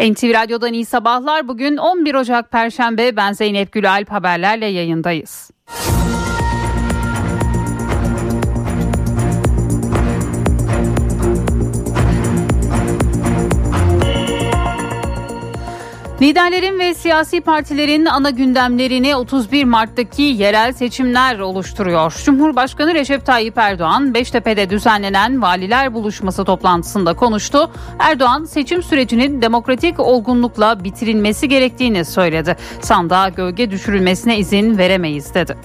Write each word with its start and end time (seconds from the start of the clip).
NTV 0.00 0.34
Radyo'dan 0.34 0.72
iyi 0.72 0.84
sabahlar. 0.84 1.48
Bugün 1.48 1.76
11 1.76 2.14
Ocak 2.14 2.50
Perşembe. 2.50 3.16
Ben 3.16 3.32
Zeynep 3.32 3.72
Gülalp 3.72 4.10
haberlerle 4.10 4.66
yayındayız. 4.66 5.50
Liderlerin 16.22 16.78
ve 16.78 16.94
siyasi 16.94 17.40
partilerin 17.40 18.04
ana 18.04 18.30
gündemlerini 18.30 19.16
31 19.16 19.64
Mart'taki 19.64 20.22
yerel 20.22 20.72
seçimler 20.72 21.38
oluşturuyor. 21.38 22.14
Cumhurbaşkanı 22.24 22.94
Recep 22.94 23.26
Tayyip 23.26 23.58
Erdoğan 23.58 24.14
Beştepe'de 24.14 24.70
düzenlenen 24.70 25.42
valiler 25.42 25.94
buluşması 25.94 26.44
toplantısında 26.44 27.14
konuştu. 27.14 27.70
Erdoğan 27.98 28.44
seçim 28.44 28.82
sürecinin 28.82 29.42
demokratik 29.42 30.00
olgunlukla 30.00 30.84
bitirilmesi 30.84 31.48
gerektiğini 31.48 32.04
söyledi. 32.04 32.56
Sandığa 32.80 33.28
gölge 33.28 33.70
düşürülmesine 33.70 34.38
izin 34.38 34.78
veremeyiz 34.78 35.34
dedi. 35.34 35.56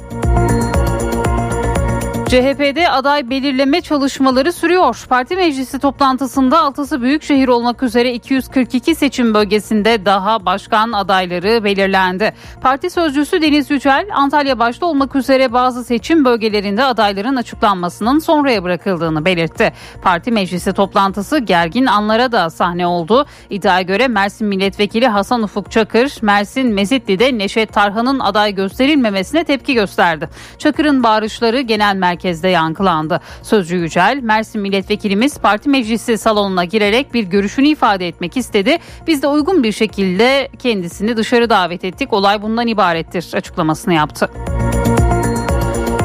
CHP'de 2.31 2.89
aday 2.89 3.29
belirleme 3.29 3.81
çalışmaları 3.81 4.53
sürüyor. 4.53 5.05
Parti 5.09 5.35
meclisi 5.35 5.79
toplantısında 5.79 6.59
altısı 6.59 7.01
büyük 7.01 7.23
şehir 7.23 7.47
olmak 7.47 7.83
üzere 7.83 8.13
242 8.13 8.95
seçim 8.95 9.33
bölgesinde 9.33 10.05
daha 10.05 10.45
başkan 10.45 10.91
adayları 10.91 11.63
belirlendi. 11.63 12.33
Parti 12.61 12.89
sözcüsü 12.89 13.41
Deniz 13.41 13.71
Yücel, 13.71 14.07
Antalya 14.13 14.59
başta 14.59 14.85
olmak 14.85 15.15
üzere 15.15 15.53
bazı 15.53 15.83
seçim 15.83 16.25
bölgelerinde 16.25 16.83
adayların 16.83 17.35
açıklanmasının 17.35 18.19
sonraya 18.19 18.63
bırakıldığını 18.63 19.25
belirtti. 19.25 19.73
Parti 20.01 20.31
meclisi 20.31 20.73
toplantısı 20.73 21.39
gergin 21.39 21.85
anlara 21.85 22.31
da 22.31 22.49
sahne 22.49 22.87
oldu. 22.87 23.25
İddiaya 23.49 23.81
göre 23.81 24.07
Mersin 24.07 24.47
Milletvekili 24.47 25.07
Hasan 25.07 25.43
Ufuk 25.43 25.71
Çakır, 25.71 26.13
Mersin 26.21 26.67
Mezitli'de 26.73 27.37
Neşet 27.37 27.73
Tarhan'ın 27.73 28.19
aday 28.19 28.55
gösterilmemesine 28.55 29.43
tepki 29.43 29.73
gösterdi. 29.73 30.29
Çakır'ın 30.57 31.03
bağırışları 31.03 31.61
genel 31.61 31.95
merkez 31.95 32.20
merkezde 32.21 32.47
yankılandı. 32.47 33.19
Sözcü 33.41 33.75
Yücel, 33.75 34.19
Mersin 34.23 34.61
milletvekilimiz 34.61 35.37
parti 35.37 35.69
meclisi 35.69 36.17
salonuna 36.17 36.65
girerek 36.65 37.13
bir 37.13 37.23
görüşünü 37.23 37.67
ifade 37.67 38.07
etmek 38.07 38.37
istedi. 38.37 38.77
Biz 39.07 39.21
de 39.21 39.27
uygun 39.27 39.63
bir 39.63 39.71
şekilde 39.71 40.49
kendisini 40.59 41.17
dışarı 41.17 41.49
davet 41.49 41.83
ettik. 41.83 42.13
Olay 42.13 42.41
bundan 42.41 42.67
ibarettir 42.67 43.31
açıklamasını 43.33 43.93
yaptı. 43.93 44.29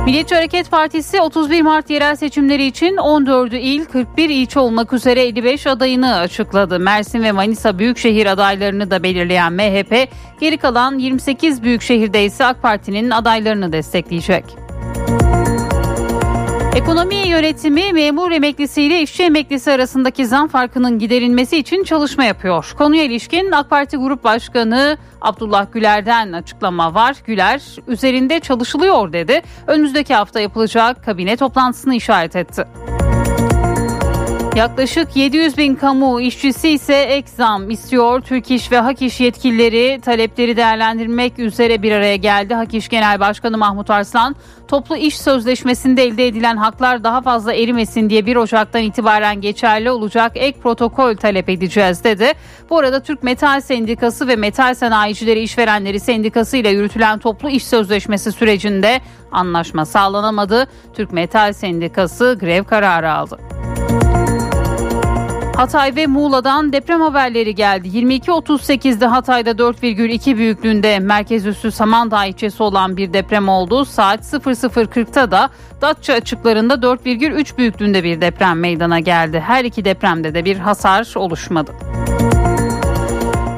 Milliyetçi 0.06 0.34
Hareket 0.34 0.70
Partisi 0.70 1.20
31 1.20 1.62
Mart 1.62 1.90
yerel 1.90 2.16
seçimleri 2.16 2.66
için 2.66 2.96
14 2.96 3.52
il 3.52 3.84
41 3.84 4.30
ilçe 4.30 4.60
olmak 4.60 4.92
üzere 4.92 5.22
55 5.22 5.66
adayını 5.66 6.16
açıkladı. 6.16 6.78
Mersin 6.78 7.22
ve 7.22 7.32
Manisa 7.32 7.78
büyükşehir 7.78 8.26
adaylarını 8.26 8.90
da 8.90 9.02
belirleyen 9.02 9.52
MHP 9.52 10.08
geri 10.40 10.56
kalan 10.56 10.98
28 10.98 11.62
büyükşehirde 11.62 12.24
ise 12.24 12.44
AK 12.44 12.62
Parti'nin 12.62 13.10
adaylarını 13.10 13.72
destekleyecek. 13.72 14.65
Ekonomi 16.76 17.14
yönetimi 17.14 17.92
memur 17.92 18.32
emeklisi 18.32 18.82
ile 18.82 19.02
işçi 19.02 19.22
emeklisi 19.22 19.72
arasındaki 19.72 20.26
zam 20.26 20.48
farkının 20.48 20.98
giderilmesi 20.98 21.56
için 21.56 21.84
çalışma 21.84 22.24
yapıyor. 22.24 22.74
Konuya 22.78 23.02
ilişkin 23.02 23.52
AK 23.52 23.70
Parti 23.70 23.96
Grup 23.96 24.24
Başkanı 24.24 24.98
Abdullah 25.20 25.72
Güler'den 25.72 26.32
açıklama 26.32 26.94
var. 26.94 27.16
Güler 27.26 27.62
üzerinde 27.86 28.40
çalışılıyor 28.40 29.12
dedi. 29.12 29.42
Önümüzdeki 29.66 30.14
hafta 30.14 30.40
yapılacak 30.40 31.04
kabine 31.04 31.36
toplantısını 31.36 31.94
işaret 31.94 32.36
etti. 32.36 32.64
Yaklaşık 34.56 35.16
700 35.16 35.58
bin 35.58 35.74
kamu 35.74 36.20
işçisi 36.20 36.68
ise 36.68 36.94
ek 36.94 37.28
zam 37.36 37.70
istiyor. 37.70 38.20
Türk 38.20 38.50
İş 38.50 38.72
ve 38.72 38.78
Hak 38.78 39.02
İş 39.02 39.20
yetkilileri 39.20 40.00
talepleri 40.00 40.56
değerlendirmek 40.56 41.38
üzere 41.38 41.82
bir 41.82 41.92
araya 41.92 42.16
geldi. 42.16 42.54
Hak 42.54 42.74
İş 42.74 42.88
Genel 42.88 43.20
Başkanı 43.20 43.58
Mahmut 43.58 43.90
Arslan, 43.90 44.36
toplu 44.68 44.96
iş 44.96 45.18
sözleşmesinde 45.18 46.04
elde 46.04 46.26
edilen 46.26 46.56
haklar 46.56 47.04
daha 47.04 47.22
fazla 47.22 47.54
erimesin 47.54 48.10
diye 48.10 48.26
1 48.26 48.36
Ocak'tan 48.36 48.82
itibaren 48.82 49.40
geçerli 49.40 49.90
olacak 49.90 50.32
ek 50.34 50.58
protokol 50.60 51.16
talep 51.16 51.48
edeceğiz 51.48 52.04
dedi. 52.04 52.32
Bu 52.70 52.78
arada 52.78 53.02
Türk 53.02 53.22
Metal 53.22 53.60
Sendikası 53.60 54.28
ve 54.28 54.36
Metal 54.36 54.74
Sanayicileri 54.74 55.40
İşverenleri 55.40 56.00
Sendikası 56.00 56.56
ile 56.56 56.68
yürütülen 56.68 57.18
toplu 57.18 57.50
iş 57.50 57.66
sözleşmesi 57.66 58.32
sürecinde 58.32 59.00
anlaşma 59.32 59.84
sağlanamadı. 59.84 60.66
Türk 60.94 61.12
Metal 61.12 61.52
Sendikası 61.52 62.38
grev 62.40 62.64
kararı 62.64 63.12
aldı. 63.12 63.38
Hatay 65.56 65.96
ve 65.96 66.06
Muğla'dan 66.06 66.72
deprem 66.72 67.00
haberleri 67.00 67.54
geldi. 67.54 67.88
22.38'de 67.88 69.06
Hatay'da 69.06 69.50
4,2 69.50 70.36
büyüklüğünde 70.36 70.98
merkez 70.98 71.46
üssü 71.46 71.70
Samandağ 71.70 72.24
ilçesi 72.24 72.62
olan 72.62 72.96
bir 72.96 73.12
deprem 73.12 73.48
oldu. 73.48 73.84
Saat 73.84 74.20
00.40'ta 74.20 75.30
da 75.30 75.50
Datça 75.82 76.12
açıklarında 76.12 76.74
4,3 76.74 77.58
büyüklüğünde 77.58 78.04
bir 78.04 78.20
deprem 78.20 78.60
meydana 78.60 79.00
geldi. 79.00 79.40
Her 79.46 79.64
iki 79.64 79.84
depremde 79.84 80.34
de 80.34 80.44
bir 80.44 80.56
hasar 80.56 81.12
oluşmadı. 81.16 81.72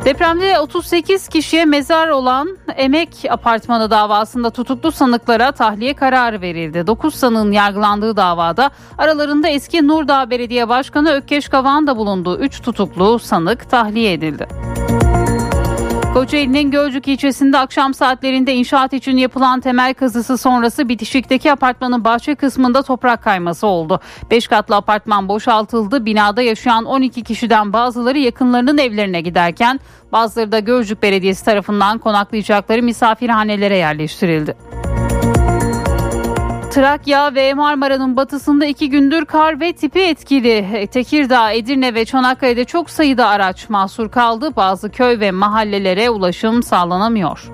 Depremde 0.08 0.60
38 0.60 1.28
kişiye 1.28 1.64
mezar 1.64 2.08
olan 2.08 2.58
Emek 2.76 3.08
Apartmanı 3.30 3.90
davasında 3.90 4.50
tutuklu 4.50 4.92
sanıklara 4.92 5.52
tahliye 5.52 5.94
kararı 5.94 6.40
verildi. 6.40 6.86
9 6.86 7.14
sanığın 7.14 7.52
yargılandığı 7.52 8.16
davada 8.16 8.70
aralarında 8.98 9.48
eski 9.48 9.88
Nurdağ 9.88 10.30
Belediye 10.30 10.68
Başkanı 10.68 11.10
Ökkeş 11.10 11.48
Kavağ'ın 11.48 11.86
da 11.86 11.96
bulunduğu 11.96 12.38
3 12.38 12.62
tutuklu 12.62 13.18
sanık 13.18 13.70
tahliye 13.70 14.12
edildi. 14.12 14.46
Kocaeli'nin 16.18 16.70
Gölcük 16.70 17.08
ilçesinde 17.08 17.58
akşam 17.58 17.94
saatlerinde 17.94 18.54
inşaat 18.54 18.92
için 18.92 19.16
yapılan 19.16 19.60
temel 19.60 19.94
kazısı 19.94 20.38
sonrası 20.38 20.88
bitişikteki 20.88 21.52
apartmanın 21.52 22.04
bahçe 22.04 22.34
kısmında 22.34 22.82
toprak 22.82 23.22
kayması 23.22 23.66
oldu. 23.66 24.00
5 24.30 24.48
katlı 24.48 24.76
apartman 24.76 25.28
boşaltıldı. 25.28 26.06
Binada 26.06 26.42
yaşayan 26.42 26.84
12 26.84 27.22
kişiden 27.22 27.72
bazıları 27.72 28.18
yakınlarının 28.18 28.78
evlerine 28.78 29.20
giderken 29.20 29.80
bazıları 30.12 30.52
da 30.52 30.58
Gölcük 30.58 31.02
Belediyesi 31.02 31.44
tarafından 31.44 31.98
konaklayacakları 31.98 32.82
misafirhanelere 32.82 33.76
yerleştirildi. 33.76 34.56
Trakya 36.70 37.34
ve 37.34 37.54
Marmara'nın 37.54 38.16
batısında 38.16 38.66
iki 38.66 38.90
gündür 38.90 39.24
kar 39.24 39.60
ve 39.60 39.72
tipi 39.72 40.00
etkili. 40.00 40.86
Tekirdağ, 40.92 41.52
Edirne 41.52 41.94
ve 41.94 42.04
Çanakkale'de 42.04 42.64
çok 42.64 42.90
sayıda 42.90 43.26
araç 43.26 43.68
mahsur 43.68 44.10
kaldı. 44.10 44.56
Bazı 44.56 44.90
köy 44.90 45.20
ve 45.20 45.30
mahallelere 45.30 46.10
ulaşım 46.10 46.62
sağlanamıyor. 46.62 47.50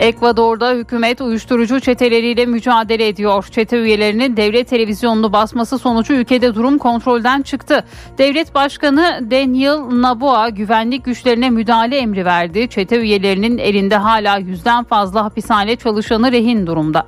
Ekvador'da 0.00 0.72
hükümet 0.72 1.20
uyuşturucu 1.20 1.80
çeteleriyle 1.80 2.46
mücadele 2.46 3.08
ediyor. 3.08 3.46
Çete 3.50 3.76
üyelerinin 3.76 4.36
devlet 4.36 4.68
televizyonunu 4.68 5.32
basması 5.32 5.78
sonucu 5.78 6.12
ülkede 6.12 6.54
durum 6.54 6.78
kontrolden 6.78 7.42
çıktı. 7.42 7.84
Devlet 8.18 8.54
Başkanı 8.54 9.30
Daniel 9.30 9.78
Naboa 10.02 10.48
güvenlik 10.48 11.04
güçlerine 11.04 11.50
müdahale 11.50 11.96
emri 11.96 12.24
verdi. 12.24 12.68
Çete 12.68 12.96
üyelerinin 12.96 13.58
elinde 13.58 13.96
hala 13.96 14.38
yüzden 14.38 14.84
fazla 14.84 15.24
hapishane 15.24 15.76
çalışanı 15.76 16.32
rehin 16.32 16.66
durumda. 16.66 17.06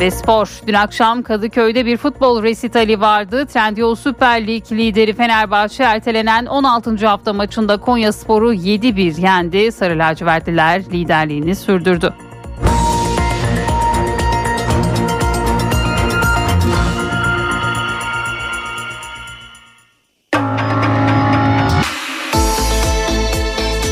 Ve 0.00 0.10
spor. 0.10 0.60
Dün 0.66 0.74
akşam 0.74 1.22
Kadıköy'de 1.22 1.86
bir 1.86 1.96
futbol 1.96 2.42
resitali 2.42 3.00
vardı. 3.00 3.46
Trendyol 3.46 3.94
Süper 3.94 4.46
Lig 4.46 4.72
lideri 4.72 5.12
Fenerbahçe 5.12 5.82
ertelenen 5.82 6.46
16. 6.46 7.06
hafta 7.06 7.32
maçında 7.32 7.76
Konya 7.76 8.12
Sporu 8.12 8.54
7-1 8.54 9.20
yendi. 9.20 9.72
Sarı 9.72 9.98
lacivertliler 9.98 10.80
liderliğini 10.80 11.56
sürdürdü. 11.56 12.14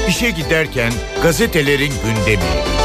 İşe 0.09 0.31
giderken 0.31 0.93
gazetelerin 1.23 1.93
gündemi. 2.05 2.78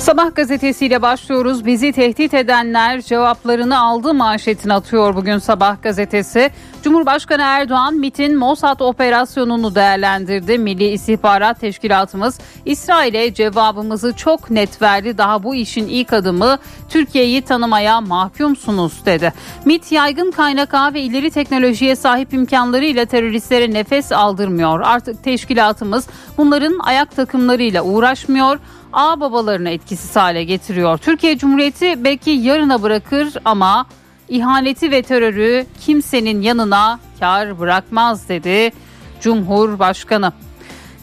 Sabah 0.00 0.34
gazetesiyle 0.34 1.02
başlıyoruz. 1.02 1.66
Bizi 1.66 1.92
tehdit 1.92 2.34
edenler 2.34 3.00
cevaplarını 3.00 3.80
aldı 3.80 4.14
manşetini 4.14 4.72
atıyor 4.72 5.16
bugün 5.16 5.38
Sabah 5.38 5.82
gazetesi. 5.82 6.50
Cumhurbaşkanı 6.82 7.42
Erdoğan 7.42 7.94
MIT'in 7.94 8.38
Mossad 8.38 8.80
operasyonunu 8.80 9.74
değerlendirdi. 9.74 10.58
Milli 10.58 10.88
İstihbarat 10.88 11.60
Teşkilatımız 11.60 12.38
İsrail'e 12.64 13.34
cevabımızı 13.34 14.16
çok 14.16 14.50
net 14.50 14.82
verdi. 14.82 15.18
Daha 15.18 15.42
bu 15.42 15.54
işin 15.54 15.88
ilk 15.88 16.12
adımı 16.12 16.58
Türkiye'yi 16.88 17.42
tanımaya 17.42 18.00
mahkumsunuz 18.00 19.06
dedi. 19.06 19.32
MIT 19.64 19.92
yaygın 19.92 20.30
kaynak 20.30 20.74
ağ 20.74 20.94
ve 20.94 21.00
ileri 21.00 21.30
teknolojiye 21.30 21.96
sahip 21.96 22.32
imkanlarıyla 22.32 23.04
teröristlere 23.04 23.72
nefes 23.72 24.12
aldırmıyor. 24.12 24.80
Artık 24.80 25.24
teşkilatımız 25.24 26.06
bunların 26.38 26.78
ayak 26.78 27.16
takımlarıyla 27.16 27.82
uğraşmıyor 27.82 28.58
ağ 28.92 29.20
babalarını 29.20 29.70
etkisiz 29.70 30.16
hale 30.16 30.44
getiriyor. 30.44 30.98
Türkiye 30.98 31.38
Cumhuriyeti 31.38 32.04
belki 32.04 32.30
yarına 32.30 32.82
bırakır 32.82 33.34
ama 33.44 33.86
ihaneti 34.28 34.90
ve 34.90 35.02
terörü 35.02 35.66
kimsenin 35.80 36.42
yanına 36.42 37.00
kar 37.20 37.58
bırakmaz 37.58 38.28
dedi 38.28 38.72
Cumhurbaşkanı. 39.20 40.32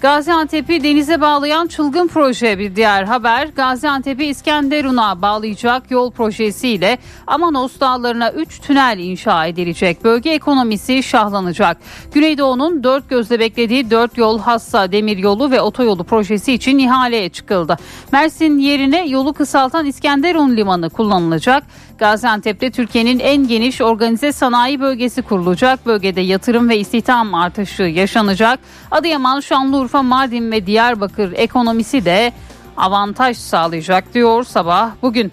Gaziantep'i 0.01 0.83
denize 0.83 1.21
bağlayan 1.21 1.67
çılgın 1.67 2.07
proje 2.07 2.59
bir 2.59 2.75
diğer 2.75 3.03
haber. 3.03 3.47
Gaziantep'i 3.47 4.25
İskenderun'a 4.25 5.21
bağlayacak 5.21 5.91
yol 5.91 6.11
projesiyle 6.11 6.97
Amanos 7.27 7.79
dağlarına 7.79 8.31
3 8.31 8.61
tünel 8.61 8.97
inşa 8.99 9.45
edilecek. 9.45 10.03
Bölge 10.03 10.29
ekonomisi 10.29 11.03
şahlanacak. 11.03 11.77
Güneydoğu'nun 12.13 12.83
dört 12.83 13.09
gözle 13.09 13.39
beklediği 13.39 13.91
dört 13.91 14.17
yol 14.17 14.39
hassa 14.39 14.91
demir 14.91 15.17
yolu 15.17 15.51
ve 15.51 15.61
otoyolu 15.61 16.03
projesi 16.03 16.53
için 16.53 16.79
ihaleye 16.79 17.29
çıkıldı. 17.29 17.77
Mersin 18.11 18.57
yerine 18.57 19.07
yolu 19.07 19.33
kısaltan 19.33 19.85
İskenderun 19.85 20.57
limanı 20.57 20.89
kullanılacak. 20.89 21.63
Gaziantep'te 21.97 22.71
Türkiye'nin 22.71 23.19
en 23.19 23.47
geniş 23.47 23.81
organize 23.81 24.31
sanayi 24.31 24.79
bölgesi 24.79 25.21
kurulacak. 25.21 25.85
Bölgede 25.85 26.21
yatırım 26.21 26.69
ve 26.69 26.77
istihdam 26.77 27.35
artışı 27.35 27.83
yaşanacak. 27.83 28.59
Adıyaman, 28.91 29.39
Şanlıurfa, 29.39 29.86
Mardin 29.93 30.51
ve 30.51 30.65
Diyarbakır 30.65 31.33
ekonomisi 31.35 32.05
de 32.05 32.33
avantaj 32.77 33.37
sağlayacak 33.37 34.13
diyor 34.13 34.43
sabah 34.43 34.91
bugün. 35.01 35.31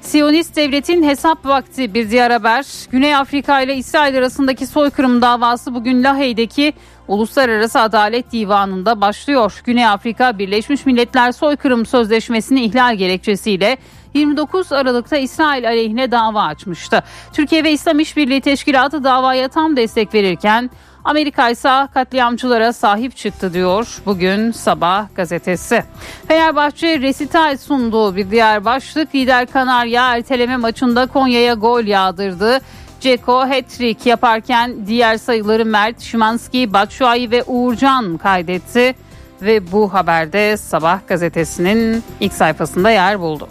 Siyonist 0.00 0.56
devletin 0.56 1.02
hesap 1.02 1.46
vakti 1.46 1.94
bir 1.94 2.10
diğer 2.10 2.30
haber. 2.30 2.66
Güney 2.90 3.16
Afrika 3.16 3.60
ile 3.60 3.76
İsrail 3.76 4.18
arasındaki 4.18 4.66
soykırım 4.66 5.22
davası 5.22 5.74
bugün 5.74 6.04
Lahey'deki 6.04 6.72
Uluslararası 7.08 7.80
Adalet 7.80 8.32
Divanı'nda 8.32 9.00
başlıyor. 9.00 9.60
Güney 9.64 9.86
Afrika 9.86 10.38
Birleşmiş 10.38 10.86
Milletler 10.86 11.32
Soykırım 11.32 11.86
Sözleşmesi'ni 11.86 12.64
ihlal 12.64 12.96
gerekçesiyle 12.96 13.76
29 14.14 14.72
Aralık'ta 14.72 15.16
İsrail 15.16 15.68
aleyhine 15.68 16.10
dava 16.10 16.42
açmıştı. 16.42 17.02
Türkiye 17.32 17.64
ve 17.64 17.72
İslam 17.72 18.00
İşbirliği 18.00 18.40
Teşkilatı 18.40 19.04
davaya 19.04 19.48
tam 19.48 19.76
destek 19.76 20.14
verirken 20.14 20.70
Amerika 21.04 21.50
ise 21.50 21.88
katliamcılara 21.94 22.72
sahip 22.72 23.16
çıktı 23.16 23.52
diyor 23.52 24.02
bugün 24.06 24.52
sabah 24.52 25.06
gazetesi. 25.14 25.84
Fenerbahçe 26.28 27.00
resital 27.00 27.56
sunduğu 27.56 28.16
bir 28.16 28.30
diğer 28.30 28.64
başlık 28.64 29.14
lider 29.14 29.46
Kanarya 29.46 30.16
erteleme 30.16 30.56
maçında 30.56 31.06
Konya'ya 31.06 31.54
gol 31.54 31.84
yağdırdı. 31.84 32.60
Ceko 33.00 33.40
hat-trick 33.40 34.08
yaparken 34.08 34.86
diğer 34.86 35.16
sayıları 35.16 35.64
Mert, 35.64 36.00
Şimanski, 36.00 36.72
Batshuayi 36.72 37.30
ve 37.30 37.44
Uğurcan 37.46 38.18
kaydetti 38.18 38.94
ve 39.42 39.72
bu 39.72 39.94
haberde 39.94 40.56
Sabah 40.56 40.98
gazetesinin 41.08 42.04
ilk 42.20 42.32
sayfasında 42.32 42.90
yer 42.90 43.20
buldu. 43.20 43.48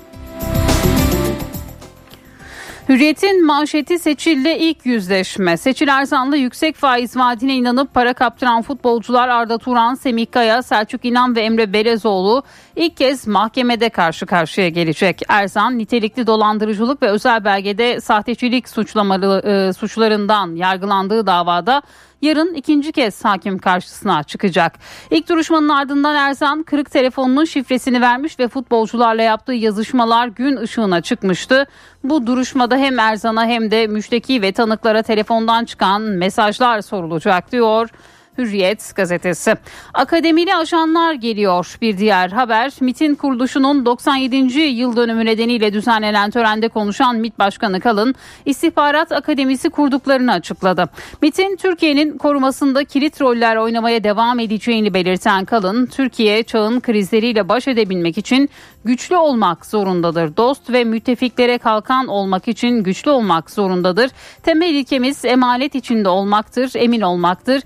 Hürriyet'in 2.92 3.46
manşeti 3.46 4.00
seçildi 4.00 4.50
ilk 4.50 4.86
yüzleşme. 4.86 5.58
Seçil 5.58 5.88
Erzan'la 5.88 6.36
yüksek 6.36 6.76
faiz 6.76 7.18
vaadine 7.18 7.56
inanıp 7.56 7.94
para 7.94 8.14
kaptıran 8.14 8.62
futbolcular 8.62 9.28
Arda 9.28 9.58
Turan, 9.58 9.94
Semih 9.94 10.26
Kaya, 10.32 10.62
Selçuk 10.62 11.06
İnan 11.06 11.36
ve 11.36 11.42
Emre 11.42 11.74
Belezoğlu 11.74 12.44
ilk 12.76 12.98
kez 12.98 13.28
mahkemede 13.28 13.90
karşı 13.90 14.26
karşıya 14.26 14.70
gelecek. 14.70 15.22
Erzan 15.28 15.78
nitelikli 15.78 16.28
dolandırıcılık 16.28 17.02
ve 17.02 17.08
özel 17.08 17.46
belgede 17.46 18.02
sahtecilik 18.02 18.70
suçlamalı, 18.70 19.42
e, 19.46 19.74
suçlarından 19.74 20.56
yargılandığı 20.56 21.26
davada 21.26 21.82
yarın 22.22 22.54
ikinci 22.54 22.92
kez 22.92 23.26
hakim 23.26 23.58
karşısına 23.58 24.24
çıkacak. 24.24 24.80
İlk 25.12 25.30
duruşmanın 25.30 25.70
ardından 25.70 26.16
Erzan 26.16 26.64
kırık 26.64 26.92
telefonunun 26.92 27.46
şifresini 27.46 28.02
vermiş 28.02 28.40
ve 28.40 28.48
futbolcularla 28.48 29.22
yaptığı 29.22 29.54
yazışmalar 29.54 30.28
gün 30.28 30.58
ışığına 30.58 31.02
çıkmıştı. 31.02 31.68
Bu 32.04 32.28
duruşmada 32.28 32.78
hem 32.78 33.00
Erzan'a 33.00 33.46
hem 33.46 33.72
de 33.72 33.88
müşteki 33.88 34.42
ve 34.42 34.52
tanıklara 34.52 35.02
telefondan 35.02 35.66
çıkan 35.66 36.02
mesajlar 36.02 36.82
sorulacak 36.82 37.52
diyor. 37.52 37.90
Hürriyet 38.38 38.96
gazetesi. 38.96 39.56
Akademili 39.94 40.56
ajanlar 40.56 41.14
geliyor. 41.14 41.78
Bir 41.82 41.98
diğer 41.98 42.30
haber 42.30 42.72
MIT'in 42.82 43.16
kuruluşunun 43.16 43.86
97. 43.86 44.60
yıl 44.60 44.96
dönümü 44.96 45.26
nedeniyle 45.26 45.74
düzenlenen 45.74 46.32
törende 46.32 46.68
konuşan 46.68 47.16
MIT 47.16 47.40
Başkanı 47.40 47.80
Kalın 47.80 48.16
istihbarat 48.46 49.12
akademisi 49.12 49.70
kurduklarını 49.70 50.32
açıkladı. 50.32 50.90
MIT'in 51.22 51.56
Türkiye'nin 51.56 52.18
korumasında 52.18 52.84
kilit 52.84 53.22
roller 53.22 53.56
oynamaya 53.56 54.04
devam 54.04 54.40
edeceğini 54.40 54.94
belirten 54.94 55.46
Kalın, 55.46 55.86
Türkiye 55.86 56.44
çağın 56.44 56.80
krizleriyle 56.80 57.50
baş 57.50 57.68
edebilmek 57.68 58.18
için 58.18 58.50
güçlü 58.86 59.18
olmak 59.18 59.66
zorundadır. 59.66 60.38
Dost 60.38 60.70
ve 60.70 60.84
müttefiklere 60.84 61.58
kalkan 61.58 62.08
olmak 62.08 62.48
için 62.48 62.84
güçlü 62.84 63.12
olmak 63.12 63.52
zorundadır. 63.52 64.12
Temel 64.44 64.74
ilkemiz 64.74 65.26
emanet 65.26 65.76
içinde 65.76 66.10
olmaktır, 66.10 66.72
emin 66.76 67.02
olmaktır. 67.02 67.62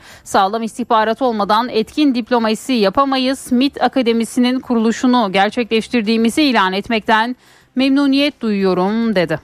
Sağlam 0.56 0.64
istihbarat 0.64 1.22
olmadan 1.22 1.70
etkin 1.70 2.16
diplomasi 2.16 2.74
yapamayız. 2.74 3.52
MIT 3.52 3.84
Akademisi'nin 3.84 4.60
kuruluşunu 4.60 5.32
gerçekleştirdiğimizi 5.32 6.42
ilan 6.44 6.74
etmekten 6.74 7.36
memnuniyet 7.76 8.42
duyuyorum 8.42 9.16
dedi. 9.16 9.40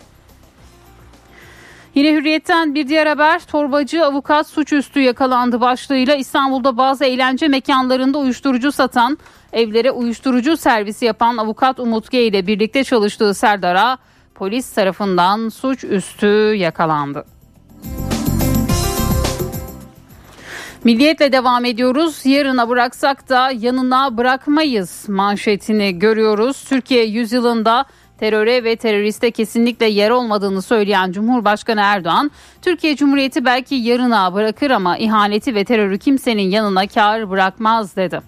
Yine 1.95 2.13
hürriyetten 2.13 2.75
bir 2.75 2.87
diğer 2.87 3.07
haber 3.07 3.39
torbacı 3.39 4.05
avukat 4.05 4.47
suçüstü 4.47 4.99
yakalandı 4.99 5.61
başlığıyla 5.61 6.15
İstanbul'da 6.15 6.77
bazı 6.77 7.05
eğlence 7.05 7.47
mekanlarında 7.47 8.17
uyuşturucu 8.17 8.71
satan 8.71 9.17
evlere 9.53 9.91
uyuşturucu 9.91 10.57
servisi 10.57 11.05
yapan 11.05 11.37
avukat 11.37 11.79
Umut 11.79 12.11
G 12.11 12.23
ile 12.23 12.47
birlikte 12.47 12.83
çalıştığı 12.83 13.33
Serdar'a 13.33 13.97
polis 14.35 14.73
tarafından 14.73 15.49
suçüstü 15.49 16.53
yakalandı. 16.55 17.25
Milliyetle 20.83 21.31
devam 21.31 21.65
ediyoruz. 21.65 22.25
Yarına 22.25 22.69
bıraksak 22.69 23.29
da 23.29 23.51
yanına 23.51 24.17
bırakmayız 24.17 25.09
manşetini 25.09 25.99
görüyoruz. 25.99 26.63
Türkiye 26.63 27.05
yüzyılında 27.05 27.85
teröre 28.19 28.63
ve 28.63 28.75
teröriste 28.75 29.31
kesinlikle 29.31 29.85
yer 29.85 30.09
olmadığını 30.09 30.61
söyleyen 30.61 31.11
Cumhurbaşkanı 31.11 31.81
Erdoğan, 31.81 32.31
Türkiye 32.61 32.95
Cumhuriyeti 32.95 33.45
belki 33.45 33.75
yarına 33.75 34.33
bırakır 34.33 34.71
ama 34.71 34.97
ihaneti 34.97 35.55
ve 35.55 35.63
terörü 35.63 35.99
kimsenin 35.99 36.49
yanına 36.49 36.87
kar 36.87 37.29
bırakmaz 37.29 37.95
dedi. 37.95 38.21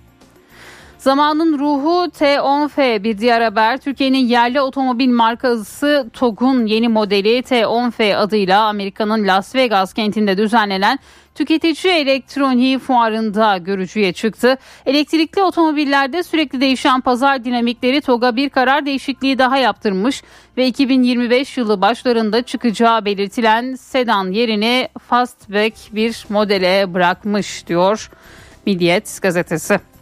Zamanın 0.98 1.60
ruhu 1.60 2.05
T10F 2.19 3.03
bir 3.03 3.17
diğer 3.17 3.41
haber. 3.41 3.77
Türkiye'nin 3.77 4.27
yerli 4.27 4.62
otomobil 4.62 5.10
markası 5.10 6.10
TOG'un 6.13 6.65
yeni 6.65 6.88
modeli 6.88 7.39
T10F 7.39 8.15
adıyla 8.15 8.63
Amerika'nın 8.63 9.27
Las 9.27 9.55
Vegas 9.55 9.93
kentinde 9.93 10.38
düzenlenen 10.38 11.00
tüketici 11.36 11.94
elektroniği 11.94 12.80
fuarında 12.80 13.58
görücüye 13.58 14.13
çıktı. 14.13 14.58
Elektrikli 14.86 15.44
otomobillerde 15.44 16.24
sürekli 16.24 16.62
değişen 16.62 17.02
pazar 17.02 17.46
dinamikleri 17.46 18.02
TOG'a 18.02 18.36
bir 18.36 18.50
karar 18.50 18.86
değişikliği 18.86 19.38
daha 19.38 19.58
yaptırmış 19.58 20.24
ve 20.58 20.68
2025 20.68 21.58
yılı 21.58 21.82
başlarında 21.82 22.42
çıkacağı 22.42 23.06
belirtilen 23.06 23.75
sedan 23.75 24.32
yerini 24.32 24.90
fastback 25.10 25.96
bir 25.96 26.25
modele 26.30 26.94
bırakmış 26.94 27.68
diyor 27.68 28.10
Milliyet 28.66 29.20
gazetesi. 29.22 29.92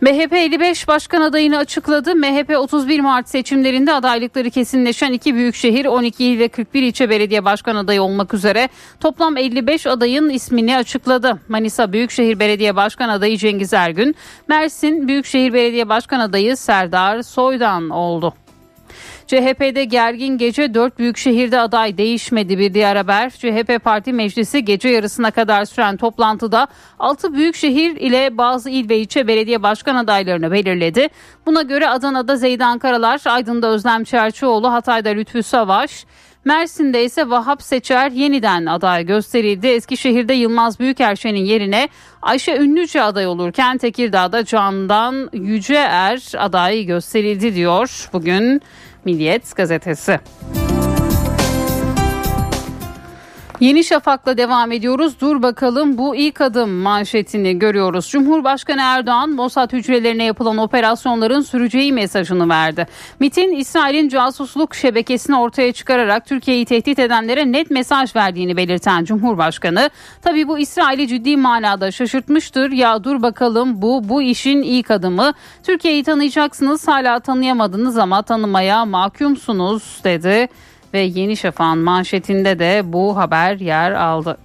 MHP 0.00 0.32
55 0.32 0.88
başkan 0.88 1.20
adayını 1.20 1.58
açıkladı. 1.58 2.14
MHP 2.14 2.56
31 2.58 3.00
Mart 3.00 3.28
seçimlerinde 3.28 3.92
adaylıkları 3.92 4.50
kesinleşen 4.50 5.12
iki 5.12 5.34
büyükşehir 5.34 5.86
12 5.86 6.24
il 6.24 6.38
ve 6.38 6.48
41 6.48 6.82
ilçe 6.82 7.10
belediye 7.10 7.44
başkan 7.44 7.76
adayı 7.76 8.02
olmak 8.02 8.34
üzere 8.34 8.68
toplam 9.00 9.36
55 9.36 9.86
adayın 9.86 10.30
ismini 10.30 10.76
açıkladı. 10.76 11.40
Manisa 11.48 11.92
Büyükşehir 11.92 12.40
Belediye 12.40 12.76
Başkan 12.76 13.08
adayı 13.08 13.36
Cengiz 13.36 13.72
Ergün, 13.72 14.14
Mersin 14.48 15.08
Büyükşehir 15.08 15.52
Belediye 15.52 15.88
Başkan 15.88 16.20
adayı 16.20 16.56
Serdar 16.56 17.22
Soydan 17.22 17.90
oldu. 17.90 18.34
CHP'de 19.28 19.84
gergin 19.84 20.38
gece 20.38 20.74
4 20.74 20.98
büyük 20.98 21.16
şehirde 21.16 21.60
aday 21.60 21.98
değişmedi 21.98 22.58
bir 22.58 22.74
diğer 22.74 22.96
haber. 22.96 23.30
CHP 23.30 23.84
Parti 23.84 24.12
Meclisi 24.12 24.64
gece 24.64 24.88
yarısına 24.88 25.30
kadar 25.30 25.64
süren 25.64 25.96
toplantıda 25.96 26.68
6 26.98 27.34
büyük 27.34 27.56
şehir 27.56 27.96
ile 27.96 28.38
bazı 28.38 28.70
il 28.70 28.88
ve 28.88 28.98
ilçe 28.98 29.26
belediye 29.26 29.62
başkan 29.62 29.96
adaylarını 29.96 30.52
belirledi. 30.52 31.08
Buna 31.46 31.62
göre 31.62 31.88
Adana'da 31.88 32.36
Zeydan 32.36 32.78
Karalar, 32.78 33.20
Aydın'da 33.26 33.68
Özlem 33.68 34.04
Çerçioğlu, 34.04 34.72
Hatay'da 34.72 35.08
Lütfü 35.08 35.42
Savaş, 35.42 36.04
Mersin'de 36.44 37.04
ise 37.04 37.30
Vahap 37.30 37.62
Seçer 37.62 38.10
yeniden 38.10 38.66
aday 38.66 39.06
gösterildi. 39.06 39.66
Eskişehir'de 39.66 40.34
Yılmaz 40.34 40.80
Büyükerşen'in 40.80 41.44
yerine 41.44 41.88
Ayşe 42.22 42.56
Ünlüce 42.56 43.02
aday 43.02 43.26
olurken 43.26 43.78
Tekirdağ'da 43.78 44.44
Candan 44.44 45.30
Yüceer 45.32 46.32
aday 46.38 46.84
gösterildi 46.84 47.54
diyor 47.54 48.08
bugün 48.12 48.62
Milliyet 49.04 49.56
gazetesi. 49.56 50.20
Yeni 53.60 53.84
Şafak'la 53.84 54.38
devam 54.38 54.72
ediyoruz. 54.72 55.20
Dur 55.20 55.42
bakalım 55.42 55.98
bu 55.98 56.16
ilk 56.16 56.40
adım 56.40 56.70
manşetini 56.70 57.58
görüyoruz. 57.58 58.08
Cumhurbaşkanı 58.08 58.80
Erdoğan 58.80 59.30
Mossad 59.30 59.72
hücrelerine 59.72 60.24
yapılan 60.24 60.58
operasyonların 60.58 61.40
süreceği 61.40 61.92
mesajını 61.92 62.48
verdi. 62.48 62.86
MIT'in 63.20 63.52
İsrail'in 63.52 64.08
casusluk 64.08 64.74
şebekesini 64.74 65.38
ortaya 65.38 65.72
çıkararak 65.72 66.26
Türkiye'yi 66.26 66.64
tehdit 66.64 66.98
edenlere 66.98 67.52
net 67.52 67.70
mesaj 67.70 68.16
verdiğini 68.16 68.56
belirten 68.56 69.04
Cumhurbaşkanı 69.04 69.90
tabi 70.22 70.48
bu 70.48 70.58
İsrail'i 70.58 71.08
ciddi 71.08 71.36
manada 71.36 71.90
şaşırtmıştır. 71.90 72.70
Ya 72.70 73.04
dur 73.04 73.22
bakalım 73.22 73.82
bu 73.82 74.08
bu 74.08 74.22
işin 74.22 74.62
ilk 74.62 74.90
adımı. 74.90 75.32
Türkiye'yi 75.62 76.04
tanıyacaksınız 76.04 76.88
hala 76.88 77.20
tanıyamadınız 77.20 77.98
ama 77.98 78.22
tanımaya 78.22 78.84
mahkumsunuz 78.84 80.00
dedi 80.04 80.48
ve 80.94 81.00
Yeni 81.00 81.36
Şafak'ın 81.36 81.78
manşetinde 81.78 82.58
de 82.58 82.82
bu 82.84 83.16
haber 83.16 83.56
yer 83.56 83.92
aldı. 83.92 84.38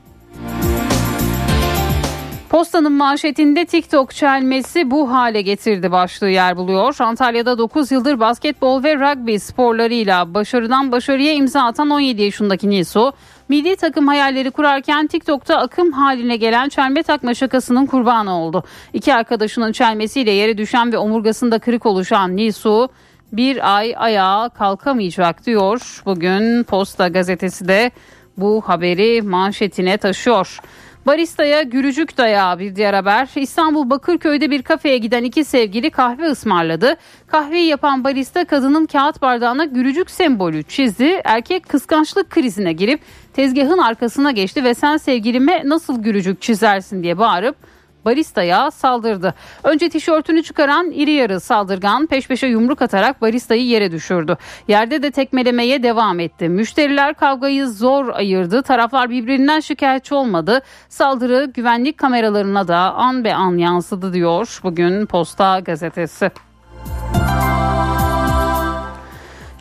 Postanın 2.53 2.91
manşetinde 2.91 3.65
TikTok 3.65 4.15
çelmesi 4.15 4.91
bu 4.91 5.11
hale 5.11 5.41
getirdi 5.41 5.91
başlığı 5.91 6.29
yer 6.29 6.57
buluyor. 6.57 6.95
Antalya'da 6.99 7.57
9 7.57 7.91
yıldır 7.91 8.19
basketbol 8.19 8.83
ve 8.83 8.95
rugby 8.95 9.37
sporlarıyla 9.37 10.33
başarıdan 10.33 10.91
başarıya 10.91 11.33
imza 11.33 11.63
atan 11.63 11.89
17 11.89 12.21
yaşındaki 12.21 12.69
Nisu, 12.69 13.13
milli 13.49 13.75
takım 13.75 14.07
hayalleri 14.07 14.51
kurarken 14.51 15.07
TikTok'ta 15.07 15.57
akım 15.57 15.91
haline 15.91 16.37
gelen 16.37 16.69
çelme 16.69 17.03
takma 17.03 17.33
şakasının 17.33 17.85
kurbanı 17.85 18.39
oldu. 18.39 18.63
İki 18.93 19.13
arkadaşının 19.13 19.71
çelmesiyle 19.71 20.31
yere 20.31 20.57
düşen 20.57 20.93
ve 20.93 20.97
omurgasında 20.97 21.59
kırık 21.59 21.85
oluşan 21.85 22.35
Nisu, 22.35 22.89
bir 23.33 23.75
ay 23.77 23.93
ayağa 23.97 24.49
kalkamayacak 24.49 25.45
diyor. 25.45 26.01
Bugün 26.05 26.63
Posta 26.63 27.07
gazetesi 27.07 27.67
de 27.67 27.91
bu 28.37 28.61
haberi 28.65 29.21
manşetine 29.21 29.97
taşıyor. 29.97 30.59
Baristaya 31.05 31.61
gülücük 31.61 32.17
dayağı 32.17 32.59
bir 32.59 32.75
diğer 32.75 32.93
haber. 32.93 33.29
İstanbul 33.35 33.89
Bakırköy'de 33.89 34.51
bir 34.51 34.61
kafeye 34.61 34.97
giden 34.97 35.23
iki 35.23 35.45
sevgili 35.45 35.89
kahve 35.89 36.25
ısmarladı. 36.25 36.95
Kahveyi 37.27 37.67
yapan 37.67 38.03
barista 38.03 38.45
kadının 38.45 38.85
kağıt 38.85 39.21
bardağına 39.21 39.65
gülücük 39.65 40.11
sembolü 40.11 40.63
çizdi. 40.63 41.21
Erkek 41.23 41.69
kıskançlık 41.69 42.29
krizine 42.29 42.73
girip 42.73 43.01
tezgahın 43.33 43.77
arkasına 43.77 44.31
geçti 44.31 44.63
ve 44.63 44.73
sen 44.73 44.97
sevgilime 44.97 45.61
nasıl 45.65 46.03
gülücük 46.03 46.41
çizersin 46.41 47.03
diye 47.03 47.17
bağırıp 47.17 47.55
baristaya 48.05 48.71
saldırdı. 48.71 49.33
Önce 49.63 49.89
tişörtünü 49.89 50.43
çıkaran 50.43 50.91
iri 50.91 51.11
yarı 51.11 51.39
saldırgan 51.39 52.07
peş 52.07 52.27
peşe 52.27 52.47
yumruk 52.47 52.81
atarak 52.81 53.21
baristayı 53.21 53.65
yere 53.65 53.91
düşürdü. 53.91 54.37
Yerde 54.67 55.03
de 55.03 55.11
tekmelemeye 55.11 55.83
devam 55.83 56.19
etti. 56.19 56.49
Müşteriler 56.49 57.13
kavgayı 57.13 57.67
zor 57.67 58.09
ayırdı. 58.09 58.61
Taraflar 58.61 59.09
birbirinden 59.09 59.59
şikayetçi 59.59 60.15
olmadı. 60.15 60.61
Saldırı 60.89 61.51
güvenlik 61.53 61.97
kameralarına 61.97 62.67
da 62.67 62.77
an 62.77 63.23
be 63.23 63.35
an 63.35 63.57
yansıdı 63.57 64.13
diyor 64.13 64.59
bugün 64.63 65.05
Posta 65.05 65.59
gazetesi. 65.59 66.31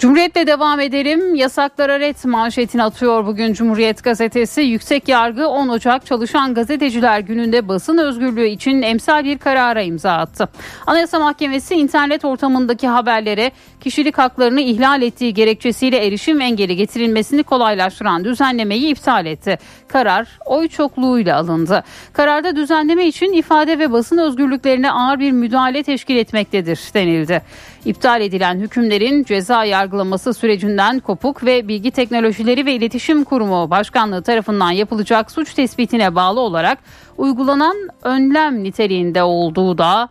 Cumhuriyet'le 0.03 0.47
devam 0.47 0.81
edelim. 0.81 1.35
Yasaklara 1.35 2.01
ret 2.01 2.25
manşetini 2.25 2.83
atıyor 2.83 3.27
bugün 3.27 3.53
Cumhuriyet 3.53 4.05
gazetesi. 4.05 4.61
Yüksek 4.61 5.09
Yargı 5.09 5.49
10 5.49 5.69
Ocak 5.69 6.07
Çalışan 6.07 6.55
Gazeteciler 6.55 7.21
Günü'nde 7.21 7.69
basın 7.69 7.99
özgürlüğü 7.99 8.47
için 8.47 8.83
emsal 8.83 9.25
bir 9.25 9.39
karara 9.39 9.83
imza 9.83 10.13
attı. 10.13 10.49
Anayasa 10.87 11.19
Mahkemesi 11.19 11.75
internet 11.75 12.25
ortamındaki 12.25 12.89
haberlere 12.89 13.53
kişilik 13.81 14.19
haklarını 14.19 14.61
ihlal 14.61 15.03
ettiği 15.03 15.35
gerekçesiyle 15.35 16.07
erişim 16.07 16.41
engeli 16.41 16.77
getirilmesini 16.77 17.43
kolaylaştıran 17.43 18.25
düzenlemeyi 18.25 18.87
iptal 18.87 19.27
etti. 19.27 19.59
Karar 19.89 20.39
oy 20.47 20.69
çokluğuyla 20.69 21.39
alındı. 21.39 21.85
Kararda 22.13 22.57
düzenleme 22.57 23.07
için 23.07 23.33
ifade 23.33 23.79
ve 23.79 23.93
basın 23.93 24.19
özgürlüklerine 24.19 24.91
ağır 24.91 25.19
bir 25.19 25.33
müdahale 25.33 25.83
teşkil 25.83 26.17
etmektedir 26.17 26.81
denildi. 26.95 27.43
İptal 27.85 28.21
edilen 28.21 28.59
hükümlerin 28.59 29.25
ceza 29.25 29.65
yargılaması 29.65 30.35
sürecinden 30.35 31.01
kopuk 31.01 31.45
ve 31.45 31.69
Bilgi 31.69 31.91
Teknolojileri 31.91 32.67
ve 32.67 32.73
İletişim 32.73 33.25
Kurumu 33.25 33.71
Başkanlığı 33.71 34.23
tarafından 34.23 34.71
yapılacak 34.71 35.31
suç 35.31 35.55
tespitine 35.55 36.15
bağlı 36.15 36.41
olarak 36.41 36.79
uygulanan 37.17 37.77
önlem 38.03 38.65
niteliğinde 38.65 39.23
olduğu 39.23 39.79
da 39.79 40.09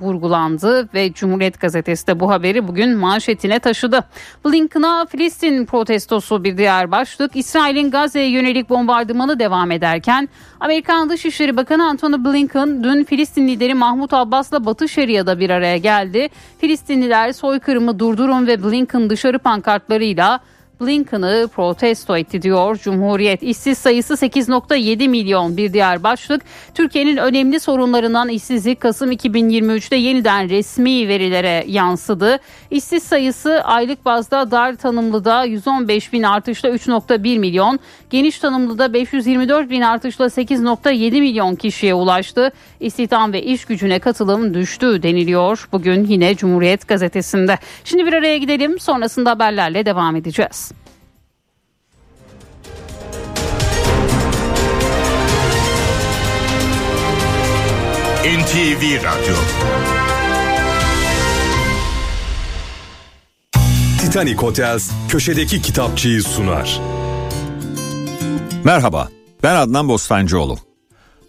vurgulandı 0.00 0.88
ve 0.94 1.12
Cumhuriyet 1.12 1.60
Gazetesi 1.60 2.06
de 2.06 2.20
bu 2.20 2.30
haberi 2.30 2.68
bugün 2.68 2.96
manşetine 2.96 3.58
taşıdı. 3.58 4.04
Blinken'a 4.46 5.06
Filistin 5.06 5.66
protestosu 5.66 6.44
bir 6.44 6.58
diğer 6.58 6.90
başlık. 6.90 7.36
İsrail'in 7.36 7.90
Gazze'ye 7.90 8.30
yönelik 8.30 8.68
bombardımanı 8.68 9.38
devam 9.38 9.70
ederken 9.70 10.28
Amerikan 10.60 11.10
Dışişleri 11.10 11.56
Bakanı 11.56 11.84
Antony 11.84 12.24
Blinken 12.24 12.84
dün 12.84 13.04
Filistin 13.04 13.48
lideri 13.48 13.74
Mahmut 13.74 14.12
Abbas'la 14.12 14.64
Batı 14.64 14.88
Şeria'da 14.88 15.40
bir 15.40 15.50
araya 15.50 15.78
geldi. 15.78 16.28
Filistinliler 16.58 17.32
soykırımı 17.32 17.98
durdurun 17.98 18.46
ve 18.46 18.62
Blinken 18.62 19.10
dışarı 19.10 19.38
pankartlarıyla 19.38 20.40
Blinken'ı 20.80 21.48
protesto 21.54 22.16
etti 22.16 22.42
diyor 22.42 22.76
Cumhuriyet. 22.76 23.42
İşsiz 23.42 23.78
sayısı 23.78 24.14
8.7 24.14 25.08
milyon 25.08 25.56
bir 25.56 25.72
diğer 25.72 26.02
başlık. 26.02 26.42
Türkiye'nin 26.74 27.16
önemli 27.16 27.60
sorunlarından 27.60 28.28
işsizlik 28.28 28.80
Kasım 28.80 29.12
2023'te 29.12 29.96
yeniden 29.96 30.48
resmi 30.48 31.08
verilere 31.08 31.64
yansıdı. 31.66 32.38
İşsiz 32.70 33.02
sayısı 33.02 33.60
aylık 33.64 34.04
bazda 34.04 34.50
dar 34.50 34.76
tanımlıda 34.76 35.44
115 35.44 36.12
bin 36.12 36.22
artışla 36.22 36.68
3.1 36.68 37.38
milyon, 37.38 37.78
geniş 38.10 38.38
tanımlıda 38.38 38.92
524 38.92 39.70
bin 39.70 39.80
artışla 39.80 40.24
8.7 40.24 41.20
milyon 41.20 41.54
kişiye 41.54 41.94
ulaştı. 41.94 42.50
İstihdam 42.80 43.32
ve 43.32 43.42
iş 43.42 43.64
gücüne 43.64 43.98
katılım 43.98 44.54
düştü 44.54 45.02
deniliyor 45.02 45.68
bugün 45.72 46.04
yine 46.04 46.34
Cumhuriyet 46.34 46.88
gazetesinde. 46.88 47.58
Şimdi 47.84 48.06
bir 48.06 48.12
araya 48.12 48.38
gidelim 48.38 48.78
sonrasında 48.80 49.30
haberlerle 49.30 49.86
devam 49.86 50.16
edeceğiz. 50.16 50.67
NTV 58.18 58.82
Radyo 58.82 59.34
Titanic 64.00 64.36
Hotels 64.36 64.90
köşedeki 65.08 65.62
kitapçıyı 65.62 66.22
sunar. 66.22 66.80
Merhaba, 68.64 69.08
ben 69.42 69.54
Adnan 69.54 69.88
Bostancıoğlu. 69.88 70.58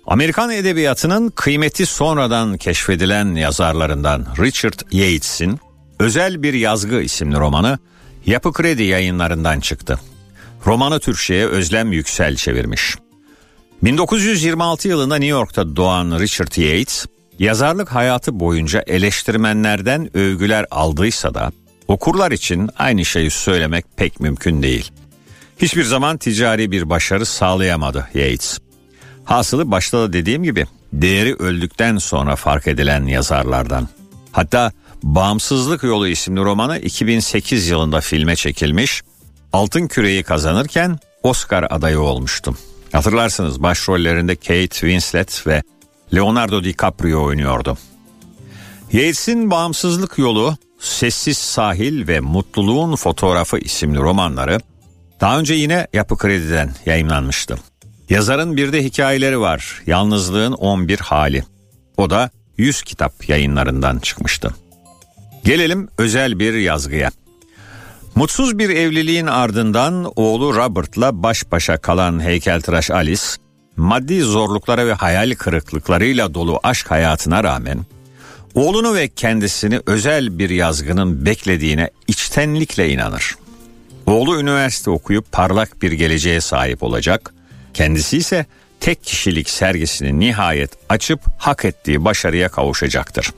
Amerikan 0.07 0.51
edebiyatının 0.51 1.29
kıymeti 1.29 1.85
sonradan 1.85 2.57
keşfedilen 2.57 3.35
yazarlarından 3.35 4.27
Richard 4.39 4.79
Yates'in 4.91 5.59
Özel 5.99 6.43
Bir 6.43 6.53
Yazgı 6.53 7.01
isimli 7.01 7.35
romanı 7.35 7.79
Yapı 8.25 8.53
Kredi 8.53 8.83
yayınlarından 8.83 9.59
çıktı. 9.59 9.99
Romanı 10.65 10.99
Türkçe'ye 10.99 11.45
Özlem 11.45 11.91
Yüksel 11.91 12.35
çevirmiş. 12.35 12.95
1926 13.83 14.87
yılında 14.87 15.15
New 15.15 15.27
York'ta 15.27 15.75
doğan 15.75 16.19
Richard 16.19 16.57
Yates, 16.57 17.05
yazarlık 17.39 17.89
hayatı 17.95 18.39
boyunca 18.39 18.83
eleştirmenlerden 18.87 20.17
övgüler 20.17 20.65
aldıysa 20.71 21.33
da 21.33 21.51
okurlar 21.87 22.31
için 22.31 22.69
aynı 22.77 23.05
şeyi 23.05 23.31
söylemek 23.31 23.85
pek 23.97 24.19
mümkün 24.19 24.63
değil. 24.63 24.91
Hiçbir 25.57 25.83
zaman 25.83 26.17
ticari 26.17 26.71
bir 26.71 26.89
başarı 26.89 27.25
sağlayamadı 27.25 28.07
Yates. 28.13 28.59
Hasılı 29.25 29.71
başta 29.71 29.99
da 29.99 30.13
dediğim 30.13 30.43
gibi 30.43 30.65
değeri 30.93 31.35
öldükten 31.35 31.97
sonra 31.97 32.35
fark 32.35 32.67
edilen 32.67 33.05
yazarlardan. 33.05 33.87
Hatta 34.31 34.71
Bağımsızlık 35.03 35.83
Yolu 35.83 36.07
isimli 36.07 36.39
romanı 36.39 36.79
2008 36.79 37.67
yılında 37.67 38.01
filme 38.01 38.35
çekilmiş, 38.35 39.01
Altın 39.53 39.87
Küreyi 39.87 40.23
kazanırken 40.23 40.99
Oscar 41.23 41.67
adayı 41.69 41.99
olmuştum. 41.99 42.57
Hatırlarsınız 42.91 43.63
başrollerinde 43.63 44.35
Kate 44.35 44.67
Winslet 44.67 45.47
ve 45.47 45.63
Leonardo 46.15 46.63
DiCaprio 46.63 47.23
oynuyordu. 47.23 47.77
Yates'in 48.93 49.51
Bağımsızlık 49.51 50.17
Yolu 50.17 50.57
Sessiz 50.79 51.37
Sahil 51.37 52.07
ve 52.07 52.19
Mutluluğun 52.19 52.95
Fotoğrafı 52.95 53.57
isimli 53.57 53.97
romanları 53.99 54.59
daha 55.21 55.39
önce 55.39 55.53
yine 55.53 55.87
Yapı 55.93 56.17
Kredi'den 56.17 56.73
yayınlanmıştı. 56.85 57.57
Yazarın 58.09 58.57
bir 58.57 58.73
de 58.73 58.83
hikayeleri 58.83 59.39
var. 59.39 59.81
Yalnızlığın 59.85 60.51
11 60.51 60.99
hali. 60.99 61.43
O 61.97 62.09
da 62.09 62.29
100 62.57 62.81
kitap 62.81 63.29
yayınlarından 63.29 63.99
çıkmıştı. 63.99 64.55
Gelelim 65.43 65.89
özel 65.97 66.39
bir 66.39 66.53
yazgıya. 66.53 67.11
Mutsuz 68.19 68.59
bir 68.59 68.69
evliliğin 68.69 69.27
ardından 69.27 70.11
oğlu 70.15 70.55
Robert'la 70.55 71.23
baş 71.23 71.51
başa 71.51 71.77
kalan 71.77 72.23
heykeltıraş 72.23 72.91
Alice, 72.91 73.23
maddi 73.77 74.21
zorluklara 74.21 74.87
ve 74.87 74.93
hayal 74.93 75.35
kırıklıklarıyla 75.35 76.33
dolu 76.33 76.59
aşk 76.63 76.91
hayatına 76.91 77.43
rağmen 77.43 77.85
oğlunu 78.53 78.95
ve 78.95 79.07
kendisini 79.07 79.81
özel 79.85 80.39
bir 80.39 80.49
yazgının 80.49 81.25
beklediğine 81.25 81.89
içtenlikle 82.07 82.89
inanır. 82.89 83.35
Oğlu 84.05 84.39
üniversite 84.39 84.89
okuyup 84.89 85.31
parlak 85.31 85.81
bir 85.81 85.91
geleceğe 85.91 86.41
sahip 86.41 86.83
olacak, 86.83 87.33
kendisi 87.73 88.17
ise 88.17 88.45
tek 88.79 89.03
kişilik 89.03 89.49
sergisini 89.49 90.19
nihayet 90.19 90.71
açıp 90.89 91.21
hak 91.37 91.65
ettiği 91.65 92.05
başarıya 92.05 92.49
kavuşacaktır. 92.49 93.31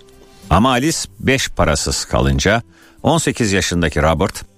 Ama 0.49 0.69
Alice 0.69 0.99
beş 1.19 1.49
parasız 1.49 2.05
kalınca 2.05 2.61
18 3.03 3.51
yaşındaki 3.51 4.01
Robert 4.01 4.50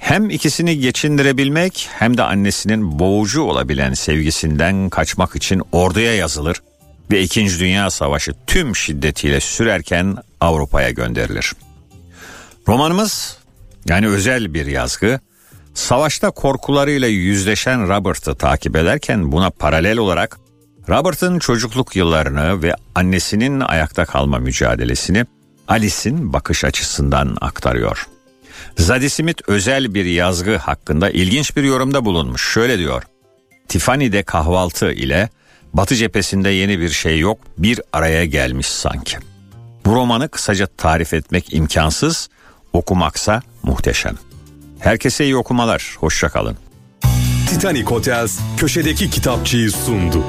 hem 0.00 0.30
ikisini 0.30 0.78
geçindirebilmek 0.78 1.88
hem 1.98 2.16
de 2.16 2.22
annesinin 2.22 2.98
boğucu 2.98 3.42
olabilen 3.42 3.94
sevgisinden 3.94 4.88
kaçmak 4.88 5.36
için 5.36 5.62
orduya 5.72 6.14
yazılır 6.14 6.62
ve 7.10 7.22
2. 7.22 7.58
Dünya 7.58 7.90
Savaşı 7.90 8.32
tüm 8.46 8.76
şiddetiyle 8.76 9.40
sürerken 9.40 10.16
Avrupa'ya 10.40 10.90
gönderilir. 10.90 11.52
Romanımız 12.68 13.38
yani 13.88 14.08
özel 14.08 14.54
bir 14.54 14.66
yazgı 14.66 15.20
savaşta 15.74 16.30
korkularıyla 16.30 17.08
yüzleşen 17.08 17.88
Robert'ı 17.88 18.34
takip 18.34 18.76
ederken 18.76 19.32
buna 19.32 19.50
paralel 19.50 19.98
olarak 19.98 20.38
Robert'ın 20.88 21.38
çocukluk 21.38 21.96
yıllarını 21.96 22.62
ve 22.62 22.74
annesinin 22.94 23.60
ayakta 23.60 24.04
kalma 24.04 24.38
mücadelesini 24.38 25.26
Alice'in 25.68 26.32
bakış 26.32 26.64
açısından 26.64 27.36
aktarıyor. 27.40 28.06
Zadie 28.80 29.08
Smith 29.08 29.42
özel 29.46 29.94
bir 29.94 30.04
yazgı 30.04 30.56
hakkında 30.56 31.10
ilginç 31.10 31.56
bir 31.56 31.62
yorumda 31.62 32.04
bulunmuş. 32.04 32.52
Şöyle 32.52 32.78
diyor. 32.78 33.02
Tiffany'de 33.68 34.22
kahvaltı 34.22 34.92
ile 34.92 35.28
Batı 35.74 35.96
cephesinde 35.96 36.50
yeni 36.50 36.80
bir 36.80 36.88
şey 36.88 37.18
yok, 37.18 37.38
bir 37.58 37.80
araya 37.92 38.24
gelmiş 38.24 38.66
sanki. 38.66 39.18
Bu 39.86 39.94
romanı 39.94 40.28
kısaca 40.28 40.66
tarif 40.66 41.14
etmek 41.14 41.54
imkansız, 41.54 42.28
okumaksa 42.72 43.42
muhteşem. 43.62 44.14
Herkese 44.78 45.24
iyi 45.24 45.36
okumalar, 45.36 45.96
hoşçakalın. 45.98 46.56
Titanic 47.48 47.84
Hotels 47.84 48.38
köşedeki 48.56 49.10
kitapçıyı 49.10 49.70
sundu. 49.70 50.24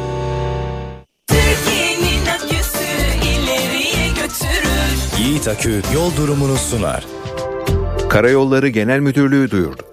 Yiğit 5.19 5.47
Akü 5.47 5.81
yol 5.93 6.15
durumunu 6.15 6.57
sunar. 6.57 7.05
Karayolları 8.11 8.67
Genel 8.67 8.99
Müdürlüğü 8.99 9.51
duyurdu. 9.51 9.83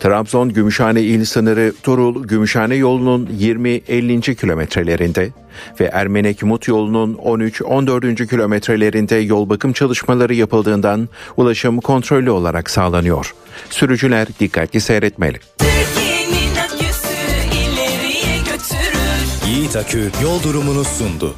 Trabzon 0.00 0.48
Gümüşhane 0.48 1.02
il 1.02 1.24
sınırı 1.24 1.72
Turul 1.82 2.24
Gümüşhane 2.24 2.74
yolunun 2.74 3.26
20-50. 3.26 4.34
kilometrelerinde 4.34 5.30
ve 5.80 5.84
Ermenek 5.84 6.42
Mut 6.42 6.68
yolunun 6.68 7.14
13-14. 7.14 8.26
kilometrelerinde 8.26 9.16
yol 9.16 9.48
bakım 9.48 9.72
çalışmaları 9.72 10.34
yapıldığından 10.34 11.08
ulaşım 11.36 11.80
kontrollü 11.80 12.30
olarak 12.30 12.70
sağlanıyor. 12.70 13.34
Sürücüler 13.70 14.28
dikkatli 14.40 14.80
seyretmeli. 14.80 15.38
Yiğit 19.46 19.76
Akü 19.76 20.10
yol 20.22 20.42
durumunu 20.42 20.84
sundu. 20.84 21.34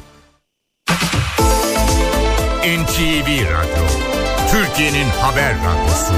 NTV 2.63 3.27
Radyo, 3.27 4.12
Türkiye'nin 4.53 5.09
haber 5.09 5.55
radyosu. 5.55 6.13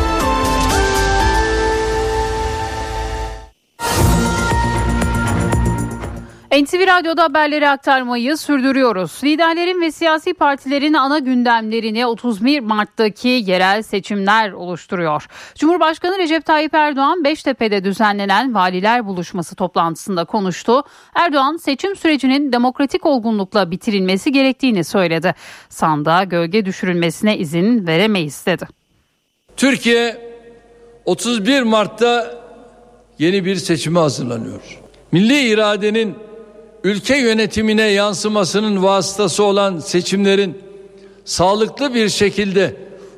NTV 6.63 6.87
Radyo'da 6.87 7.23
haberleri 7.23 7.69
aktarmayı 7.69 8.37
sürdürüyoruz. 8.37 9.23
Liderlerin 9.23 9.81
ve 9.81 9.91
siyasi 9.91 10.33
partilerin 10.33 10.93
ana 10.93 11.19
gündemlerini 11.19 12.05
31 12.05 12.59
Mart'taki 12.59 13.27
yerel 13.27 13.81
seçimler 13.81 14.51
oluşturuyor. 14.51 15.27
Cumhurbaşkanı 15.55 16.17
Recep 16.17 16.45
Tayyip 16.45 16.73
Erdoğan 16.73 17.23
Beştepe'de 17.23 17.83
düzenlenen 17.83 18.53
valiler 18.53 19.05
buluşması 19.05 19.55
toplantısında 19.55 20.25
konuştu. 20.25 20.83
Erdoğan 21.15 21.57
seçim 21.57 21.95
sürecinin 21.95 22.51
demokratik 22.51 23.05
olgunlukla 23.05 23.71
bitirilmesi 23.71 24.31
gerektiğini 24.31 24.83
söyledi. 24.83 25.35
Sandığa 25.69 26.23
gölge 26.23 26.65
düşürülmesine 26.65 27.37
izin 27.37 27.87
veremeyiz 27.87 28.45
dedi. 28.45 28.67
Türkiye 29.57 30.35
31 31.05 31.61
Mart'ta 31.61 32.41
yeni 33.19 33.45
bir 33.45 33.55
seçime 33.55 33.99
hazırlanıyor. 33.99 34.79
Milli 35.11 35.39
iradenin 35.39 36.15
ülke 36.85 37.17
yönetimine 37.17 37.81
yansımasının 37.81 38.83
vasıtası 38.83 39.43
olan 39.43 39.79
seçimlerin 39.79 40.57
sağlıklı 41.25 41.93
bir 41.93 42.09
şekilde 42.09 42.75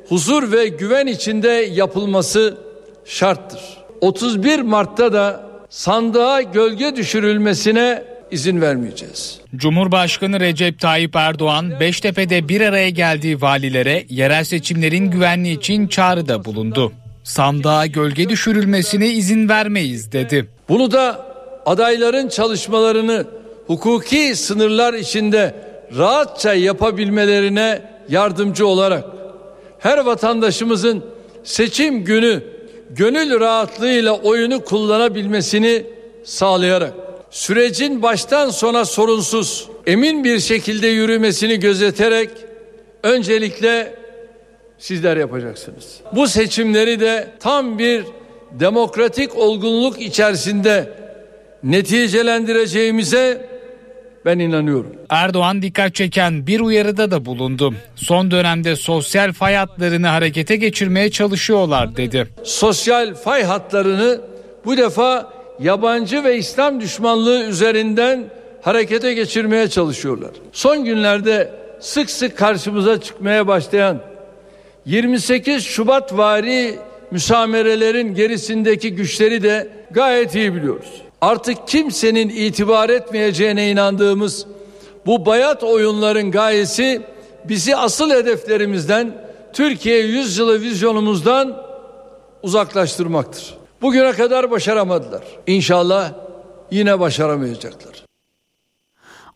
huzur 0.08 0.52
ve 0.52 0.68
güven 0.68 1.06
içinde 1.06 1.48
yapılması 1.48 2.58
şarttır. 3.04 3.60
31 4.00 4.60
Mart'ta 4.60 5.12
da 5.12 5.48
sandığa 5.68 6.42
gölge 6.42 6.96
düşürülmesine 6.96 8.04
izin 8.30 8.60
vermeyeceğiz. 8.60 9.40
Cumhurbaşkanı 9.56 10.40
Recep 10.40 10.80
Tayyip 10.80 11.16
Erdoğan 11.16 11.80
Beştepe'de 11.80 12.48
bir 12.48 12.60
araya 12.60 12.90
geldiği 12.90 13.40
valilere 13.40 14.04
yerel 14.08 14.44
seçimlerin 14.44 15.10
güvenliği 15.10 15.58
için 15.58 15.88
çağrıda 15.88 16.44
bulundu. 16.44 16.92
Sandığa 17.24 17.86
gölge 17.86 18.28
düşürülmesine 18.28 19.08
izin 19.08 19.48
vermeyiz 19.48 20.12
dedi. 20.12 20.48
Bunu 20.68 20.90
da 20.90 21.26
adayların 21.66 22.28
çalışmalarını 22.28 23.37
hukuki 23.68 24.36
sınırlar 24.36 24.94
içinde 24.94 25.54
rahatça 25.96 26.54
yapabilmelerine 26.54 27.82
yardımcı 28.08 28.66
olarak 28.66 29.04
her 29.78 29.98
vatandaşımızın 29.98 31.04
seçim 31.44 32.04
günü 32.04 32.42
gönül 32.90 33.40
rahatlığıyla 33.40 34.12
oyunu 34.12 34.64
kullanabilmesini 34.64 35.86
sağlayarak 36.24 36.92
sürecin 37.30 38.02
baştan 38.02 38.50
sona 38.50 38.84
sorunsuz, 38.84 39.68
emin 39.86 40.24
bir 40.24 40.40
şekilde 40.40 40.86
yürümesini 40.86 41.60
gözeterek 41.60 42.30
öncelikle 43.02 43.94
sizler 44.78 45.16
yapacaksınız. 45.16 46.00
Bu 46.12 46.28
seçimleri 46.28 47.00
de 47.00 47.28
tam 47.40 47.78
bir 47.78 48.04
demokratik 48.50 49.36
olgunluk 49.36 50.00
içerisinde 50.00 50.92
neticelendireceğimize 51.62 53.48
ben 54.28 54.38
inanıyorum. 54.38 54.92
Erdoğan 55.10 55.62
dikkat 55.62 55.94
çeken 55.94 56.46
bir 56.46 56.60
uyarıda 56.60 57.10
da 57.10 57.24
bulundu. 57.24 57.74
Son 57.96 58.30
dönemde 58.30 58.76
sosyal 58.76 59.32
fay 59.32 59.54
hatlarını 59.54 60.06
harekete 60.06 60.56
geçirmeye 60.56 61.10
çalışıyorlar 61.10 61.96
dedi. 61.96 62.28
Sosyal 62.44 63.14
fay 63.14 63.42
hatlarını 63.44 64.20
bu 64.64 64.76
defa 64.76 65.32
yabancı 65.60 66.24
ve 66.24 66.36
İslam 66.36 66.80
düşmanlığı 66.80 67.44
üzerinden 67.44 68.24
harekete 68.62 69.14
geçirmeye 69.14 69.68
çalışıyorlar. 69.68 70.30
Son 70.52 70.84
günlerde 70.84 71.52
sık 71.80 72.10
sık 72.10 72.36
karşımıza 72.36 73.00
çıkmaya 73.00 73.46
başlayan 73.46 74.00
28 74.86 75.64
Şubat 75.64 76.16
vari 76.16 76.78
müsamerelerin 77.10 78.14
gerisindeki 78.14 78.94
güçleri 78.94 79.42
de 79.42 79.68
gayet 79.90 80.34
iyi 80.34 80.54
biliyoruz. 80.54 81.07
Artık 81.20 81.68
kimsenin 81.68 82.28
itibar 82.28 82.88
etmeyeceğine 82.88 83.70
inandığımız 83.70 84.46
bu 85.06 85.26
bayat 85.26 85.62
oyunların 85.62 86.30
gayesi 86.30 87.02
bizi 87.44 87.76
asıl 87.76 88.10
hedeflerimizden 88.10 89.28
Türkiye 89.52 89.98
yüzyılı 89.98 90.60
vizyonumuzdan 90.60 91.62
uzaklaştırmaktır. 92.42 93.54
Bugüne 93.82 94.12
kadar 94.12 94.50
başaramadılar. 94.50 95.22
İnşallah 95.46 96.12
yine 96.70 97.00
başaramayacaklar. 97.00 98.04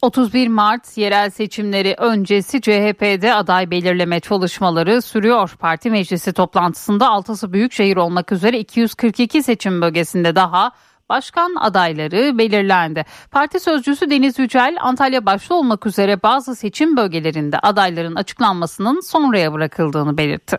31 0.02 0.48
Mart 0.48 0.98
yerel 0.98 1.30
seçimleri 1.30 1.94
öncesi 1.98 2.60
CHP'de 2.60 3.34
aday 3.34 3.70
belirleme 3.70 4.20
çalışmaları 4.20 5.02
sürüyor. 5.02 5.50
Parti 5.60 5.90
meclisi 5.90 6.32
toplantısında 6.32 7.08
altısı 7.08 7.52
büyükşehir 7.52 7.96
olmak 7.96 8.32
üzere 8.32 8.58
242 8.58 9.42
seçim 9.42 9.82
bölgesinde 9.82 10.36
daha 10.36 10.72
başkan 11.12 11.54
adayları 11.54 12.38
belirlendi. 12.38 13.04
Parti 13.30 13.60
sözcüsü 13.60 14.10
Deniz 14.10 14.38
Yücel 14.38 14.76
Antalya 14.80 15.26
başta 15.26 15.54
olmak 15.54 15.86
üzere 15.86 16.22
bazı 16.22 16.56
seçim 16.56 16.96
bölgelerinde 16.96 17.58
adayların 17.58 18.14
açıklanmasının 18.14 19.00
sonraya 19.00 19.52
bırakıldığını 19.52 20.18
belirtti. 20.18 20.56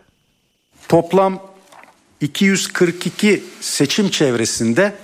Toplam 0.88 1.38
242 2.20 3.44
seçim 3.60 4.08
çevresinde 4.08 4.94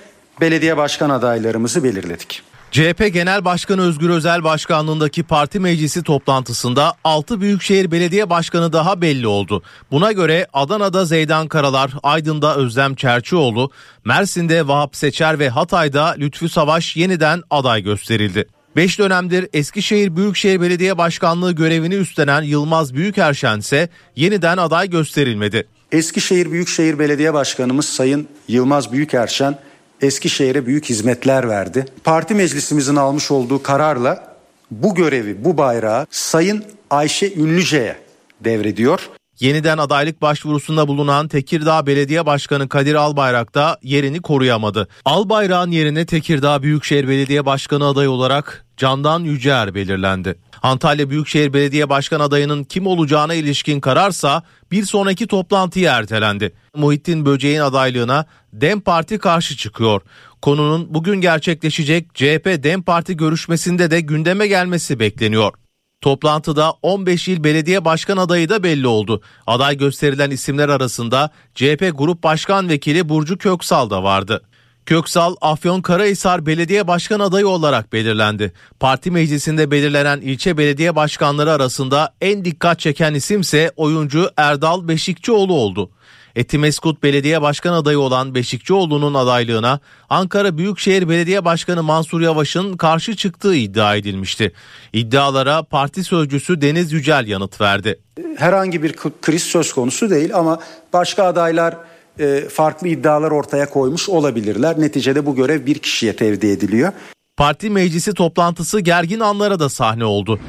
belediye 0.40 0.76
başkan 0.76 1.10
adaylarımızı 1.10 1.84
belirledik. 1.84 2.42
CHP 2.70 3.12
Genel 3.12 3.44
Başkanı 3.44 3.82
Özgür 3.82 4.10
Özel 4.10 4.44
başkanlığındaki 4.44 5.22
parti 5.22 5.60
meclisi 5.60 6.02
toplantısında 6.02 6.94
6 7.04 7.40
Büyükşehir 7.40 7.90
Belediye 7.90 8.30
Başkanı 8.30 8.72
daha 8.72 9.02
belli 9.02 9.26
oldu. 9.26 9.62
Buna 9.90 10.12
göre 10.12 10.46
Adana'da 10.52 11.04
Zeydan 11.04 11.48
Karalar, 11.48 11.92
Aydın'da 12.02 12.56
Özlem 12.56 12.94
Çerçioğlu, 12.94 13.70
Mersin'de 14.04 14.68
Vahap 14.68 14.96
Seçer 14.96 15.38
ve 15.38 15.48
Hatay'da 15.48 16.14
Lütfü 16.18 16.48
Savaş 16.48 16.96
yeniden 16.96 17.42
aday 17.50 17.82
gösterildi. 17.82 18.44
5 18.76 18.98
dönemdir 18.98 19.48
Eskişehir 19.52 20.16
Büyükşehir 20.16 20.60
Belediye 20.60 20.98
Başkanlığı 20.98 21.52
görevini 21.52 21.94
üstlenen 21.94 22.42
Yılmaz 22.42 22.94
Büyükerşen 22.94 23.58
ise 23.58 23.88
yeniden 24.16 24.56
aday 24.56 24.90
gösterilmedi. 24.90 25.66
Eskişehir 25.92 26.52
Büyükşehir 26.52 26.98
Belediye 26.98 27.34
Başkanımız 27.34 27.86
Sayın 27.86 28.28
Yılmaz 28.48 28.92
Büyükerşen 28.92 29.58
Eskişehir'e 30.02 30.66
büyük 30.66 30.84
hizmetler 30.84 31.48
verdi. 31.48 31.84
Parti 32.04 32.34
meclisimizin 32.34 32.96
almış 32.96 33.30
olduğu 33.30 33.62
kararla 33.62 34.36
bu 34.70 34.94
görevi, 34.94 35.44
bu 35.44 35.56
bayrağı 35.56 36.06
Sayın 36.10 36.64
Ayşe 36.90 37.34
Ünlüce'ye 37.34 37.96
devrediyor. 38.40 39.10
Yeniden 39.40 39.78
adaylık 39.78 40.22
başvurusunda 40.22 40.88
bulunan 40.88 41.28
Tekirdağ 41.28 41.86
Belediye 41.86 42.26
Başkanı 42.26 42.68
Kadir 42.68 42.94
Albayrak 42.94 43.54
da 43.54 43.78
yerini 43.82 44.22
koruyamadı. 44.22 44.88
Albayrak'ın 45.04 45.70
yerine 45.70 46.06
Tekirdağ 46.06 46.62
Büyükşehir 46.62 47.08
Belediye 47.08 47.46
Başkanı 47.46 47.86
adayı 47.86 48.10
olarak 48.10 48.66
Candan 48.76 49.20
Yüceer 49.20 49.74
belirlendi. 49.74 50.38
Antalya 50.62 51.10
Büyükşehir 51.10 51.52
Belediye 51.52 51.88
Başkan 51.88 52.20
adayının 52.20 52.64
kim 52.64 52.86
olacağına 52.86 53.34
ilişkin 53.34 53.80
kararsa 53.80 54.42
bir 54.70 54.84
sonraki 54.84 55.26
toplantıya 55.26 55.98
ertelendi. 55.98 56.52
Muhittin 56.76 57.26
Böceğin 57.26 57.60
adaylığına 57.60 58.26
DEM 58.52 58.80
Parti 58.80 59.18
karşı 59.18 59.56
çıkıyor. 59.56 60.02
Konunun 60.42 60.94
bugün 60.94 61.20
gerçekleşecek 61.20 62.14
CHP 62.14 62.62
DEM 62.62 62.82
Parti 62.82 63.16
görüşmesinde 63.16 63.90
de 63.90 64.00
gündeme 64.00 64.46
gelmesi 64.46 65.00
bekleniyor. 65.00 65.52
Toplantıda 66.00 66.72
15 66.82 67.28
il 67.28 67.44
belediye 67.44 67.84
başkan 67.84 68.16
adayı 68.16 68.48
da 68.48 68.62
belli 68.62 68.86
oldu. 68.86 69.22
Aday 69.46 69.76
gösterilen 69.76 70.30
isimler 70.30 70.68
arasında 70.68 71.30
CHP 71.54 71.90
Grup 71.94 72.22
Başkan 72.22 72.68
Vekili 72.68 73.08
Burcu 73.08 73.38
Köksal 73.38 73.90
da 73.90 74.02
vardı. 74.02 74.42
Köksal 74.90 75.36
Afyonkarahisar 75.40 76.46
Belediye 76.46 76.86
Başkan 76.86 77.20
adayı 77.20 77.48
olarak 77.48 77.92
belirlendi. 77.92 78.52
Parti 78.80 79.10
meclisinde 79.10 79.70
belirlenen 79.70 80.20
ilçe 80.20 80.58
belediye 80.58 80.96
başkanları 80.96 81.52
arasında 81.52 82.14
en 82.20 82.44
dikkat 82.44 82.78
çeken 82.80 83.14
isimse 83.14 83.70
oyuncu 83.76 84.30
Erdal 84.36 84.88
Beşikçioğlu 84.88 85.54
oldu. 85.54 85.90
Etimeskut 86.36 87.02
Belediye 87.02 87.42
Başkan 87.42 87.72
adayı 87.72 87.98
olan 87.98 88.34
Beşikçioğlu'nun 88.34 89.14
adaylığına 89.14 89.80
Ankara 90.08 90.58
Büyükşehir 90.58 91.08
Belediye 91.08 91.44
Başkanı 91.44 91.82
Mansur 91.82 92.20
Yavaş'ın 92.20 92.76
karşı 92.76 93.16
çıktığı 93.16 93.54
iddia 93.54 93.96
edilmişti. 93.96 94.52
İddialara 94.92 95.62
parti 95.62 96.04
sözcüsü 96.04 96.60
Deniz 96.60 96.92
Yücel 96.92 97.26
yanıt 97.26 97.60
verdi. 97.60 98.00
Herhangi 98.36 98.82
bir 98.82 98.92
kriz 99.22 99.42
söz 99.42 99.72
konusu 99.72 100.10
değil 100.10 100.34
ama 100.34 100.58
başka 100.92 101.24
adaylar 101.24 101.76
farklı 102.48 102.88
iddialar 102.88 103.30
ortaya 103.30 103.70
koymuş 103.70 104.08
olabilirler. 104.08 104.80
Neticede 104.80 105.26
bu 105.26 105.36
görev 105.36 105.66
bir 105.66 105.78
kişiye 105.78 106.16
tevdi 106.16 106.46
ediliyor. 106.46 106.92
Parti 107.36 107.70
meclisi 107.70 108.14
toplantısı 108.14 108.80
gergin 108.80 109.20
anlara 109.20 109.60
da 109.60 109.68
sahne 109.68 110.04
oldu. 110.04 110.40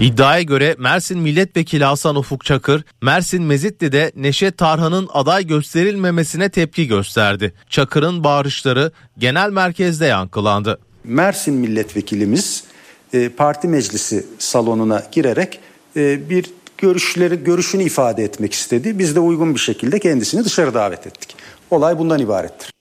İddiaya 0.00 0.42
göre 0.42 0.76
Mersin 0.78 1.18
Milletvekili 1.18 1.84
Hasan 1.84 2.16
Ufuk 2.16 2.44
Çakır, 2.44 2.84
Mersin 3.02 3.42
Mezitli'de 3.42 4.12
Neşet 4.16 4.58
Tarhan'ın 4.58 5.08
aday 5.12 5.46
gösterilmemesine 5.46 6.48
tepki 6.48 6.86
gösterdi. 6.86 7.52
Çakır'ın 7.68 8.24
bağırışları 8.24 8.92
genel 9.18 9.50
merkezde 9.50 10.06
yankılandı. 10.06 10.78
Mersin 11.04 11.54
milletvekilimiz 11.54 12.64
e, 13.12 13.28
parti 13.28 13.68
meclisi 13.68 14.26
salonuna 14.38 15.02
girerek 15.12 15.60
e, 15.96 16.30
bir 16.30 16.44
görüşleri 16.82 17.44
görüşünü 17.44 17.82
ifade 17.82 18.24
etmek 18.24 18.52
istedi. 18.52 18.98
Biz 18.98 19.16
de 19.16 19.20
uygun 19.20 19.54
bir 19.54 19.60
şekilde 19.60 19.98
kendisini 19.98 20.44
dışarı 20.44 20.74
davet 20.74 21.06
ettik. 21.06 21.36
Olay 21.70 21.98
bundan 21.98 22.20
ibarettir. 22.20 22.72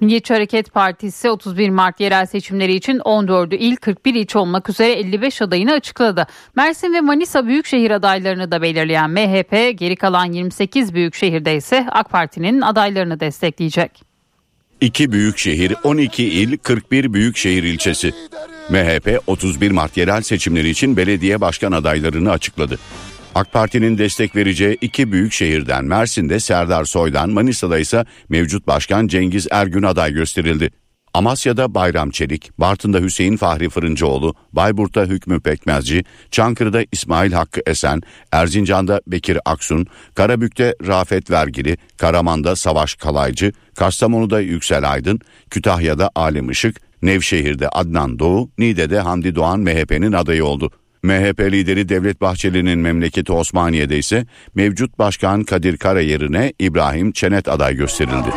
Milliyetçi 0.00 0.34
Hareket 0.34 0.72
Partisi 0.72 1.30
31 1.30 1.70
Mart 1.70 2.00
yerel 2.00 2.26
seçimleri 2.26 2.74
için 2.74 2.98
14'ü 2.98 3.56
il 3.56 3.76
41 3.76 4.14
ilçe 4.14 4.38
olmak 4.38 4.70
üzere 4.70 4.92
55 4.92 5.42
adayını 5.42 5.72
açıkladı. 5.72 6.26
Mersin 6.56 6.94
ve 6.94 7.00
Manisa 7.00 7.46
büyükşehir 7.46 7.90
adaylarını 7.90 8.50
da 8.50 8.62
belirleyen 8.62 9.10
MHP 9.10 9.78
geri 9.78 9.96
kalan 9.96 10.32
28 10.32 10.94
büyükşehirde 10.94 11.56
ise 11.56 11.86
AK 11.90 12.10
Parti'nin 12.10 12.60
adaylarını 12.60 13.20
destekleyecek. 13.20 14.02
2 14.80 15.12
büyük 15.12 15.38
şehir, 15.38 15.74
12 15.84 16.24
il, 16.24 16.58
41 16.58 17.12
büyük 17.12 17.36
şehir 17.36 17.62
ilçesi. 17.62 18.14
MHP 18.70 19.20
31 19.26 19.70
Mart 19.70 19.96
yerel 19.96 20.22
seçimleri 20.22 20.68
için 20.68 20.96
belediye 20.96 21.40
başkan 21.40 21.72
adaylarını 21.72 22.30
açıkladı. 22.30 22.78
AK 23.34 23.52
Parti'nin 23.52 23.98
destek 23.98 24.36
vereceği 24.36 24.78
iki 24.80 25.12
büyük 25.12 25.32
şehirden 25.32 25.84
Mersin'de 25.84 26.40
Serdar 26.40 26.84
Soy'dan, 26.84 27.30
Manisa'da 27.30 27.78
ise 27.78 28.04
mevcut 28.28 28.66
başkan 28.66 29.06
Cengiz 29.06 29.46
Ergün 29.50 29.82
aday 29.82 30.12
gösterildi. 30.12 30.70
Amasya'da 31.14 31.74
Bayram 31.74 32.10
Çelik, 32.10 32.50
Bartın'da 32.58 32.98
Hüseyin 32.98 33.36
Fahri 33.36 33.68
Fırıncıoğlu, 33.68 34.34
Bayburt'ta 34.52 35.04
Hükmü 35.04 35.40
Pekmezci, 35.40 36.04
Çankırı'da 36.30 36.84
İsmail 36.92 37.32
Hakkı 37.32 37.60
Esen, 37.66 38.00
Erzincan'da 38.32 39.00
Bekir 39.06 39.38
Aksun, 39.44 39.86
Karabük'te 40.14 40.74
Rafet 40.86 41.30
Vergili, 41.30 41.76
Karaman'da 41.96 42.56
Savaş 42.56 42.94
Kalaycı, 42.94 43.52
Kastamonu'da 43.74 44.40
Yüksel 44.40 44.92
Aydın, 44.92 45.20
Kütahya'da 45.50 46.10
Alim 46.14 46.50
Işık, 46.50 46.80
Nevşehir'de 47.04 47.68
Adnan 47.68 48.18
Doğu, 48.18 48.50
Niğde'de 48.58 49.00
Hamdi 49.00 49.34
Doğan 49.34 49.60
MHP'nin 49.60 50.12
adayı 50.12 50.44
oldu. 50.44 50.70
MHP 51.02 51.40
lideri 51.40 51.88
Devlet 51.88 52.20
Bahçeli'nin 52.20 52.78
memleketi 52.78 53.32
Osmaniye'de 53.32 53.98
ise 53.98 54.26
mevcut 54.54 54.98
başkan 54.98 55.44
Kadir 55.44 55.76
Kara 55.76 56.00
yerine 56.00 56.52
İbrahim 56.58 57.12
Çenet 57.12 57.48
aday 57.48 57.74
gösterildi. 57.74 58.28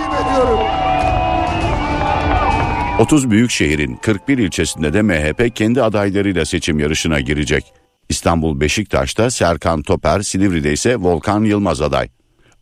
30 2.99 3.31
büyük 3.31 3.51
şehrin 3.51 3.95
41 3.95 4.37
ilçesinde 4.37 4.93
de 4.93 5.01
MHP 5.01 5.55
kendi 5.55 5.83
adaylarıyla 5.83 6.45
seçim 6.45 6.79
yarışına 6.79 7.19
girecek. 7.19 7.73
İstanbul 8.09 8.59
Beşiktaş'ta 8.59 9.31
Serkan 9.31 9.81
Toper, 9.81 10.21
Silivri'de 10.21 10.73
ise 10.73 10.95
Volkan 10.95 11.43
Yılmaz 11.43 11.81
aday. 11.81 12.09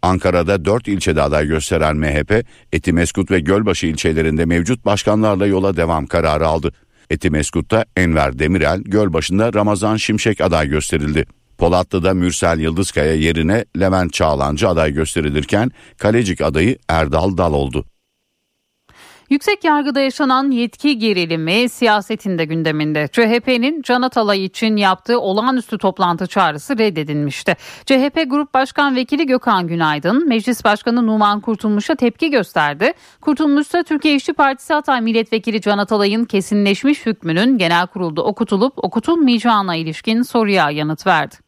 Ankara'da 0.06 0.66
4 0.66 0.88
ilçede 0.88 1.22
aday 1.22 1.48
gösteren 1.48 1.98
MHP, 1.98 2.46
Etimeskut 2.74 3.32
ve 3.32 3.40
Gölbaşı 3.40 3.88
ilçelerinde 3.88 4.46
mevcut 4.46 4.86
başkanlarla 4.86 5.48
yola 5.48 5.78
devam 5.78 6.06
kararı 6.06 6.48
aldı. 6.48 6.72
Etimeskut'ta 7.10 7.86
Enver 7.98 8.40
Demirel, 8.40 8.82
Gölbaşı'nda 8.82 9.54
Ramazan 9.54 9.96
Şimşek 9.96 10.42
aday 10.42 10.68
gösterildi. 10.68 11.26
Polatlı'da 11.58 12.14
Mürsel 12.14 12.60
Yıldızkaya 12.60 13.16
yerine 13.16 13.66
Levent 13.80 14.14
Çağlancı 14.14 14.70
aday 14.70 14.94
gösterilirken 14.94 15.72
Kalecik 15.98 16.42
adayı 16.42 16.78
Erdal 16.90 17.38
Dal 17.38 17.54
oldu. 17.54 17.86
Yüksek 19.30 19.64
yargıda 19.64 20.00
yaşanan 20.00 20.52
yetki 20.52 21.00
gerilimi 21.00 21.70
siyasetin 21.70 22.38
de 22.38 22.46
gündeminde. 22.46 23.08
CHP'nin 23.12 23.82
Can 23.82 24.02
Atalay 24.02 24.46
için 24.46 24.76
yaptığı 24.76 25.20
olağanüstü 25.20 25.78
toplantı 25.78 26.28
çağrısı 26.28 26.78
reddedilmişti. 26.78 27.56
CHP 27.86 28.30
Grup 28.30 28.54
Başkan 28.54 28.96
Vekili 28.96 29.26
Gökhan 29.26 29.68
Günaydın, 29.68 30.28
Meclis 30.28 30.66
Başkanı 30.66 31.08
Numan 31.08 31.40
Kurtulmuş'a 31.40 31.96
tepki 31.96 32.30
gösterdi. 32.30 32.94
Kurtulmuş 33.22 33.68
ise 33.68 33.84
Türkiye 33.84 34.16
İşçi 34.16 34.34
Partisi 34.34 34.74
Hatay 34.74 35.02
Milletvekili 35.02 35.62
Can 35.62 35.78
Atalay'ın 35.78 36.26
kesinleşmiş 36.26 37.06
hükmünün 37.06 37.58
genel 37.58 37.88
kurulda 37.88 38.24
okutulup 38.24 38.74
okutulmayacağına 38.78 39.76
ilişkin 39.76 40.22
soruya 40.22 40.72
yanıt 40.72 41.08
verdi. 41.08 41.45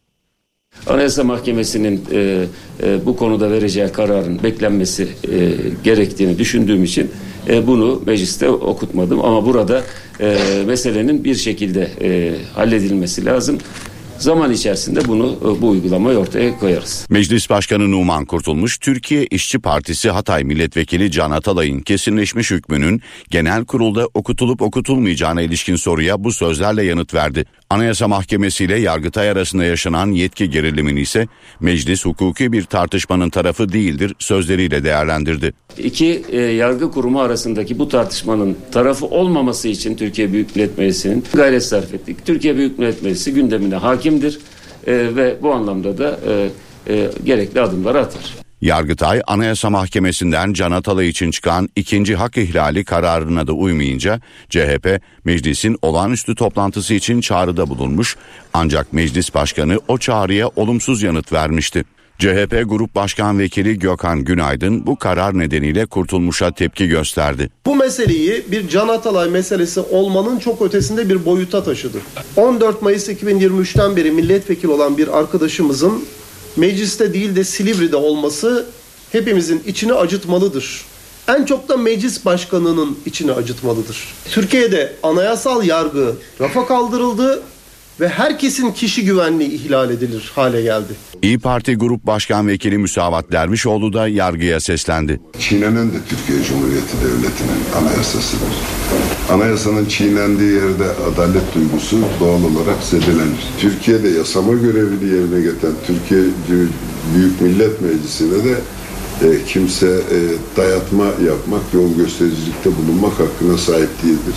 Anayasa 0.87 1.23
Mahkemesi'nin 1.23 2.05
e, 2.11 2.45
e, 2.83 3.05
bu 3.05 3.15
konuda 3.15 3.51
vereceği 3.51 3.87
kararın 3.87 4.43
beklenmesi 4.43 5.03
e, 5.03 5.53
gerektiğini 5.83 6.39
düşündüğüm 6.39 6.83
için 6.83 7.11
e, 7.49 7.67
bunu 7.67 8.01
mecliste 8.05 8.49
okutmadım. 8.49 9.25
Ama 9.25 9.45
burada 9.45 9.83
e, 10.21 10.37
meselenin 10.67 11.23
bir 11.23 11.35
şekilde 11.35 11.91
e, 12.01 12.35
halledilmesi 12.53 13.25
lazım. 13.25 13.57
Zaman 14.19 14.51
içerisinde 14.51 15.07
bunu 15.07 15.37
e, 15.41 15.61
bu 15.61 15.69
uygulamayı 15.69 16.17
ortaya 16.17 16.59
koyarız. 16.59 17.05
Meclis 17.09 17.49
Başkanı 17.49 17.91
Numan 17.91 18.25
Kurtulmuş, 18.25 18.77
Türkiye 18.77 19.25
İşçi 19.25 19.59
Partisi 19.59 20.09
Hatay 20.09 20.43
Milletvekili 20.43 21.11
Can 21.11 21.31
Atalay'ın 21.31 21.79
kesinleşmiş 21.79 22.51
hükmünün 22.51 23.01
genel 23.29 23.65
kurulda 23.65 24.07
okutulup 24.13 24.61
okutulmayacağına 24.61 25.41
ilişkin 25.41 25.75
soruya 25.75 26.23
bu 26.23 26.31
sözlerle 26.31 26.83
yanıt 26.83 27.13
verdi. 27.13 27.45
Anayasa 27.69 28.07
Mahkemesi 28.07 28.63
ile 28.63 28.79
Yargıtay 28.79 29.29
arasında 29.29 29.63
yaşanan 29.63 30.11
yetki 30.11 30.49
gerilimini 30.49 31.01
ise 31.01 31.27
meclis 31.59 32.05
hukuki 32.05 32.51
bir 32.51 32.63
tartışmanın 32.63 33.29
tarafı 33.29 33.73
değildir 33.73 34.15
sözleriyle 34.19 34.83
değerlendirdi. 34.83 35.53
İki 35.77 36.23
e, 36.29 36.37
yargı 36.37 36.91
kurumu 36.91 37.21
arasındaki 37.21 37.79
bu 37.79 37.89
tartışmanın 37.89 38.57
tarafı 38.71 39.05
olmaması 39.05 39.67
için 39.67 39.95
Türkiye 39.95 40.33
Büyük 40.33 40.55
Millet 40.55 40.77
Meclisi'nin 40.77 41.23
gayret 41.33 41.63
sarf 41.63 41.93
ettik. 41.93 42.25
Türkiye 42.25 42.57
Büyük 42.57 42.79
Millet 42.79 43.03
Meclisi 43.03 43.33
gündemine 43.33 43.75
hakimdir. 43.75 44.39
e, 44.87 45.15
ve 45.15 45.37
bu 45.41 45.53
anlamda 45.53 45.97
da 45.97 46.19
e, 46.27 46.49
e, 46.93 47.09
gerekli 47.23 47.61
adımları 47.61 47.99
atar. 47.99 48.46
Yargıtay 48.61 49.21
Anayasa 49.27 49.69
Mahkemesi'nden 49.69 50.53
Can 50.53 50.71
Atalay 50.71 51.09
için 51.09 51.31
çıkan 51.31 51.69
ikinci 51.75 52.15
hak 52.15 52.37
ihlali 52.37 52.85
kararına 52.85 53.47
da 53.47 53.53
uymayınca 53.53 54.21
CHP 54.49 55.01
meclisin 55.25 55.77
olağanüstü 55.81 56.35
toplantısı 56.35 56.93
için 56.93 57.21
çağrıda 57.21 57.69
bulunmuş 57.69 58.15
ancak 58.53 58.93
meclis 58.93 59.33
başkanı 59.33 59.79
o 59.87 59.97
çağrıya 59.97 60.47
olumsuz 60.47 61.01
yanıt 61.01 61.33
vermişti. 61.33 61.83
CHP 62.19 62.63
Grup 62.65 62.95
Başkan 62.95 63.39
Vekili 63.39 63.79
Gökhan 63.79 64.23
Günaydın 64.23 64.85
bu 64.85 64.95
karar 64.95 65.39
nedeniyle 65.39 65.85
kurtulmuşa 65.85 66.51
tepki 66.51 66.87
gösterdi. 66.87 67.49
Bu 67.65 67.75
meseleyi 67.75 68.45
bir 68.51 68.69
Can 68.69 68.87
Atalay 68.87 69.29
meselesi 69.29 69.79
olmanın 69.79 70.39
çok 70.39 70.61
ötesinde 70.61 71.09
bir 71.09 71.25
boyuta 71.25 71.63
taşıdı. 71.63 71.97
14 72.35 72.81
Mayıs 72.81 73.09
2023'ten 73.09 73.95
beri 73.95 74.11
milletvekili 74.11 74.71
olan 74.71 74.97
bir 74.97 75.19
arkadaşımızın 75.19 76.03
mecliste 76.57 77.13
değil 77.13 77.35
de 77.35 77.43
Silivri'de 77.43 77.95
olması 77.95 78.65
hepimizin 79.11 79.63
içini 79.67 79.93
acıtmalıdır. 79.93 80.85
En 81.27 81.45
çok 81.45 81.69
da 81.69 81.77
meclis 81.77 82.25
başkanının 82.25 82.99
içini 83.05 83.31
acıtmalıdır. 83.31 84.13
Türkiye'de 84.31 84.93
anayasal 85.03 85.63
yargı 85.63 86.15
rafa 86.41 86.67
kaldırıldı 86.67 87.43
ve 87.99 88.09
herkesin 88.09 88.71
kişi 88.71 89.05
güvenliği 89.05 89.51
ihlal 89.51 89.89
edilir 89.91 90.31
hale 90.35 90.61
geldi. 90.61 90.93
İyi 91.21 91.39
Parti 91.39 91.75
Grup 91.75 92.03
Başkan 92.03 92.47
Vekili 92.47 92.77
Müsavat 92.77 93.31
Dervişoğlu 93.31 93.93
da 93.93 94.07
yargıya 94.07 94.59
seslendi. 94.59 95.19
Çiğnenen 95.39 95.87
de 95.87 95.97
Türkiye 96.09 96.43
Cumhuriyeti 96.43 96.97
Devleti'nin 97.03 97.81
anayasasıdır. 97.81 98.53
Anayasanın 99.31 99.85
çiğnendiği 99.85 100.51
yerde 100.51 100.85
adalet 101.13 101.55
duygusu 101.55 101.97
doğal 102.19 102.43
olarak 102.43 102.83
zedelenir. 102.83 103.43
Türkiye'de 103.59 104.09
yasama 104.09 104.53
görevini 104.53 105.13
yerine 105.13 105.41
getiren 105.41 105.73
Türkiye 105.87 106.21
Büyük 107.15 107.41
Millet 107.41 107.81
Meclisi'ne 107.81 108.43
de 108.43 108.55
e, 109.21 109.43
kimse 109.47 109.87
e, 109.87 110.17
dayatma 110.57 111.05
yapmak, 111.05 111.61
yol 111.73 111.95
göstericilikte 111.95 112.69
bulunmak 112.77 113.13
hakkına 113.19 113.57
sahip 113.57 114.03
değildir. 114.03 114.35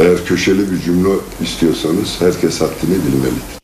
Eğer 0.00 0.24
köşeli 0.24 0.70
bir 0.70 0.78
cümle 0.78 1.14
istiyorsanız 1.40 2.20
herkes 2.20 2.60
haddini 2.60 3.04
bilmelidir. 3.06 3.58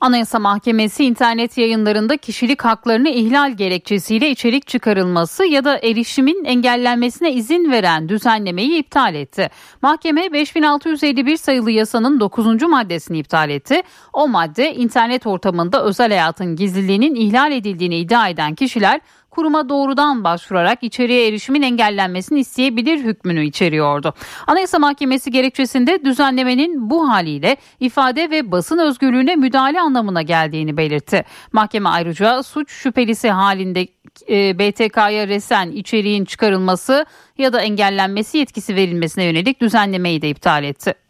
Anayasa 0.00 0.38
Mahkemesi 0.38 1.04
internet 1.04 1.58
yayınlarında 1.58 2.16
kişilik 2.16 2.64
haklarını 2.64 3.08
ihlal 3.08 3.52
gerekçesiyle 3.52 4.30
içerik 4.30 4.66
çıkarılması 4.66 5.44
ya 5.44 5.64
da 5.64 5.78
erişimin 5.78 6.44
engellenmesine 6.44 7.32
izin 7.32 7.70
veren 7.72 8.08
düzenlemeyi 8.08 8.78
iptal 8.78 9.14
etti. 9.14 9.50
Mahkeme 9.82 10.32
5651 10.32 11.36
sayılı 11.36 11.70
yasanın 11.70 12.20
9. 12.20 12.62
maddesini 12.62 13.18
iptal 13.18 13.50
etti. 13.50 13.82
O 14.12 14.28
madde 14.28 14.74
internet 14.74 15.26
ortamında 15.26 15.84
özel 15.84 16.08
hayatın 16.08 16.56
gizliliğinin 16.56 17.14
ihlal 17.14 17.52
edildiğini 17.52 17.96
iddia 17.98 18.28
eden 18.28 18.54
kişiler 18.54 19.00
kuruma 19.36 19.68
doğrudan 19.68 20.24
başvurarak 20.24 20.82
içeriye 20.82 21.28
erişimin 21.28 21.62
engellenmesini 21.62 22.40
isteyebilir 22.40 22.98
hükmünü 22.98 23.46
içeriyordu. 23.46 24.14
Anayasa 24.46 24.78
Mahkemesi 24.78 25.30
gerekçesinde 25.30 26.04
düzenlemenin 26.04 26.90
bu 26.90 27.08
haliyle 27.08 27.56
ifade 27.80 28.30
ve 28.30 28.52
basın 28.52 28.78
özgürlüğüne 28.78 29.36
müdahale 29.36 29.80
anlamına 29.80 30.22
geldiğini 30.22 30.76
belirtti. 30.76 31.24
Mahkeme 31.52 31.88
ayrıca 31.88 32.42
suç 32.42 32.70
şüphelisi 32.70 33.30
halinde 33.30 33.86
e, 34.28 34.58
BTK'ya 34.58 35.28
resen 35.28 35.70
içeriğin 35.70 36.24
çıkarılması 36.24 37.06
ya 37.38 37.52
da 37.52 37.60
engellenmesi 37.60 38.38
yetkisi 38.38 38.76
verilmesine 38.76 39.24
yönelik 39.24 39.60
düzenlemeyi 39.60 40.22
de 40.22 40.28
iptal 40.28 40.64
etti. 40.64 41.05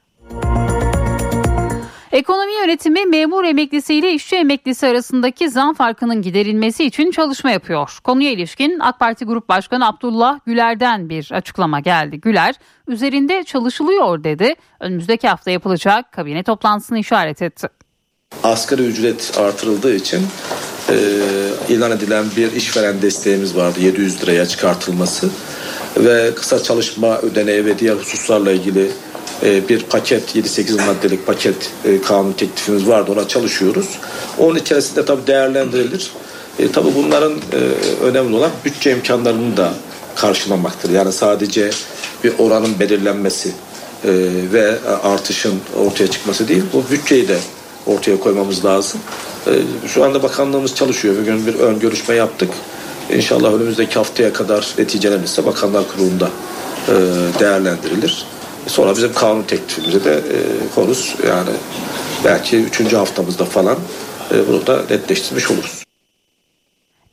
Ekonomi 2.17 2.53
yönetimi 2.53 3.07
memur 3.07 3.45
emeklisi 3.45 3.95
ile 3.95 4.13
işçi 4.13 4.37
emeklisi 4.37 4.87
arasındaki 4.87 5.51
zam 5.51 5.75
farkının 5.75 6.23
giderilmesi 6.23 6.85
için 6.85 7.11
çalışma 7.11 7.51
yapıyor. 7.51 7.99
Konuya 8.05 8.31
ilişkin 8.31 8.79
AK 8.81 8.99
Parti 8.99 9.25
Grup 9.25 9.49
Başkanı 9.49 9.89
Abdullah 9.89 10.39
Güler'den 10.47 11.09
bir 11.09 11.29
açıklama 11.33 11.81
geldi. 11.81 12.21
Güler 12.21 12.55
üzerinde 12.89 13.45
çalışılıyor 13.45 14.25
dedi. 14.25 14.55
Önümüzdeki 14.81 15.29
hafta 15.29 15.51
yapılacak 15.51 16.13
kabine 16.13 16.43
toplantısını 16.43 16.99
işaret 16.99 17.43
etti. 17.43 17.69
Asgari 18.43 18.83
ücret 18.83 19.39
artırıldığı 19.39 19.95
için 19.95 20.23
e, 20.89 20.97
ilan 21.69 21.91
edilen 21.91 22.25
bir 22.37 22.53
işveren 22.53 23.03
desteğimiz 23.03 23.57
vardı 23.57 23.81
700 23.81 24.23
liraya 24.23 24.47
çıkartılması 24.47 25.31
ve 25.97 26.35
kısa 26.35 26.63
çalışma 26.63 27.19
ödeneği 27.19 27.65
ve 27.65 27.79
diğer 27.79 27.95
hususlarla 27.95 28.53
ilgili 28.53 28.91
bir 29.43 29.83
paket 29.83 30.37
7-8 30.37 30.87
maddelik 30.87 31.27
paket 31.27 31.71
e, 31.85 32.03
kanun 32.03 32.33
teklifimiz 32.33 32.89
vardı 32.89 33.13
ona 33.13 33.29
çalışıyoruz. 33.29 33.89
Onun 34.39 34.57
içerisinde 34.57 35.05
tabii 35.05 35.27
değerlendirilir. 35.27 36.11
E, 36.59 36.73
tabii 36.73 36.95
bunların 36.95 37.33
e, 37.33 37.59
önemli 38.05 38.37
olan 38.37 38.51
bütçe 38.65 38.91
imkanlarını 38.91 39.57
da 39.57 39.73
karşılamaktır. 40.17 40.91
Yani 40.91 41.13
sadece 41.13 41.71
bir 42.25 42.33
oranın 42.39 42.81
belirlenmesi 42.81 43.49
e, 44.05 44.11
ve 44.53 44.75
artışın 45.03 45.55
ortaya 45.79 46.11
çıkması 46.11 46.49
değil 46.49 46.63
bu 46.73 46.85
bütçeyi 46.91 47.29
de 47.29 47.39
ortaya 47.87 48.21
koymamız 48.21 48.65
lazım. 48.65 49.01
E, 49.47 49.53
şu 49.89 50.05
anda 50.05 50.23
bakanlığımız 50.23 50.75
çalışıyor. 50.75 51.15
Bugün 51.21 51.47
bir 51.47 51.55
ön 51.55 51.79
görüşme 51.79 52.15
yaptık. 52.15 52.51
İnşallah 53.13 53.53
önümüzdeki 53.53 53.95
haftaya 53.95 54.33
kadar 54.33 54.75
neticelenirse 54.79 55.47
Bakanlar 55.47 55.85
Kurulu'nda 55.89 56.31
e, 56.89 56.95
değerlendirilir. 57.41 58.27
Sonra 58.67 58.91
bizim 58.91 59.13
kanun 59.13 59.43
teklifimizi 59.43 60.05
de 60.05 60.15
e, 60.15 60.39
koruz. 60.75 61.17
Yani 61.29 61.51
belki 62.25 62.57
üçüncü 62.57 62.97
haftamızda 62.97 63.45
falan 63.45 63.77
e, 64.35 64.49
bunu 64.49 64.67
da 64.67 64.83
netleştirmiş 64.91 65.51
oluruz. 65.51 65.87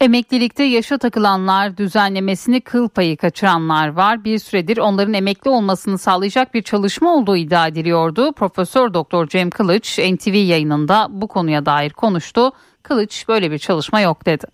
Emeklilikte 0.02 0.63
yaşa 0.63 0.98
takılanlar, 0.98 1.78
düzenlemesini 1.78 2.62
kıl 2.62 2.89
payı 2.89 3.18
kaçıranlar 3.18 3.88
var. 3.88 4.24
Bir 4.24 4.39
süredir 4.39 4.78
onların 4.78 5.13
emekli 5.13 5.50
olmasını 5.50 5.98
sağlayacak 5.98 6.54
bir 6.54 6.62
çalışma 6.62 7.16
olduğu 7.16 7.38
iddia 7.38 7.68
ediliyordu. 7.68 8.32
Profesör 8.32 8.94
Doktor 8.94 9.28
Cem 9.28 9.50
Kılıç 9.50 10.00
NTV 10.00 10.36
yayınında 10.36 11.08
bu 11.10 11.28
konuya 11.28 11.66
dair 11.66 11.89
konuştu. 11.89 12.52
Kılıç 12.84 13.28
böyle 13.28 13.52
bir 13.52 13.58
çalışma 13.58 14.02
yok 14.02 14.26
dedi. 14.26 14.46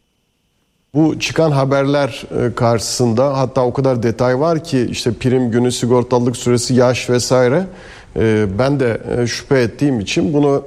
Bu 0.93 1.19
çıkan 1.19 1.51
haberler 1.51 2.23
e, 2.31 2.53
karşısında 2.55 3.37
hatta 3.37 3.65
o 3.65 3.73
kadar 3.73 4.03
detay 4.03 4.39
var 4.39 4.63
ki 4.63 4.87
işte 4.91 5.13
prim 5.13 5.51
günü 5.51 5.71
sigortalılık 5.71 6.37
süresi 6.37 6.73
yaş 6.73 7.09
vesaire 7.09 7.65
e, 8.15 8.45
ben 8.59 8.79
de 8.79 9.01
e, 9.17 9.27
şüphe 9.27 9.61
ettiğim 9.61 9.99
için 9.99 10.33
bunu 10.33 10.63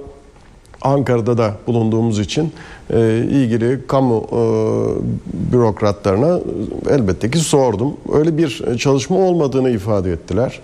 Ankara'da 0.82 1.38
da 1.38 1.52
bulunduğumuz 1.66 2.18
için 2.18 2.52
ilgili 3.30 3.86
kamu 3.86 4.26
bürokratlarına 5.52 6.40
elbette 6.90 7.30
ki 7.30 7.38
sordum. 7.38 7.96
Öyle 8.12 8.38
bir 8.38 8.78
çalışma 8.78 9.16
olmadığını 9.16 9.70
ifade 9.70 10.12
ettiler. 10.12 10.60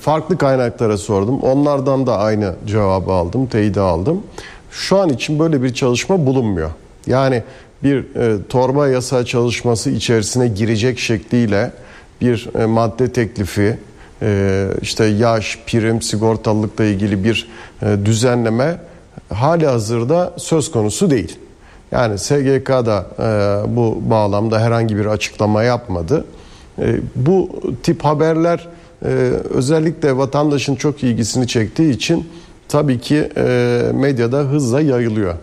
Farklı 0.00 0.38
kaynaklara 0.38 0.98
sordum. 0.98 1.40
Onlardan 1.40 2.06
da 2.06 2.18
aynı 2.18 2.54
cevabı 2.66 3.12
aldım, 3.12 3.46
teyidi 3.46 3.80
aldım. 3.80 4.22
Şu 4.70 4.98
an 4.98 5.08
için 5.08 5.38
böyle 5.38 5.62
bir 5.62 5.74
çalışma 5.74 6.26
bulunmuyor. 6.26 6.70
Yani 7.06 7.42
bir 7.84 8.16
e, 8.16 8.38
torba 8.48 8.88
yasa 8.88 9.24
çalışması 9.24 9.90
içerisine 9.90 10.48
girecek 10.48 10.98
şekliyle 10.98 11.72
bir 12.20 12.48
e, 12.58 12.66
madde 12.66 13.12
teklifi 13.12 13.78
e, 14.22 14.68
işte 14.82 15.04
yaş, 15.04 15.58
prim, 15.66 16.02
sigortalılıkla 16.02 16.84
ilgili 16.84 17.24
bir 17.24 17.48
e, 17.82 17.96
düzenleme 18.04 18.78
hali 19.32 19.66
hazırda 19.66 20.34
söz 20.36 20.70
konusu 20.70 21.10
değil. 21.10 21.38
Yani 21.92 22.18
SGK 22.18 22.68
da 22.68 23.06
e, 23.18 23.76
bu 23.76 24.02
bağlamda 24.10 24.60
herhangi 24.60 24.96
bir 24.96 25.06
açıklama 25.06 25.62
yapmadı. 25.62 26.24
E, 26.78 26.96
bu 27.16 27.50
tip 27.82 28.04
haberler 28.04 28.68
e, 29.04 29.08
özellikle 29.50 30.16
vatandaşın 30.16 30.74
çok 30.74 31.02
ilgisini 31.02 31.46
çektiği 31.46 31.90
için 31.90 32.28
tabii 32.68 33.00
ki 33.00 33.28
e, 33.36 33.82
medyada 33.94 34.38
hızla 34.38 34.80
yayılıyor. 34.80 35.34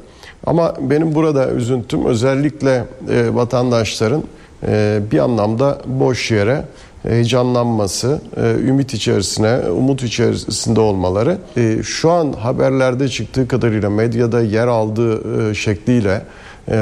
Ama 0.45 0.73
benim 0.81 1.15
burada 1.15 1.51
üzüntüm 1.51 2.05
özellikle 2.05 2.85
e, 3.09 3.35
vatandaşların 3.35 4.23
e, 4.67 4.99
bir 5.11 5.19
anlamda 5.19 5.77
boş 5.85 6.31
yere 6.31 6.65
heyecanlanması, 7.03 8.21
e, 8.37 8.41
ümit 8.41 8.93
içerisine, 8.93 9.59
umut 9.69 10.03
içerisinde 10.03 10.79
olmaları. 10.79 11.37
E, 11.57 11.83
şu 11.83 12.11
an 12.11 12.33
haberlerde 12.33 13.09
çıktığı 13.09 13.47
kadarıyla 13.47 13.89
medyada 13.89 14.41
yer 14.41 14.67
aldığı 14.67 15.49
e, 15.49 15.53
şekliyle 15.53 16.21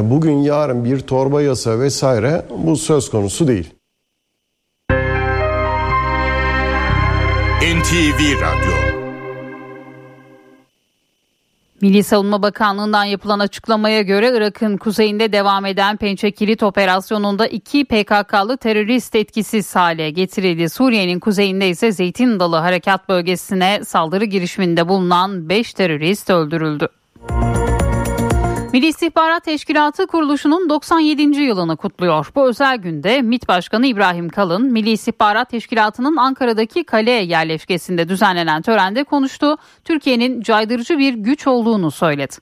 bugün 0.02 0.38
yarın 0.38 0.86
bir 0.86 1.00
torba 1.00 1.42
yasa 1.42 1.80
vesaire 1.80 2.46
bu 2.66 2.78
söz 2.78 3.10
konusu 3.10 3.48
değil. 3.48 3.74
NTV 7.62 8.42
Radyo 8.42 8.87
Milli 11.82 12.04
Savunma 12.04 12.42
Bakanlığı'ndan 12.42 13.04
yapılan 13.04 13.40
açıklamaya 13.40 14.02
göre 14.02 14.32
Irak'ın 14.38 14.78
kuzeyinde 14.78 15.34
devam 15.34 15.66
eden 15.66 15.98
Pençe 15.98 16.32
Kilit 16.32 16.64
operasyonunda 16.64 17.48
iki 17.48 17.86
PKK'lı 17.86 18.58
terörist 18.58 19.16
etkisiz 19.16 19.76
hale 19.76 20.10
getirildi. 20.10 20.70
Suriye'nin 20.70 21.20
kuzeyinde 21.20 21.70
ise 21.70 21.92
Zeytin 21.92 22.40
Dalı 22.40 22.56
Harekat 22.56 23.10
Bölgesi'ne 23.10 23.82
saldırı 23.86 24.26
girişiminde 24.26 24.88
bulunan 24.88 25.50
5 25.50 25.74
terörist 25.74 26.30
öldürüldü. 26.30 26.88
Milli 28.78 28.88
İstihbarat 28.88 29.44
Teşkilatı 29.44 30.08
kuruluşunun 30.08 30.70
97. 30.70 31.22
yılını 31.22 31.78
kutluyor. 31.78 32.28
Bu 32.36 32.50
özel 32.50 32.78
günde 32.78 33.22
MİT 33.22 33.48
Başkanı 33.48 33.88
İbrahim 33.88 34.30
Kalın, 34.30 34.72
Milli 34.72 34.92
İstihbarat 34.92 35.50
Teşkilatı'nın 35.50 36.16
Ankara'daki 36.16 36.84
kale 36.84 37.12
yerleşkesinde 37.12 38.10
düzenlenen 38.10 38.62
törende 38.62 39.04
konuştu. 39.04 39.58
Türkiye'nin 39.84 40.42
caydırıcı 40.42 41.00
bir 41.00 41.14
güç 41.14 41.48
olduğunu 41.48 41.92
söyledi. 41.92 42.36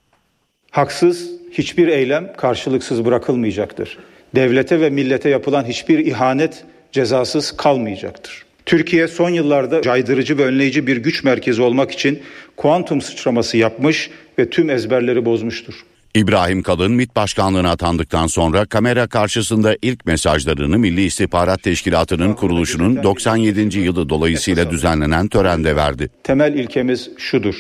Haksız 0.72 1.30
hiçbir 1.52 1.88
eylem 1.88 2.34
karşılıksız 2.38 3.06
bırakılmayacaktır. 3.06 3.98
Devlete 4.36 4.82
ve 4.82 4.90
millete 4.90 5.30
yapılan 5.30 5.66
hiçbir 5.66 6.00
ihanet 6.00 6.66
cezasız 6.92 7.58
kalmayacaktır. 7.58 8.46
Türkiye 8.66 9.08
son 9.08 9.30
yıllarda 9.30 9.82
caydırıcı 9.82 10.38
ve 10.38 10.46
önleyici 10.46 10.88
bir 10.88 10.98
güç 10.98 11.24
merkezi 11.24 11.62
olmak 11.62 11.92
için 11.92 12.20
kuantum 12.58 13.02
sıçraması 13.02 13.58
yapmış 13.58 14.10
ve 14.40 14.50
tüm 14.50 14.70
ezberleri 14.70 15.26
bozmuştur. 15.26 15.86
İbrahim 16.16 16.64
Kalın 16.64 16.92
MİT 16.92 17.16
başkanlığına 17.16 17.72
atandıktan 17.72 18.28
sonra 18.28 18.66
kamera 18.66 19.08
karşısında 19.08 19.76
ilk 19.82 20.06
mesajlarını 20.06 20.80
Milli 20.80 21.04
İstihbarat 21.04 21.64
Teşkilatı'nın 21.64 22.34
kuruluşunun 22.34 23.04
97. 23.04 23.80
yılı 23.80 24.10
dolayısıyla 24.10 24.72
düzenlenen 24.72 25.28
törende 25.28 25.76
verdi. 25.76 26.10
Temel 26.24 26.54
ilkemiz 26.54 27.10
şudur. 27.18 27.56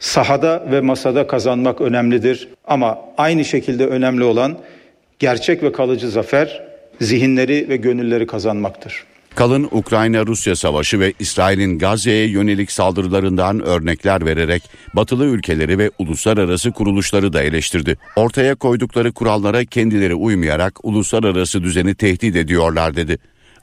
Sahada 0.00 0.66
ve 0.70 0.80
masada 0.80 1.26
kazanmak 1.26 1.80
önemlidir 1.80 2.48
ama 2.64 2.98
aynı 3.18 3.44
şekilde 3.44 3.86
önemli 3.86 4.24
olan 4.24 4.58
gerçek 5.18 5.62
ve 5.62 5.72
kalıcı 5.72 6.10
zafer 6.10 6.62
zihinleri 7.00 7.68
ve 7.68 7.76
gönülleri 7.76 8.26
kazanmaktır. 8.26 9.04
Kalın 9.34 9.68
Ukrayna-Rusya 9.70 10.56
savaşı 10.56 11.00
ve 11.00 11.12
İsrail'in 11.18 11.78
Gazze'ye 11.78 12.28
yönelik 12.28 12.72
saldırılarından 12.72 13.60
örnekler 13.60 14.26
vererek 14.26 14.62
batılı 14.94 15.24
ülkeleri 15.24 15.78
ve 15.78 15.90
uluslararası 15.98 16.72
kuruluşları 16.72 17.32
da 17.32 17.42
eleştirdi. 17.42 17.98
Ortaya 18.16 18.54
koydukları 18.54 19.12
kurallara 19.12 19.64
kendileri 19.64 20.14
uymayarak 20.14 20.84
uluslararası 20.84 21.62
düzeni 21.62 21.94
tehdit 21.94 22.36
ediyorlar 22.36 22.96
dedi. 22.96 23.18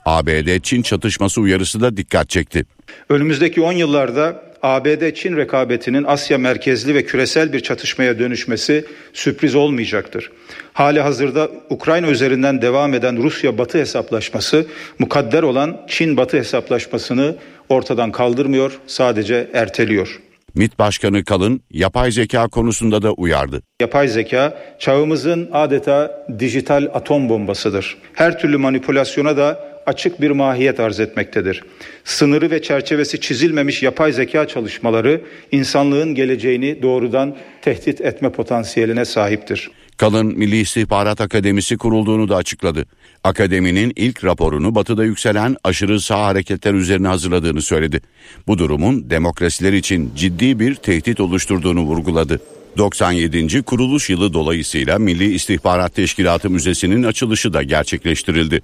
ABD-Çin 0.05 0.81
çatışması 0.81 1.41
uyarısı 1.41 1.81
da 1.81 1.97
dikkat 1.97 2.29
çekti. 2.29 2.65
Önümüzdeki 3.09 3.61
10 3.61 3.71
yıllarda 3.71 4.50
ABD-Çin 4.63 5.37
rekabetinin 5.37 6.03
Asya 6.03 6.37
merkezli 6.37 6.95
ve 6.95 7.05
küresel 7.05 7.53
bir 7.53 7.59
çatışmaya 7.59 8.19
dönüşmesi 8.19 8.85
sürpriz 9.13 9.55
olmayacaktır. 9.55 10.31
Hali 10.73 11.01
hazırda 11.01 11.49
Ukrayna 11.69 12.07
üzerinden 12.07 12.61
devam 12.61 12.93
eden 12.93 13.23
Rusya-Batı 13.23 13.77
hesaplaşması 13.77 14.65
mukadder 14.99 15.43
olan 15.43 15.77
Çin-Batı 15.87 16.37
hesaplaşmasını 16.37 17.35
ortadan 17.69 18.11
kaldırmıyor, 18.11 18.79
sadece 18.87 19.47
erteliyor. 19.53 20.19
MİT 20.55 20.79
Başkanı 20.79 21.23
Kalın 21.23 21.61
yapay 21.71 22.11
zeka 22.11 22.47
konusunda 22.47 23.01
da 23.01 23.11
uyardı. 23.11 23.61
Yapay 23.81 24.07
zeka 24.07 24.57
çağımızın 24.79 25.49
adeta 25.51 26.25
dijital 26.39 26.87
atom 26.93 27.29
bombasıdır. 27.29 27.97
Her 28.13 28.39
türlü 28.39 28.57
manipülasyona 28.57 29.37
da 29.37 29.70
açık 29.85 30.21
bir 30.21 30.31
mahiyet 30.31 30.79
arz 30.79 30.99
etmektedir. 30.99 31.63
Sınırı 32.03 32.51
ve 32.51 32.61
çerçevesi 32.61 33.19
çizilmemiş 33.19 33.83
yapay 33.83 34.11
zeka 34.11 34.47
çalışmaları 34.47 35.21
insanlığın 35.51 36.15
geleceğini 36.15 36.81
doğrudan 36.81 37.35
tehdit 37.61 38.01
etme 38.01 38.31
potansiyeline 38.31 39.05
sahiptir. 39.05 39.71
Kalın 39.97 40.25
Milli 40.25 40.59
İstihbarat 40.59 41.21
Akademisi 41.21 41.77
kurulduğunu 41.77 42.29
da 42.29 42.35
açıkladı. 42.35 42.85
Akademinin 43.23 43.93
ilk 43.95 44.23
raporunu 44.23 44.75
batıda 44.75 45.03
yükselen 45.03 45.55
aşırı 45.63 46.01
sağ 46.01 46.25
hareketler 46.25 46.73
üzerine 46.73 47.07
hazırladığını 47.07 47.61
söyledi. 47.61 48.01
Bu 48.47 48.57
durumun 48.57 49.09
demokrasiler 49.09 49.73
için 49.73 50.11
ciddi 50.15 50.59
bir 50.59 50.75
tehdit 50.75 51.19
oluşturduğunu 51.19 51.81
vurguladı. 51.81 52.39
97. 52.77 53.63
kuruluş 53.63 54.09
yılı 54.09 54.33
dolayısıyla 54.33 54.99
Milli 54.99 55.33
İstihbarat 55.33 55.95
Teşkilatı 55.95 56.49
Müzesi'nin 56.49 57.03
açılışı 57.03 57.53
da 57.53 57.63
gerçekleştirildi. 57.63 58.61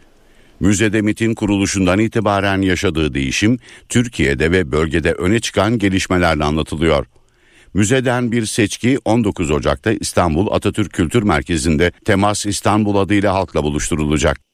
Müzede 0.60 1.02
MIT'in 1.02 1.34
kuruluşundan 1.34 2.00
itibaren 2.00 2.62
yaşadığı 2.62 3.14
değişim 3.14 3.60
Türkiye'de 3.90 4.52
ve 4.52 4.72
bölgede 4.72 5.14
öne 5.14 5.40
çıkan 5.40 5.78
gelişmelerle 5.78 6.44
anlatılıyor. 6.44 7.06
Müzeden 7.74 8.32
bir 8.32 8.46
seçki 8.46 9.00
19 9.06 9.52
Ocak'ta 9.52 9.92
İstanbul 9.92 10.48
Atatürk 10.52 10.94
Kültür 10.94 11.24
Merkezi'nde 11.24 11.92
Temas 12.06 12.46
İstanbul 12.46 12.96
adıyla 12.96 13.34
halkla 13.34 13.64
buluşturulacak. 13.64 14.47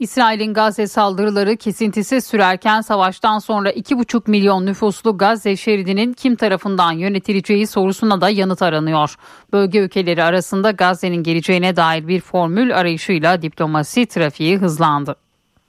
İsrail'in 0.00 0.54
Gazze 0.54 0.86
saldırıları 0.86 1.56
kesintisiz 1.56 2.24
sürerken 2.24 2.80
savaştan 2.80 3.38
sonra 3.38 3.70
2,5 3.70 4.30
milyon 4.30 4.66
nüfuslu 4.66 5.18
Gazze 5.18 5.56
şeridinin 5.56 6.12
kim 6.12 6.36
tarafından 6.36 6.92
yönetileceği 6.92 7.66
sorusuna 7.66 8.20
da 8.20 8.30
yanıt 8.30 8.62
aranıyor. 8.62 9.14
Bölge 9.52 9.78
ülkeleri 9.78 10.22
arasında 10.22 10.70
Gazze'nin 10.70 11.22
geleceğine 11.22 11.76
dair 11.76 12.08
bir 12.08 12.20
formül 12.20 12.76
arayışıyla 12.76 13.42
diplomasi 13.42 14.06
trafiği 14.06 14.56
hızlandı. 14.58 15.16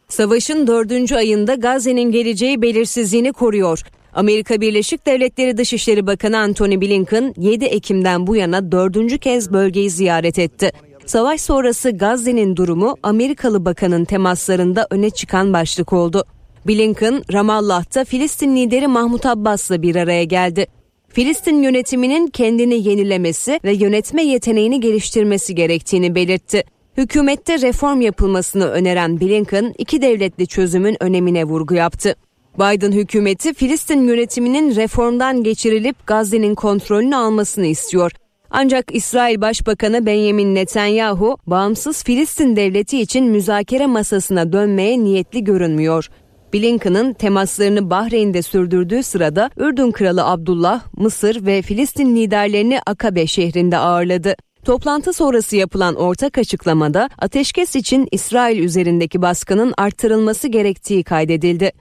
Savaşın 0.07 0.67
dördüncü 0.67 1.15
ayında 1.15 1.55
Gazze'nin 1.55 2.11
geleceği 2.11 2.61
belirsizliğini 2.61 3.33
koruyor. 3.33 3.83
Amerika 4.13 4.61
Birleşik 4.61 5.05
Devletleri 5.05 5.57
Dışişleri 5.57 6.07
Bakanı 6.07 6.37
Antony 6.37 6.81
Blinken 6.81 7.33
7 7.37 7.65
Ekim'den 7.65 8.27
bu 8.27 8.35
yana 8.35 8.71
dördüncü 8.71 9.17
kez 9.17 9.53
bölgeyi 9.53 9.89
ziyaret 9.89 10.39
etti. 10.39 10.71
Savaş 11.07 11.41
sonrası 11.41 11.91
Gazze'nin 11.91 12.55
durumu 12.55 12.95
Amerikalı 13.03 13.65
bakanın 13.65 14.05
temaslarında 14.05 14.87
öne 14.89 15.09
çıkan 15.09 15.53
başlık 15.53 15.93
oldu. 15.93 16.25
Blinken, 16.67 17.23
Ramallah'ta 17.33 18.05
Filistin 18.05 18.55
lideri 18.55 18.87
Mahmut 18.87 19.25
Abbas'la 19.25 19.81
bir 19.81 19.95
araya 19.95 20.23
geldi. 20.23 20.67
Filistin 21.09 21.61
yönetiminin 21.61 22.27
kendini 22.27 22.89
yenilemesi 22.89 23.59
ve 23.63 23.73
yönetme 23.73 24.23
yeteneğini 24.23 24.79
geliştirmesi 24.79 25.55
gerektiğini 25.55 26.15
belirtti. 26.15 26.63
Hükümette 26.97 27.61
reform 27.61 28.01
yapılmasını 28.01 28.67
öneren 28.67 29.19
Blinken, 29.19 29.73
iki 29.77 30.01
devletli 30.01 30.47
çözümün 30.47 30.97
önemine 30.99 31.43
vurgu 31.43 31.73
yaptı. 31.73 32.15
Biden 32.59 32.91
hükümeti 32.91 33.53
Filistin 33.53 34.07
yönetiminin 34.07 34.75
reformdan 34.75 35.43
geçirilip 35.43 36.07
Gazze'nin 36.07 36.55
kontrolünü 36.55 37.15
almasını 37.15 37.65
istiyor. 37.65 38.11
Ancak 38.51 38.95
İsrail 38.95 39.41
Başbakanı 39.41 40.05
Benjamin 40.05 40.55
Netanyahu 40.55 41.37
bağımsız 41.47 42.03
Filistin 42.03 42.55
devleti 42.55 43.01
için 43.01 43.25
müzakere 43.25 43.87
masasına 43.87 44.53
dönmeye 44.53 45.03
niyetli 45.03 45.43
görünmüyor. 45.43 46.09
Blinken'ın 46.53 47.13
temaslarını 47.13 47.89
Bahreyn'de 47.89 48.41
sürdürdüğü 48.41 49.03
sırada 49.03 49.49
Ürdün 49.57 49.91
Kralı 49.91 50.25
Abdullah, 50.25 50.83
Mısır 50.97 51.45
ve 51.45 51.61
Filistin 51.61 52.15
liderlerini 52.15 52.79
Akabe 52.85 53.27
şehrinde 53.27 53.77
ağırladı. 53.77 54.35
Toplantı 54.65 55.13
sonrası 55.13 55.55
yapılan 55.55 55.95
ortak 55.95 56.37
açıklamada 56.37 57.09
ateşkes 57.19 57.75
için 57.75 58.07
İsrail 58.11 58.59
üzerindeki 58.59 59.21
baskının 59.21 59.73
arttırılması 59.77 60.47
gerektiği 60.47 61.03
kaydedildi. 61.03 61.71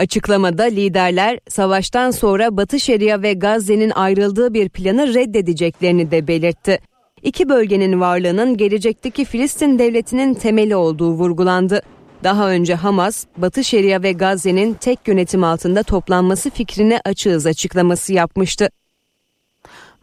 Açıklamada 0.00 0.62
liderler 0.62 1.38
savaştan 1.48 2.10
sonra 2.10 2.56
Batı 2.56 2.80
Şeria 2.80 3.22
ve 3.22 3.32
Gazze'nin 3.32 3.90
ayrıldığı 3.90 4.54
bir 4.54 4.68
planı 4.68 5.14
reddedeceklerini 5.14 6.10
de 6.10 6.28
belirtti. 6.28 6.78
İki 7.22 7.48
bölgenin 7.48 8.00
varlığının 8.00 8.56
gelecekteki 8.56 9.24
Filistin 9.24 9.78
devletinin 9.78 10.34
temeli 10.34 10.76
olduğu 10.76 11.10
vurgulandı. 11.10 11.82
Daha 12.24 12.50
önce 12.50 12.74
Hamas, 12.74 13.24
Batı 13.36 13.64
Şeria 13.64 14.02
ve 14.02 14.12
Gazze'nin 14.12 14.74
tek 14.74 15.08
yönetim 15.08 15.44
altında 15.44 15.82
toplanması 15.82 16.50
fikrine 16.50 17.00
açığız 17.04 17.46
açıklaması 17.46 18.12
yapmıştı. 18.12 18.68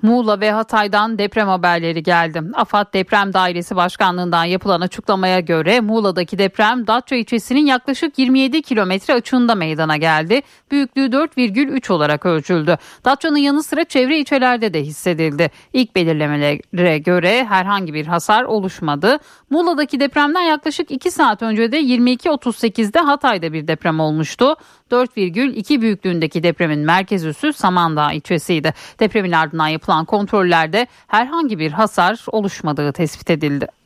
Muğla 0.01 0.39
ve 0.39 0.51
Hatay'dan 0.51 1.17
deprem 1.17 1.47
haberleri 1.47 2.03
geldi. 2.03 2.41
AFAD 2.53 2.93
Deprem 2.93 3.33
Dairesi 3.33 3.75
Başkanlığı'ndan 3.75 4.43
yapılan 4.43 4.81
açıklamaya 4.81 5.39
göre 5.39 5.79
Muğla'daki 5.79 6.37
deprem 6.37 6.87
Datça 6.87 7.15
ilçesinin 7.15 7.65
yaklaşık 7.65 8.19
27 8.19 8.61
kilometre 8.61 9.13
açığında 9.13 9.55
meydana 9.55 9.97
geldi. 9.97 10.41
Büyüklüğü 10.71 11.05
4,3 11.05 11.91
olarak 11.91 12.25
ölçüldü. 12.25 12.77
Datça'nın 13.05 13.37
yanı 13.37 13.63
sıra 13.63 13.83
çevre 13.83 14.19
ilçelerde 14.19 14.73
de 14.73 14.83
hissedildi. 14.83 15.51
İlk 15.73 15.95
belirlemelere 15.95 16.97
göre 16.97 17.45
herhangi 17.45 17.93
bir 17.93 18.07
hasar 18.07 18.43
oluşmadı. 18.43 19.19
Muğla'daki 19.49 19.99
depremden 19.99 20.41
yaklaşık 20.41 20.91
2 20.91 21.11
saat 21.11 21.41
önce 21.41 21.71
de 21.71 21.81
22.38'de 21.81 22.99
Hatay'da 22.99 23.53
bir 23.53 23.67
deprem 23.67 23.99
olmuştu. 23.99 24.55
4,2 24.91 25.81
büyüklüğündeki 25.81 26.43
depremin 26.43 26.79
merkez 26.79 27.25
üssü 27.25 27.53
Samandağ 27.53 28.11
ilçesiydi. 28.11 28.73
Depremin 28.99 29.31
ardından 29.31 29.67
yapılan 29.67 30.05
kontrollerde 30.05 30.87
herhangi 31.07 31.59
bir 31.59 31.71
hasar 31.71 32.25
oluşmadığı 32.31 32.91
tespit 32.91 33.29
edildi. 33.29 33.76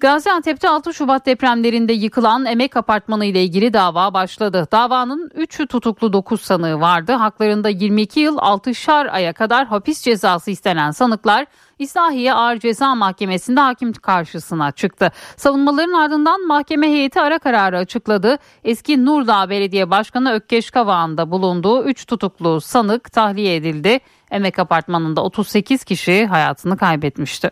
Gaziantep'te 0.00 0.68
6 0.68 0.94
Şubat 0.94 1.26
depremlerinde 1.26 1.92
yıkılan 1.92 2.46
emek 2.46 2.76
apartmanı 2.76 3.24
ile 3.24 3.42
ilgili 3.42 3.72
dava 3.72 4.14
başladı. 4.14 4.68
Davanın 4.72 5.28
3'ü 5.28 5.66
tutuklu 5.66 6.12
9 6.12 6.40
sanığı 6.40 6.80
vardı. 6.80 7.12
Haklarında 7.12 7.68
22 7.68 8.20
yıl 8.20 8.36
6'şar 8.36 9.10
aya 9.10 9.32
kadar 9.32 9.66
hapis 9.66 10.02
cezası 10.02 10.50
istenen 10.50 10.90
sanıklar 10.90 11.46
İslahiye 11.78 12.34
Ağır 12.34 12.58
Ceza 12.58 12.94
Mahkemesi'nde 12.94 13.60
hakim 13.60 13.92
karşısına 13.92 14.72
çıktı. 14.72 15.12
Savunmaların 15.36 15.92
ardından 15.92 16.46
mahkeme 16.46 16.88
heyeti 16.88 17.20
ara 17.20 17.38
kararı 17.38 17.78
açıkladı. 17.78 18.38
Eski 18.64 19.04
Nurdağ 19.04 19.50
Belediye 19.50 19.90
Başkanı 19.90 20.32
Ökkeş 20.32 20.70
Kavağı'nda 20.70 21.18
da 21.18 21.30
bulunduğu 21.30 21.84
3 21.84 22.06
tutuklu 22.06 22.60
sanık 22.60 23.12
tahliye 23.12 23.56
edildi. 23.56 24.00
Emek 24.30 24.58
apartmanında 24.58 25.22
38 25.22 25.84
kişi 25.84 26.26
hayatını 26.26 26.76
kaybetmişti. 26.76 27.50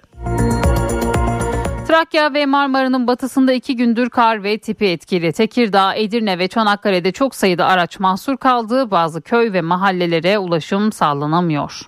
Trakya 1.89 2.35
ve 2.35 2.47
Marmara'nın 2.47 3.07
batısında 3.07 3.53
iki 3.53 3.77
gündür 3.77 4.11
kar 4.11 4.43
ve 4.45 4.59
tipi 4.59 4.87
etkili. 4.87 5.33
Tekirdağ, 5.33 5.95
Edirne 5.95 6.39
ve 6.39 6.49
Çanakkale'de 6.49 7.13
çok 7.13 7.35
sayıda 7.35 7.67
araç 7.67 8.01
mahsur 8.01 8.37
kaldı. 8.37 8.91
Bazı 8.91 9.21
köy 9.21 9.53
ve 9.53 9.61
mahallelere 9.61 10.39
ulaşım 10.39 10.93
sağlanamıyor. 10.93 11.81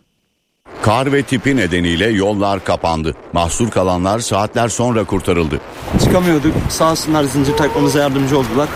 Kar 0.82 1.12
ve 1.12 1.22
tipi 1.22 1.56
nedeniyle 1.56 2.08
yollar 2.08 2.64
kapandı. 2.64 3.14
Mahsur 3.32 3.70
kalanlar 3.70 4.18
saatler 4.18 4.68
sonra 4.68 5.04
kurtarıldı. 5.04 5.60
Çıkamıyorduk. 6.04 6.52
Sağ 6.68 6.90
olsunlar 6.90 7.24
zincir 7.24 7.56
takmamıza 7.56 7.98
yardımcı 7.98 8.38
oldular. 8.38 8.68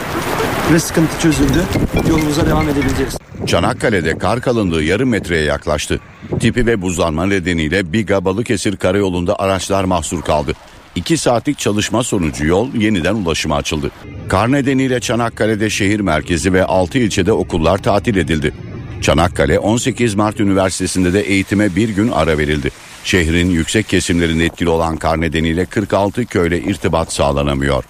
Ve 0.73 0.79
sıkıntı 0.79 1.21
çözüldü. 1.21 1.63
Yolumuza 2.11 2.47
devam 2.47 2.69
edebileceğiz. 2.69 3.19
Çanakkale'de 3.47 4.19
kar 4.19 4.41
kalınlığı 4.41 4.83
yarım 4.83 5.09
metreye 5.09 5.45
yaklaştı. 5.45 6.01
Tipi 6.41 6.67
ve 6.67 6.83
buzlanma 6.83 7.27
nedeniyle 7.27 7.93
Biga 7.93 8.25
Balıkesir 8.25 8.77
karayolunda 8.77 9.39
araçlar 9.39 9.85
mahsur 9.85 10.23
kaldı. 10.23 10.53
2 10.95 11.17
saatlik 11.17 11.59
çalışma 11.59 12.03
sonucu 12.03 12.47
yol 12.47 12.75
yeniden 12.75 13.15
ulaşıma 13.15 13.57
açıldı. 13.57 13.91
Kar 14.29 14.53
nedeniyle 14.53 15.01
Çanakkale'de 15.01 15.71
şehir 15.71 16.01
merkezi 16.01 16.53
ve 16.53 16.65
6 16.65 16.99
ilçede 16.99 17.33
okullar 17.33 17.79
tatil 17.79 18.17
edildi. 18.17 18.55
Çanakkale 19.03 19.59
18 19.59 20.15
Mart 20.15 20.41
Üniversitesi'nde 20.41 21.13
de 21.13 21.21
eğitime 21.21 21.77
bir 21.77 21.89
gün 21.89 22.09
ara 22.09 22.39
verildi. 22.39 22.71
Şehrin 23.05 23.51
yüksek 23.51 23.89
kesimlerinde 23.89 24.45
etkili 24.45 24.69
olan 24.69 24.97
kar 24.97 25.21
nedeniyle 25.21 25.65
46 25.65 26.27
köyle 26.27 26.61
irtibat 26.61 27.13
sağlanamıyor. 27.13 27.85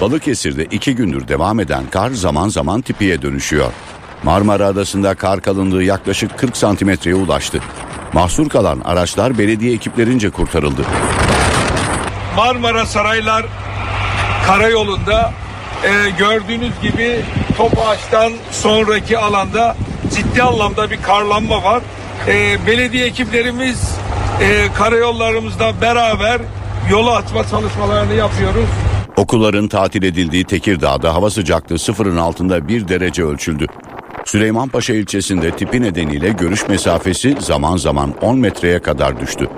Balıkesir'de 0.00 0.64
iki 0.64 0.94
gündür 0.94 1.28
devam 1.28 1.60
eden 1.60 1.84
kar 1.90 2.10
zaman 2.10 2.48
zaman 2.48 2.80
tipiye 2.80 3.22
dönüşüyor. 3.22 3.72
Marmara 4.22 4.66
Adası'nda 4.66 5.14
kar 5.14 5.40
kalınlığı 5.40 5.82
yaklaşık 5.82 6.38
40 6.38 6.56
santimetreye 6.56 7.16
ulaştı. 7.16 7.60
Mahsur 8.12 8.48
kalan 8.48 8.80
araçlar 8.80 9.38
belediye 9.38 9.74
ekiplerince 9.74 10.30
kurtarıldı. 10.30 10.82
Marmara 12.36 12.86
Saraylar 12.86 13.46
Karayolu'nda 14.46 15.32
e, 15.84 16.10
gördüğünüz 16.18 16.72
gibi 16.82 17.20
Topaç'tan 17.56 18.32
sonraki 18.50 19.18
alanda 19.18 19.76
ciddi 20.14 20.42
anlamda 20.42 20.90
bir 20.90 21.02
karlanma 21.02 21.62
var. 21.62 21.82
E, 22.28 22.66
belediye 22.66 23.06
ekiplerimiz 23.06 23.90
e, 24.40 24.72
karayollarımızda 24.74 25.80
beraber 25.80 26.40
yola 26.90 27.16
atma 27.16 27.48
çalışmalarını 27.48 28.14
yapıyoruz. 28.14 28.68
Okulların 29.16 29.68
tatil 29.68 30.02
edildiği 30.02 30.44
Tekirdağ'da 30.44 31.14
hava 31.14 31.30
sıcaklığı 31.30 31.78
sıfırın 31.78 32.16
altında 32.16 32.68
bir 32.68 32.88
derece 32.88 33.24
ölçüldü. 33.24 33.66
Süleymanpaşa 34.24 34.94
ilçesinde 34.94 35.50
tipi 35.50 35.82
nedeniyle 35.82 36.28
görüş 36.28 36.68
mesafesi 36.68 37.36
zaman 37.40 37.76
zaman 37.76 38.14
10 38.22 38.38
metreye 38.38 38.82
kadar 38.82 39.20
düştü. 39.20 39.48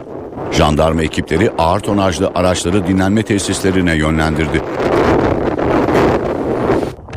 Jandarma 0.52 1.02
ekipleri 1.02 1.50
ağır 1.58 1.80
tonajlı 1.80 2.32
araçları 2.34 2.86
dinlenme 2.86 3.22
tesislerine 3.22 3.96
yönlendirdi. 3.96 4.62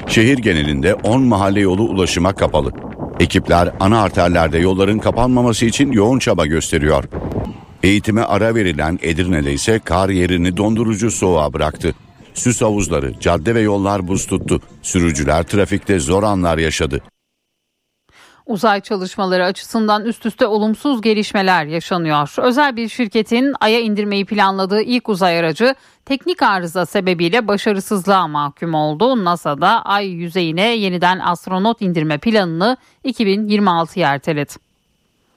Şehir 0.08 0.38
genelinde 0.38 0.94
10 0.94 1.22
mahalle 1.22 1.60
yolu 1.60 1.84
ulaşıma 1.84 2.34
kapalı. 2.34 2.72
Ekipler 3.20 3.72
ana 3.80 4.02
arterlerde 4.02 4.58
yolların 4.58 5.00
kapanmaması 5.00 5.66
için 5.66 5.92
yoğun 5.92 6.20
çaba 6.20 6.46
gösteriyor. 6.46 7.04
Eğitime 7.84 8.22
ara 8.22 8.56
verilen 8.56 9.00
Edirne'de 9.02 9.54
ise 9.54 9.80
kar 9.80 10.10
yerini 10.10 10.58
dondurucu 10.58 11.12
soğuğa 11.12 11.54
bıraktı. 11.54 11.96
Süs 12.34 12.62
havuzları, 12.62 13.20
cadde 13.20 13.56
ve 13.56 13.62
yollar 13.62 14.08
buz 14.08 14.28
tuttu. 14.28 14.62
Sürücüler 14.82 15.44
trafikte 15.44 16.00
zor 16.00 16.24
anlar 16.24 16.58
yaşadı. 16.58 17.02
Uzay 18.50 18.82
çalışmaları 18.82 19.46
açısından 19.46 20.06
üst 20.06 20.26
üste 20.26 20.48
olumsuz 20.48 21.02
gelişmeler 21.02 21.66
yaşanıyor. 21.66 22.34
Özel 22.38 22.76
bir 22.76 22.90
şirketin 22.90 23.54
Ay'a 23.60 23.80
indirmeyi 23.80 24.26
planladığı 24.26 24.82
ilk 24.82 25.10
uzay 25.10 25.40
aracı 25.40 25.76
teknik 26.06 26.42
arıza 26.42 26.86
sebebiyle 26.86 27.48
başarısızlığa 27.48 28.28
mahkum 28.28 28.74
oldu. 28.74 29.26
NASA 29.26 29.62
da 29.62 29.82
Ay 29.82 30.08
yüzeyine 30.08 30.76
yeniden 30.76 31.20
astronot 31.20 31.82
indirme 31.82 32.18
planını 32.18 32.78
2026'ya 33.06 34.14
erteledi. 34.14 34.54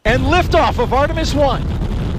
And 0.06 0.32
liftoff 0.32 0.80
of 0.80 0.92
Artemis 0.92 1.34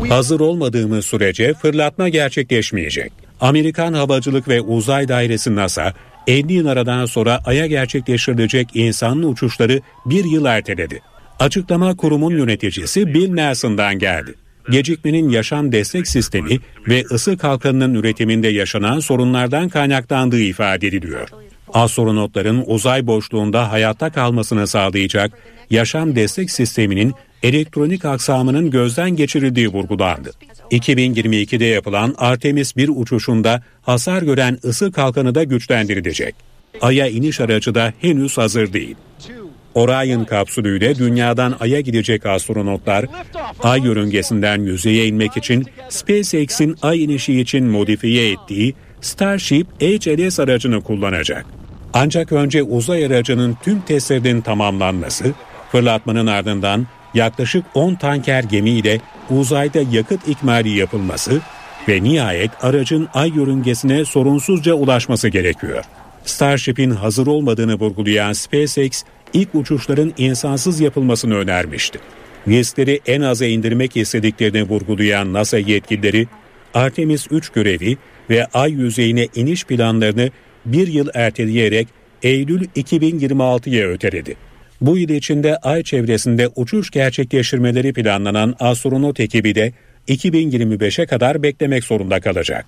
1. 0.03 0.09
Hazır 0.09 0.39
olmadığımız 0.39 1.05
sürece 1.05 1.53
fırlatma 1.53 2.09
gerçekleşmeyecek. 2.09 3.13
Amerikan 3.41 3.93
Havacılık 3.93 4.47
ve 4.47 4.61
Uzay 4.61 5.07
Dairesi 5.07 5.55
NASA 5.55 5.93
50 6.27 6.53
yıl 6.53 6.65
aradan 6.67 7.05
sonra 7.05 7.39
Ay'a 7.45 7.67
gerçekleştirilecek 7.67 8.69
insanlı 8.73 9.27
uçuşları 9.27 9.81
bir 10.05 10.25
yıl 10.25 10.45
erteledi. 10.45 11.01
Açıklama 11.39 11.95
kurumun 11.95 12.37
yöneticisi 12.37 13.13
Bill 13.13 13.33
Nelson'dan 13.33 13.99
geldi. 13.99 14.33
Gecikmenin 14.69 15.29
yaşam 15.29 15.71
destek 15.71 16.07
sistemi 16.07 16.59
ve 16.87 17.03
ısı 17.11 17.37
kalkanının 17.37 17.93
üretiminde 17.93 18.47
yaşanan 18.47 18.99
sorunlardan 18.99 19.69
kaynaklandığı 19.69 20.41
ifade 20.41 20.87
ediliyor. 20.87 21.29
Astronotların 21.73 22.63
uzay 22.67 23.07
boşluğunda 23.07 23.71
hayatta 23.71 24.11
kalmasını 24.11 24.67
sağlayacak 24.67 25.31
yaşam 25.69 26.15
destek 26.15 26.51
sisteminin 26.51 27.13
elektronik 27.43 28.05
aksamının 28.05 28.71
gözden 28.71 29.09
geçirildiği 29.09 29.67
vurgulandı. 29.67 30.31
2022'de 30.71 31.65
yapılan 31.65 32.15
Artemis 32.17 32.75
1 32.75 32.89
uçuşunda 32.95 33.63
hasar 33.81 34.21
gören 34.21 34.59
ısı 34.63 34.91
kalkanı 34.91 35.35
da 35.35 35.43
güçlendirilecek. 35.43 36.35
Ay'a 36.81 37.07
iniş 37.07 37.41
aracı 37.41 37.75
da 37.75 37.93
henüz 38.01 38.37
hazır 38.37 38.73
değil. 38.73 38.95
Orion 39.75 40.25
kapsülüyle 40.25 40.95
dünyadan 40.95 41.55
Ay'a 41.59 41.79
gidecek 41.79 42.25
astronotlar 42.25 43.05
Ay 43.59 43.81
yörüngesinden 43.81 44.61
yüzeye 44.61 45.07
inmek 45.07 45.37
için 45.37 45.65
SpaceX'in 45.89 46.75
Ay 46.81 47.03
inişi 47.03 47.39
için 47.39 47.65
modifiye 47.65 48.31
ettiği 48.31 48.73
Starship 49.01 49.67
HLS 49.81 50.39
aracını 50.39 50.81
kullanacak. 50.81 51.62
Ancak 51.93 52.31
önce 52.31 52.63
uzay 52.63 53.05
aracının 53.05 53.57
tüm 53.63 53.81
testlerinin 53.81 54.41
tamamlanması, 54.41 55.33
fırlatmanın 55.71 56.27
ardından 56.27 56.87
yaklaşık 57.13 57.65
10 57.73 57.95
tanker 57.95 58.43
gemiyle 58.43 59.01
uzayda 59.29 59.79
yakıt 59.91 60.27
ikmali 60.27 60.69
yapılması 60.69 61.41
ve 61.89 62.03
nihayet 62.03 62.51
aracın 62.61 63.07
ay 63.13 63.29
yörüngesine 63.35 64.05
sorunsuzca 64.05 64.73
ulaşması 64.73 65.29
gerekiyor. 65.29 65.83
Starship'in 66.25 66.91
hazır 66.91 67.27
olmadığını 67.27 67.75
vurgulayan 67.75 68.33
SpaceX 68.33 69.03
ilk 69.33 69.55
uçuşların 69.55 70.13
insansız 70.17 70.79
yapılmasını 70.79 71.35
önermişti. 71.35 71.99
Riskleri 72.47 72.99
en 73.05 73.21
aza 73.21 73.45
indirmek 73.45 73.97
istediklerini 73.97 74.63
vurgulayan 74.63 75.33
NASA 75.33 75.57
yetkilileri 75.57 76.27
Artemis 76.73 77.27
3 77.31 77.49
görevi 77.49 77.97
ve 78.29 78.45
ay 78.53 78.71
yüzeyine 78.71 79.27
iniş 79.35 79.63
planlarını 79.65 80.29
bir 80.65 80.87
yıl 80.87 81.07
erteleyerek 81.13 81.87
Eylül 82.23 82.67
2026'ya 82.75 83.87
öteledi. 83.87 84.35
Bu 84.81 84.97
yıl 84.97 85.09
içinde 85.09 85.57
ay 85.57 85.83
çevresinde 85.83 86.49
uçuş 86.55 86.91
gerçekleştirmeleri 86.91 87.93
planlanan 87.93 88.55
astronot 88.59 89.19
ekibi 89.19 89.55
de 89.55 89.73
2025'e 90.07 91.05
kadar 91.05 91.43
beklemek 91.43 91.83
zorunda 91.83 92.19
kalacak. 92.19 92.65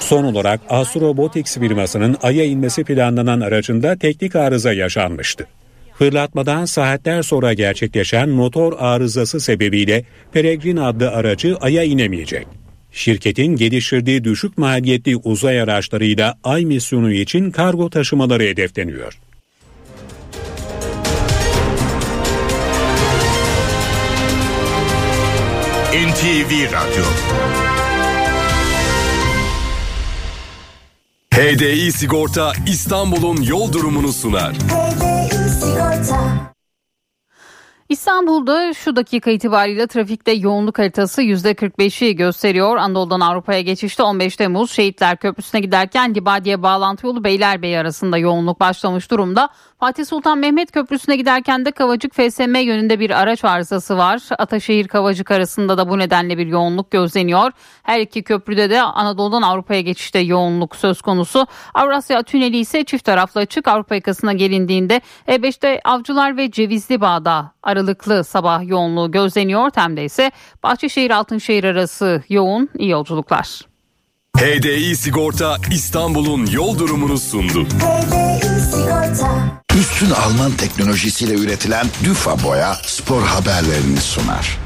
Son 0.00 0.24
olarak 0.24 0.60
Astrobotics 0.68 1.58
firmasının 1.58 2.16
Ay'a 2.22 2.44
inmesi 2.44 2.84
planlanan 2.84 3.40
aracında 3.40 3.96
teknik 3.96 4.36
arıza 4.36 4.72
yaşanmıştı. 4.72 5.46
Fırlatmadan 5.94 6.64
saatler 6.64 7.22
sonra 7.22 7.52
gerçekleşen 7.52 8.28
motor 8.28 8.72
arızası 8.78 9.40
sebebiyle 9.40 10.04
Peregrine 10.32 10.80
adlı 10.80 11.10
aracı 11.10 11.56
Ay'a 11.60 11.82
inemeyecek. 11.82 12.46
Şirketin 12.92 13.56
geliştirdiği 13.56 14.24
düşük 14.24 14.58
maliyetli 14.58 15.16
uzay 15.16 15.60
araçlarıyla 15.60 16.38
Ay 16.44 16.64
misyonu 16.64 17.12
için 17.12 17.50
kargo 17.50 17.90
taşımaları 17.90 18.42
hedefleniyor. 18.42 19.20
NTV 25.90 26.72
Radyo 26.72 27.04
HDI 31.34 31.92
Sigorta 31.92 32.52
İstanbul'un 32.66 33.42
yol 33.42 33.72
durumunu 33.72 34.12
sunar. 34.12 34.56
İstanbul'da 37.90 38.74
şu 38.74 38.96
dakika 38.96 39.30
itibariyle 39.30 39.86
trafikte 39.86 40.32
yoğunluk 40.32 40.78
haritası 40.78 41.22
%45'i 41.22 42.16
gösteriyor. 42.16 42.76
Anadolu'dan 42.76 43.20
Avrupa'ya 43.20 43.60
geçişte 43.60 44.02
15 44.02 44.36
Temmuz 44.36 44.70
Şehitler 44.70 45.16
Köprüsü'ne 45.16 45.60
giderken 45.60 46.14
Libadiye 46.14 46.62
bağlantı 46.62 47.06
yolu 47.06 47.24
Beylerbeyi 47.24 47.78
arasında 47.78 48.18
yoğunluk 48.18 48.60
başlamış 48.60 49.10
durumda. 49.10 49.48
Fatih 49.80 50.04
Sultan 50.04 50.38
Mehmet 50.38 50.72
Köprüsü'ne 50.72 51.16
giderken 51.16 51.64
de 51.64 51.70
Kavacık 51.70 52.14
FSM 52.14 52.56
yönünde 52.56 53.00
bir 53.00 53.10
araç 53.10 53.44
arızası 53.44 53.96
var. 53.96 54.20
Ataşehir 54.38 54.88
Kavacık 54.88 55.30
arasında 55.30 55.78
da 55.78 55.88
bu 55.88 55.98
nedenle 55.98 56.38
bir 56.38 56.46
yoğunluk 56.46 56.90
gözleniyor. 56.90 57.52
Her 57.82 58.00
iki 58.00 58.22
köprüde 58.22 58.70
de 58.70 58.82
Anadolu'dan 58.82 59.42
Avrupa'ya 59.42 59.80
geçişte 59.80 60.18
yoğunluk 60.18 60.76
söz 60.76 61.02
konusu. 61.02 61.46
Avrasya 61.74 62.22
Tüneli 62.22 62.56
ise 62.56 62.84
çift 62.84 63.04
taraflı 63.04 63.40
açık 63.40 63.68
Avrupa 63.68 63.94
yakasına 63.94 64.32
gelindiğinde 64.32 65.00
E5'te 65.28 65.80
Avcılar 65.84 66.36
ve 66.36 66.50
Cevizli 66.50 67.00
Bağ'da 67.00 67.52
aralıklı 67.62 68.24
sabah 68.24 68.68
yoğunluğu 68.68 69.10
gözleniyor. 69.10 69.70
Tem'de 69.70 70.04
ise 70.04 70.30
Bahçeşehir 70.62 71.10
Altınşehir 71.10 71.64
arası 71.64 72.22
yoğun 72.28 72.68
iyi 72.78 72.90
yolculuklar. 72.90 73.69
HDI 74.40 74.96
Sigorta 74.96 75.56
İstanbul'un 75.70 76.46
yol 76.46 76.78
durumunu 76.78 77.18
sundu. 77.18 77.66
Üstün 79.80 80.10
Alman 80.10 80.52
teknolojisiyle 80.52 81.34
üretilen 81.34 81.86
Düfa 82.04 82.42
Boya 82.44 82.74
spor 82.74 83.22
haberlerini 83.22 84.00
sunar. 84.00 84.58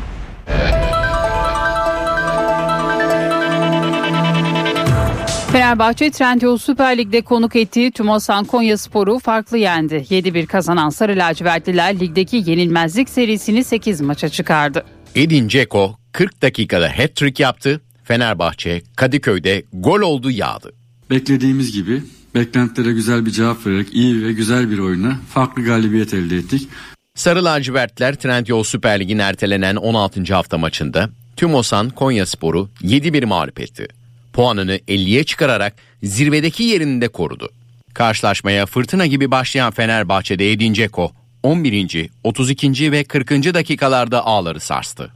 Fenerbahçe 5.53 6.11
Trendyol 6.11 6.59
Süper 6.59 6.99
Lig'de 6.99 7.21
konuk 7.23 7.57
ettiği 7.57 7.91
Tumosan 7.93 8.45
Konya 8.45 8.79
Sporu 8.79 9.19
farklı 9.19 9.59
yendi. 9.59 9.95
7-1 9.95 10.47
kazanan 10.47 10.91
Sarı 10.91 11.17
Lacivertliler 11.17 12.01
ligdeki 12.01 12.43
yenilmezlik 12.47 13.09
serisini 13.09 13.65
8 13.65 14.01
maça 14.01 14.29
çıkardı. 14.29 14.85
Edin 15.15 15.49
Dzeko 15.49 15.97
40 16.13 16.43
dakikada 16.43 16.89
hat-trick 16.99 17.43
yaptı. 17.43 17.81
Fenerbahçe 18.05 18.83
Kadıköy'de 18.97 19.65
gol 19.73 20.01
oldu 20.01 20.31
yağdı. 20.31 20.73
Beklediğimiz 21.11 21.73
gibi 21.73 22.03
beklentilere 22.35 22.93
güzel 22.93 23.27
bir 23.27 23.31
cevap 23.31 23.67
vererek 23.67 23.89
iyi 23.93 24.25
ve 24.25 24.33
güzel 24.33 24.71
bir 24.71 24.79
oyuna 24.79 25.19
farklı 25.35 25.65
galibiyet 25.65 26.15
elde 26.15 26.37
ettik. 26.37 26.69
Sarı 27.15 27.45
lacivertler 27.45 28.15
Trendyol 28.15 28.63
Süper 28.63 29.01
Lig'in 29.01 29.19
ertelenen 29.19 29.77
16. 29.77 30.35
hafta 30.35 30.59
maçında 30.59 31.11
Tümosan 31.37 31.91
Konya 31.91 32.27
Sporu 32.27 32.69
7-1 32.83 33.25
mağlup 33.27 33.61
etti. 33.61 33.89
Puanını 34.33 34.77
50'ye 34.77 35.25
çıkararak 35.25 35.75
zirvedeki 36.03 36.63
yerini 36.63 37.01
de 37.01 37.09
korudu. 37.09 37.49
Karşılaşmaya 37.95 38.67
fırtına 38.67 39.07
gibi 39.07 39.31
başlayan 39.31 39.71
Fenerbahçe'de 39.71 40.53
Edin 40.53 40.75
Dzeko 40.75 41.13
11. 41.43 42.11
32. 42.25 42.93
ve 42.93 43.05
40. 43.05 43.31
dakikalarda 43.31 44.27
ağları 44.27 44.61
sarstı. 44.61 45.13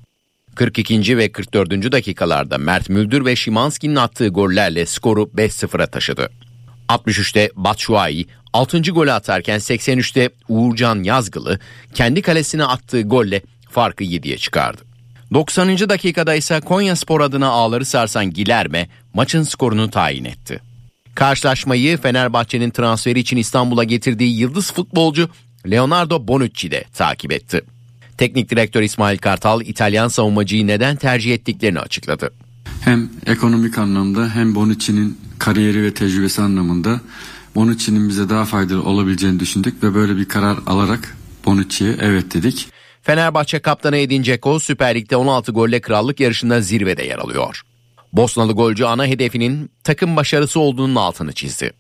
42. 0.59 1.19
ve 1.19 1.33
44. 1.33 1.93
dakikalarda 1.93 2.59
Mert 2.59 2.89
Müldür 2.89 3.25
ve 3.25 3.37
Şimanski'nin 3.37 3.97
attığı 3.97 4.29
gollerle 4.29 4.87
skoru 4.87 5.31
5-0'a 5.37 5.87
taşıdı. 5.87 6.31
63'te 6.89 7.51
Batshuayi 7.55 8.27
6. 8.53 8.81
golü 8.81 9.13
atarken 9.13 9.59
83'te 9.59 10.31
Uğurcan 10.49 11.03
Yazgılı 11.03 11.59
kendi 11.95 12.23
kalesine 12.23 12.65
attığı 12.65 13.03
golle 13.03 13.43
farkı 13.71 14.05
7'ye 14.05 14.39
çıkardı. 14.39 14.83
90. 15.35 15.79
dakikada 15.79 16.35
ise 16.35 16.61
Konya 16.61 16.97
Spor 16.97 17.21
adına 17.21 17.49
ağları 17.49 17.85
sarsan 17.85 18.31
Gilerme 18.31 18.89
maçın 19.15 19.43
skorunu 19.43 19.91
tayin 19.91 20.25
etti. 20.25 20.61
Karşılaşmayı 21.15 21.99
Fenerbahçe'nin 21.99 22.71
transferi 22.71 23.21
için 23.21 23.37
İstanbul'a 23.37 23.85
getirdiği 23.85 24.39
yıldız 24.39 24.73
futbolcu 24.73 25.29
Leonardo 25.71 26.29
Bonucci 26.29 26.71
de 26.71 26.85
takip 26.95 27.33
etti. 27.33 27.63
Teknik 28.19 28.51
direktör 28.51 28.83
İsmail 28.83 29.19
Kartal 29.19 29.61
İtalyan 29.61 30.09
savunmacıyı 30.09 30.67
neden 30.67 30.97
tercih 30.97 31.35
ettiklerini 31.35 31.81
açıkladı. 31.81 32.33
Hem 32.81 33.11
ekonomik 33.27 33.79
anlamda 33.79 34.29
hem 34.35 34.55
Bonucci'nin 34.55 35.19
kariyeri 35.39 35.83
ve 35.83 35.95
tecrübesi 35.95 36.43
anlamında 36.43 37.01
Bonucci'nin 37.55 38.09
bize 38.09 38.29
daha 38.29 38.45
faydalı 38.45 38.83
olabileceğini 38.83 39.41
düşündük 39.41 39.83
ve 39.83 39.95
böyle 39.95 40.17
bir 40.17 40.25
karar 40.25 40.59
alarak 40.67 41.17
Bonucci'ye 41.47 41.97
evet 42.01 42.35
dedik. 42.35 42.69
Fenerbahçe 43.03 43.59
kaptanı 43.59 43.97
Edin 43.97 44.23
Dzeko 44.23 44.59
Süper 44.59 44.95
Lig'de 44.95 45.17
16 45.17 45.53
golle 45.53 45.81
krallık 45.81 46.21
yarışında 46.21 46.61
zirvede 46.61 47.03
yer 47.03 47.19
alıyor. 47.19 47.63
Bosnalı 48.13 48.53
golcü 48.53 48.85
ana 48.85 49.07
hedefinin 49.07 49.71
takım 49.85 50.17
başarısı 50.17 50.61
olduğunun 50.61 50.95
altını 50.95 51.33
çizdi. 51.33 51.73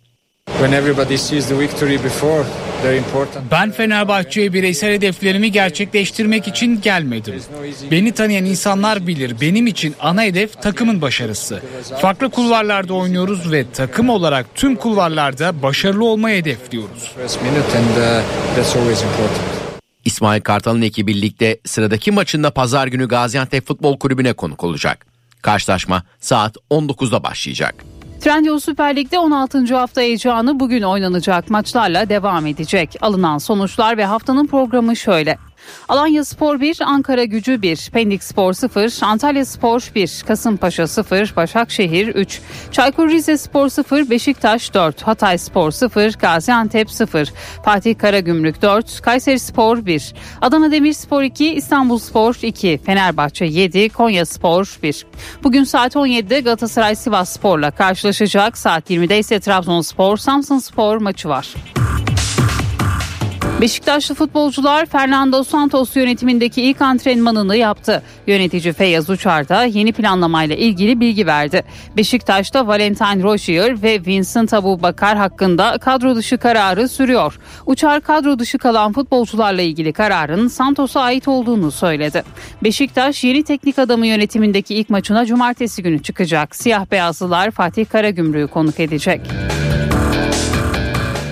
Ben 3.50 3.70
Fenerbahçe'ye 3.70 4.52
bireysel 4.52 4.92
hedeflerimi 4.92 5.52
gerçekleştirmek 5.52 6.48
için 6.48 6.80
gelmedim. 6.80 7.42
Beni 7.90 8.12
tanıyan 8.12 8.44
insanlar 8.44 9.06
bilir. 9.06 9.40
Benim 9.40 9.66
için 9.66 9.94
ana 10.00 10.22
hedef 10.22 10.62
takımın 10.62 11.02
başarısı. 11.02 11.62
Farklı 12.00 12.30
kulvarlarda 12.30 12.94
oynuyoruz 12.94 13.52
ve 13.52 13.64
takım 13.72 14.08
olarak 14.08 14.46
tüm 14.54 14.76
kulvarlarda 14.76 15.62
başarılı 15.62 16.04
olmayı 16.04 16.40
hedefliyoruz. 16.40 17.12
İsmail 20.04 20.40
Kartal'ın 20.40 20.82
ekibi 20.82 21.22
ligde 21.22 21.60
sıradaki 21.64 22.10
maçında 22.10 22.50
pazar 22.50 22.86
günü 22.86 23.08
Gaziantep 23.08 23.66
Futbol 23.66 23.98
Kulübü'ne 23.98 24.32
konuk 24.32 24.64
olacak. 24.64 25.06
Karşılaşma 25.42 26.02
saat 26.20 26.56
19'da 26.70 27.22
başlayacak. 27.22 27.74
Trendyol 28.20 28.58
Süper 28.58 28.96
Lig'de 28.96 29.18
16. 29.18 29.76
hafta 29.76 30.00
heyecanı 30.00 30.60
bugün 30.60 30.82
oynanacak 30.82 31.50
maçlarla 31.50 32.08
devam 32.08 32.46
edecek. 32.46 32.96
Alınan 33.00 33.38
sonuçlar 33.38 33.96
ve 33.98 34.04
haftanın 34.04 34.46
programı 34.46 34.96
şöyle. 34.96 35.38
Alanya 35.88 36.24
Spor 36.24 36.60
1, 36.60 36.80
Ankara 36.80 37.24
Gücü 37.24 37.62
1, 37.62 37.90
Pendik 37.92 38.22
Spor 38.24 38.52
0, 38.52 38.98
Antalya 39.02 39.44
Spor 39.44 39.90
1, 39.94 40.24
Kasımpaşa 40.26 40.86
0, 40.86 41.36
Başakşehir 41.36 42.08
3, 42.08 42.40
Çaykur 42.72 43.10
Rizespor 43.10 43.68
0, 43.68 44.10
Beşiktaş 44.10 44.74
4, 44.74 45.02
Hatay 45.02 45.38
Spor 45.38 45.70
0, 45.70 46.12
Gaziantep 46.12 46.90
0, 46.90 47.32
Fatih 47.64 47.98
Karagümrük 47.98 48.62
4, 48.62 49.02
Kayseri 49.02 49.38
Spor 49.38 49.86
1, 49.86 50.14
Adana 50.40 50.72
Demirspor 50.72 51.22
2, 51.22 51.54
İstanbul 51.54 51.98
Spor 51.98 52.34
2, 52.42 52.80
Fenerbahçe 52.86 53.44
7, 53.44 53.88
Konya 53.88 54.26
Spor 54.26 54.78
1. 54.82 55.06
Bugün 55.42 55.64
saat 55.64 55.94
17'de 55.94 56.40
Galatasaray 56.40 56.96
Sivas 56.96 57.32
Spor'la 57.32 57.70
karşılaşacak. 57.70 58.58
Saat 58.58 58.90
20'de 58.90 59.18
ise 59.18 59.40
Trabzonspor 59.40 60.16
Samsun 60.16 60.58
Spor 60.58 60.96
maçı 60.96 61.28
var. 61.28 61.54
Beşiktaşlı 63.60 64.14
futbolcular 64.14 64.86
Fernando 64.86 65.44
Santos 65.44 65.96
yönetimindeki 65.96 66.62
ilk 66.62 66.82
antrenmanını 66.82 67.56
yaptı. 67.56 68.02
Yönetici 68.26 68.72
Feyyaz 68.72 69.10
Uçar 69.10 69.48
da 69.48 69.64
yeni 69.64 69.92
planlamayla 69.92 70.56
ilgili 70.56 71.00
bilgi 71.00 71.26
verdi. 71.26 71.64
Beşiktaş'ta 71.96 72.66
Valentine 72.66 73.22
Rozier 73.22 73.82
ve 73.82 74.00
Vincent 74.06 74.54
Abu 74.54 74.82
Bakar 74.82 75.16
hakkında 75.18 75.78
kadro 75.78 76.16
dışı 76.16 76.38
kararı 76.38 76.88
sürüyor. 76.88 77.38
Uçar 77.66 78.00
kadro 78.00 78.38
dışı 78.38 78.58
kalan 78.58 78.92
futbolcularla 78.92 79.62
ilgili 79.62 79.92
kararın 79.92 80.48
Santos'a 80.48 81.00
ait 81.00 81.28
olduğunu 81.28 81.70
söyledi. 81.70 82.22
Beşiktaş 82.64 83.24
yeni 83.24 83.42
teknik 83.42 83.78
adamı 83.78 84.06
yönetimindeki 84.06 84.74
ilk 84.74 84.90
maçına 84.90 85.26
cumartesi 85.26 85.82
günü 85.82 86.02
çıkacak. 86.02 86.56
Siyah 86.56 86.86
beyazlılar 86.90 87.50
Fatih 87.50 87.86
Karagümrük'ü 87.86 88.52
konuk 88.52 88.80
edecek. 88.80 89.20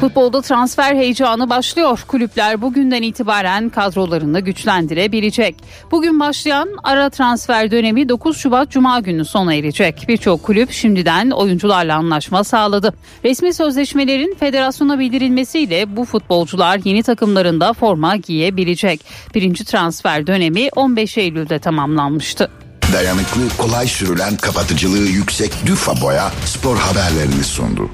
Futbolda 0.01 0.42
transfer 0.42 0.94
heyecanı 0.94 1.51
başlıyor. 1.51 2.05
Kulüpler 2.09 2.62
bugünden 2.62 3.03
itibaren 3.03 3.68
kadrolarını 3.68 4.40
güçlendirebilecek. 4.40 5.57
Bugün 5.90 6.20
başlayan 6.20 6.68
ara 6.84 7.11
transfer 7.11 7.70
dönemi 7.70 8.09
9 8.09 8.36
Şubat 8.36 8.70
Cuma 8.70 9.01
günü 9.01 9.24
sona 9.24 9.55
erecek. 9.55 10.05
Birçok 10.09 10.42
kulüp 10.42 10.70
şimdiden 10.72 11.30
oyuncularla 11.30 11.97
anlaşma 11.97 12.44
sağladı. 12.44 12.94
Resmi 13.24 13.55
sözleşmelerin 13.55 14.34
federasyona 14.40 14.99
bildirilmesiyle 14.99 15.97
bu 15.97 16.05
futbolcular 16.05 16.80
yeni 16.84 17.03
takımlarında 17.03 17.72
forma 17.72 18.16
giyebilecek. 18.16 19.01
Birinci 19.34 19.64
transfer 19.64 20.26
dönemi 20.26 20.68
15 20.76 21.18
Eylül'de 21.18 21.59
tamamlanmıştı. 21.59 22.51
Dayanıklı, 22.92 23.40
kolay 23.59 23.86
sürülen, 23.86 24.36
kapatıcılığı 24.36 25.07
yüksek 25.09 25.53
Düfa 25.66 26.01
Boya 26.01 26.32
spor 26.44 26.76
haberlerini 26.76 27.44
sundu. 27.44 27.90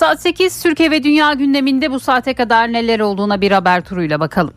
Saat 0.00 0.20
8 0.22 0.62
Türkiye 0.62 0.90
ve 0.90 1.02
Dünya 1.02 1.32
gündeminde 1.32 1.90
bu 1.90 2.00
saate 2.00 2.34
kadar 2.34 2.72
neler 2.72 3.00
olduğuna 3.00 3.40
bir 3.40 3.50
haber 3.50 3.84
turuyla 3.84 4.20
bakalım. 4.20 4.54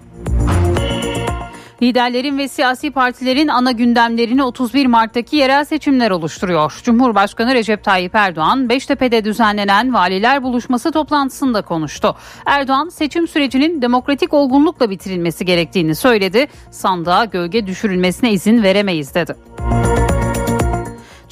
Liderlerin 1.81 2.37
ve 2.37 2.47
siyasi 2.47 2.91
partilerin 2.91 3.47
ana 3.47 3.71
gündemlerini 3.71 4.43
31 4.43 4.85
Mart'taki 4.85 5.35
yerel 5.35 5.65
seçimler 5.65 6.11
oluşturuyor. 6.11 6.81
Cumhurbaşkanı 6.83 7.53
Recep 7.53 7.83
Tayyip 7.83 8.15
Erdoğan 8.15 8.69
Beştepe'de 8.69 9.25
düzenlenen 9.25 9.93
valiler 9.93 10.43
buluşması 10.43 10.91
toplantısında 10.91 11.61
konuştu. 11.61 12.15
Erdoğan 12.45 12.89
seçim 12.89 13.27
sürecinin 13.27 13.81
demokratik 13.81 14.33
olgunlukla 14.33 14.89
bitirilmesi 14.89 15.45
gerektiğini 15.45 15.95
söyledi. 15.95 16.47
Sandığa 16.71 17.25
gölge 17.25 17.67
düşürülmesine 17.67 18.31
izin 18.31 18.63
veremeyiz 18.63 19.15
dedi. 19.15 19.35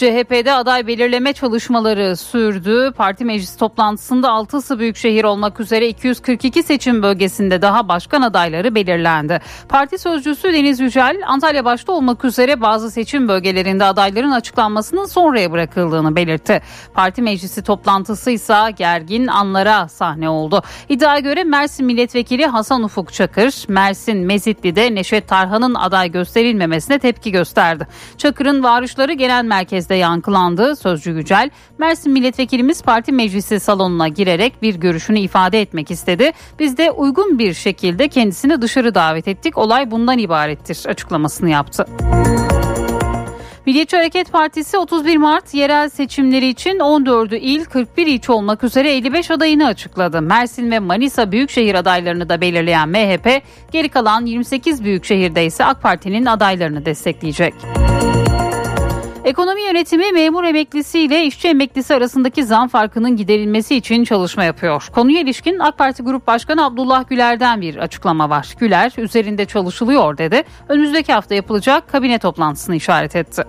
CHP'de 0.02 0.54
aday 0.54 0.88
belirleme 0.88 1.34
çalışmaları 1.34 2.18
sürdü. 2.18 2.92
Parti 2.98 3.26
meclis 3.26 3.58
toplantısında 3.58 4.28
6'sı 4.28 4.80
büyükşehir 4.80 5.24
olmak 5.24 5.60
üzere 5.60 5.88
242 5.88 6.64
seçim 6.64 7.04
bölgesinde 7.04 7.62
daha 7.62 7.88
başkan 7.88 8.22
adayları 8.22 8.76
belirlendi. 8.76 9.42
Parti 9.70 9.98
sözcüsü 9.98 10.54
Deniz 10.54 10.80
Yücel, 10.80 11.22
Antalya 11.28 11.66
başta 11.66 11.92
olmak 11.94 12.26
üzere 12.26 12.62
bazı 12.62 12.92
seçim 12.92 13.28
bölgelerinde 13.28 13.84
adayların 13.84 14.32
açıklanmasının 14.32 15.06
sonraya 15.06 15.52
bırakıldığını 15.52 16.16
belirtti. 16.16 16.62
Parti 16.94 17.22
meclisi 17.22 17.64
toplantısı 17.64 18.32
ise 18.32 18.56
gergin 18.78 19.28
anlara 19.28 19.88
sahne 19.88 20.30
oldu. 20.30 20.64
İddiaya 20.90 21.20
göre 21.20 21.44
Mersin 21.44 21.86
Milletvekili 21.86 22.46
Hasan 22.46 22.84
Ufuk 22.84 23.14
Çakır, 23.14 23.54
Mersin 23.68 24.18
Mezitli'de 24.18 24.96
Neşet 24.96 25.28
Tarhan'ın 25.28 25.76
aday 25.76 26.12
gösterilmemesine 26.12 27.00
tepki 27.00 27.32
gösterdi. 27.32 27.88
Çakır'ın 28.18 28.64
varışları 28.64 29.14
genel 29.14 29.44
merkezde 29.44 29.91
yankılandı. 29.96 30.76
Sözcü 30.76 31.12
Yücel, 31.12 31.50
Mersin 31.78 32.14
Milletvekilimiz 32.14 32.84
parti 32.84 33.12
meclisi 33.12 33.60
salonuna 33.60 34.08
girerek 34.08 34.62
bir 34.62 34.76
görüşünü 34.76 35.20
ifade 35.20 35.62
etmek 35.62 35.92
istedi. 35.92 36.32
Biz 36.60 36.78
de 36.78 36.92
uygun 36.92 37.40
bir 37.40 37.54
şekilde 37.54 38.08
kendisini 38.08 38.62
dışarı 38.62 38.96
davet 38.96 39.28
ettik. 39.28 39.58
Olay 39.58 39.92
bundan 39.92 40.18
ibarettir 40.18 40.90
açıklamasını 40.90 41.50
yaptı. 41.50 41.86
Milliyetçi 43.66 43.98
Hareket 43.98 44.32
Partisi 44.32 44.78
31 44.78 45.18
Mart 45.18 45.54
yerel 45.54 45.90
seçimleri 45.90 46.48
için 46.48 46.80
14'ü 46.80 47.36
il 47.36 47.66
41 47.66 48.08
ilçe 48.08 48.32
olmak 48.32 48.64
üzere 48.64 48.92
55 48.92 49.32
adayını 49.32 49.66
açıkladı. 49.66 50.22
Mersin 50.22 50.72
ve 50.72 50.80
Manisa 50.80 51.32
büyükşehir 51.32 51.76
adaylarını 51.76 52.30
da 52.30 52.42
belirleyen 52.42 52.90
MHP 52.90 53.42
geri 53.72 53.90
kalan 53.90 54.26
28 54.26 54.84
büyükşehirde 54.84 55.46
ise 55.46 55.66
AK 55.66 55.82
Parti'nin 55.82 56.26
adaylarını 56.26 56.86
destekleyecek. 56.86 57.54
Ekonomi 59.26 59.62
yönetimi 59.62 60.12
memur 60.12 60.44
emeklisi 60.44 61.00
ile 61.00 61.26
işçi 61.26 61.48
emeklisi 61.48 61.94
arasındaki 61.94 62.44
zam 62.44 62.68
farkının 62.68 63.18
giderilmesi 63.18 63.76
için 63.76 64.04
çalışma 64.04 64.44
yapıyor. 64.44 64.88
Konuya 64.92 65.22
ilişkin 65.22 65.60
AK 65.60 65.78
Parti 65.78 66.04
Grup 66.04 66.28
Başkanı 66.28 66.66
Abdullah 66.66 67.10
Güler'den 67.10 67.62
bir 67.62 67.76
açıklama 67.76 68.30
var. 68.30 68.56
Güler 68.60 68.94
üzerinde 68.98 69.46
çalışılıyor 69.46 70.18
dedi. 70.18 70.44
Önümüzdeki 70.70 71.14
hafta 71.14 71.36
yapılacak 71.36 71.92
kabine 71.92 72.20
toplantısını 72.20 72.76
işaret 72.76 73.16
etti. 73.16 73.44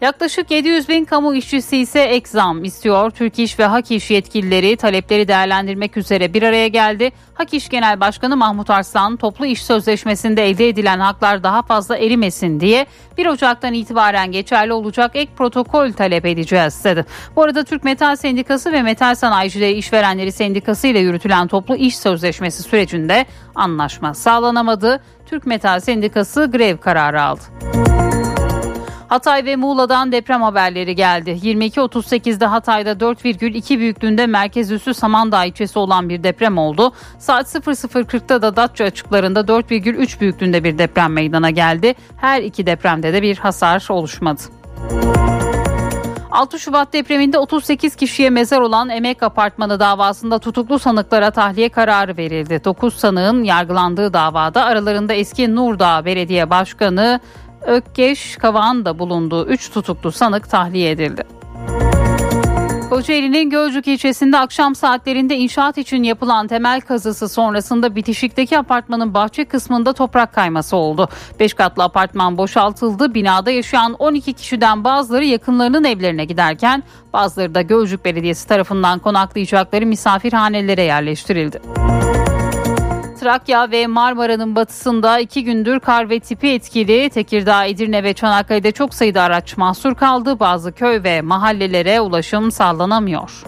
Yaklaşık 0.00 0.50
700 0.50 0.88
bin 0.88 1.04
kamu 1.04 1.34
işçisi 1.34 1.76
ise 1.76 2.00
ek 2.00 2.28
zam 2.28 2.64
istiyor. 2.64 3.10
Türk 3.10 3.38
İş 3.38 3.58
ve 3.58 3.64
Hak 3.64 3.90
İş 3.90 4.10
yetkilileri 4.10 4.76
talepleri 4.76 5.28
değerlendirmek 5.28 5.96
üzere 5.96 6.34
bir 6.34 6.42
araya 6.42 6.68
geldi. 6.68 7.12
Hak 7.34 7.54
İş 7.54 7.68
Genel 7.68 8.00
Başkanı 8.00 8.36
Mahmut 8.36 8.70
Arslan 8.70 9.16
toplu 9.16 9.46
iş 9.46 9.64
sözleşmesinde 9.64 10.48
elde 10.48 10.68
edilen 10.68 11.00
haklar 11.00 11.42
daha 11.42 11.62
fazla 11.62 11.96
erimesin 11.96 12.60
diye 12.60 12.86
1 13.18 13.26
Ocak'tan 13.26 13.74
itibaren 13.74 14.32
geçerli 14.32 14.72
olacak 14.72 15.10
ek 15.14 15.32
protokol 15.36 15.92
talep 15.92 16.26
edeceğiz 16.26 16.84
dedi. 16.84 17.04
Bu 17.36 17.42
arada 17.42 17.64
Türk 17.64 17.84
Metal 17.84 18.16
Sendikası 18.16 18.72
ve 18.72 18.82
Metal 18.82 19.14
Sanayicileri 19.14 19.72
İşverenleri 19.72 20.32
Sendikası 20.32 20.86
ile 20.86 20.98
yürütülen 20.98 21.48
toplu 21.48 21.76
iş 21.76 21.98
sözleşmesi 21.98 22.62
sürecinde 22.62 23.26
anlaşma 23.54 24.14
sağlanamadı. 24.14 25.00
Türk 25.26 25.46
Metal 25.46 25.80
Sendikası 25.80 26.50
grev 26.52 26.76
kararı 26.76 27.22
aldı. 27.22 27.42
Hatay 29.08 29.44
ve 29.44 29.56
Muğla'dan 29.56 30.12
deprem 30.12 30.42
haberleri 30.42 30.94
geldi. 30.94 31.30
22.38'de 31.30 32.46
Hatay'da 32.46 32.92
4,2 32.92 33.78
büyüklüğünde 33.78 34.26
merkez 34.26 34.70
üssü 34.70 34.94
Samandağ 34.94 35.44
ilçesi 35.44 35.78
olan 35.78 36.08
bir 36.08 36.22
deprem 36.22 36.58
oldu. 36.58 36.92
Saat 37.18 37.54
00.40'da 37.54 38.42
da 38.42 38.56
Datça 38.56 38.84
açıklarında 38.84 39.40
4,3 39.40 40.20
büyüklüğünde 40.20 40.64
bir 40.64 40.78
deprem 40.78 41.12
meydana 41.12 41.50
geldi. 41.50 41.94
Her 42.16 42.42
iki 42.42 42.66
depremde 42.66 43.12
de 43.12 43.22
bir 43.22 43.36
hasar 43.36 43.86
oluşmadı. 43.90 44.42
6 46.30 46.58
Şubat 46.58 46.92
depreminde 46.92 47.38
38 47.38 47.96
kişiye 47.96 48.30
mezar 48.30 48.60
olan 48.60 48.88
Emek 48.88 49.22
Apartmanı 49.22 49.80
davasında 49.80 50.38
tutuklu 50.38 50.78
sanıklara 50.78 51.30
tahliye 51.30 51.68
kararı 51.68 52.16
verildi. 52.16 52.60
9 52.64 52.94
sanığın 52.94 53.44
yargılandığı 53.44 54.12
davada 54.12 54.64
aralarında 54.64 55.14
eski 55.14 55.54
Nurdağ 55.54 56.04
Belediye 56.04 56.50
Başkanı 56.50 57.20
Ökkeş 57.66 58.36
Kavağ'ın 58.36 58.84
da 58.84 58.98
bulunduğu 58.98 59.46
3 59.46 59.70
tutuklu 59.70 60.12
sanık 60.12 60.50
tahliye 60.50 60.90
edildi. 60.90 61.22
Kocaeli'nin 62.90 63.50
Gölcük 63.50 63.88
ilçesinde 63.88 64.38
akşam 64.38 64.74
saatlerinde 64.74 65.36
inşaat 65.36 65.78
için 65.78 66.02
yapılan 66.02 66.46
temel 66.46 66.80
kazısı 66.80 67.28
sonrasında 67.28 67.96
bitişikteki 67.96 68.58
apartmanın 68.58 69.14
bahçe 69.14 69.44
kısmında 69.44 69.92
toprak 69.92 70.34
kayması 70.34 70.76
oldu. 70.76 71.08
5 71.40 71.54
katlı 71.54 71.84
apartman 71.84 72.38
boşaltıldı. 72.38 73.14
Binada 73.14 73.50
yaşayan 73.50 73.92
12 73.92 74.32
kişiden 74.32 74.84
bazıları 74.84 75.24
yakınlarının 75.24 75.84
evlerine 75.84 76.24
giderken 76.24 76.82
bazıları 77.12 77.54
da 77.54 77.62
Gölcük 77.62 78.04
Belediyesi 78.04 78.48
tarafından 78.48 78.98
konaklayacakları 78.98 79.86
misafirhanelere 79.86 80.82
yerleştirildi. 80.82 81.60
Trakya 83.20 83.70
ve 83.70 83.86
Marmara'nın 83.86 84.56
batısında 84.56 85.18
iki 85.18 85.44
gündür 85.44 85.80
kar 85.80 86.10
ve 86.10 86.20
tipi 86.20 86.48
etkili. 86.48 87.10
Tekirdağ, 87.10 87.64
Edirne 87.64 88.04
ve 88.04 88.14
Çanakkale'de 88.14 88.72
çok 88.72 88.94
sayıda 88.94 89.22
araç 89.22 89.56
mahsur 89.56 89.94
kaldı. 89.94 90.40
Bazı 90.40 90.72
köy 90.72 91.02
ve 91.02 91.20
mahallelere 91.20 92.00
ulaşım 92.00 92.50
sağlanamıyor. 92.50 93.42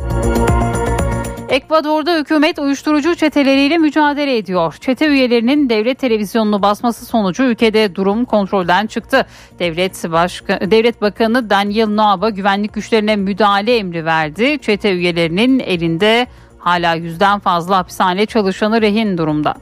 Ekvador'da 1.49 2.17
hükümet 2.17 2.59
uyuşturucu 2.59 3.15
çeteleriyle 3.15 3.79
mücadele 3.79 4.37
ediyor. 4.37 4.77
Çete 4.81 5.07
üyelerinin 5.07 5.71
devlet 5.71 5.99
televizyonunu 5.99 6.63
basması 6.63 7.07
sonucu 7.07 7.43
ülkede 7.43 7.95
durum 7.95 8.25
kontrolden 8.25 8.87
çıktı. 8.87 9.27
Devlet 9.59 10.05
Başka, 10.13 10.71
Devlet 10.71 11.03
Bakanı 11.03 11.51
Daniel 11.51 11.89
Noab'a 11.89 12.31
güvenlik 12.31 12.73
güçlerine 12.73 13.17
müdahale 13.17 13.77
emri 13.77 14.05
verdi. 14.05 14.59
Çete 14.63 14.93
üyelerinin 14.93 15.59
elinde 15.59 16.27
hala 16.69 16.95
yüzden 16.95 17.39
fazla 17.39 17.77
hapishane 17.77 18.27
çalışanı 18.27 18.81
rehin 18.83 19.19
durumda. 19.19 19.55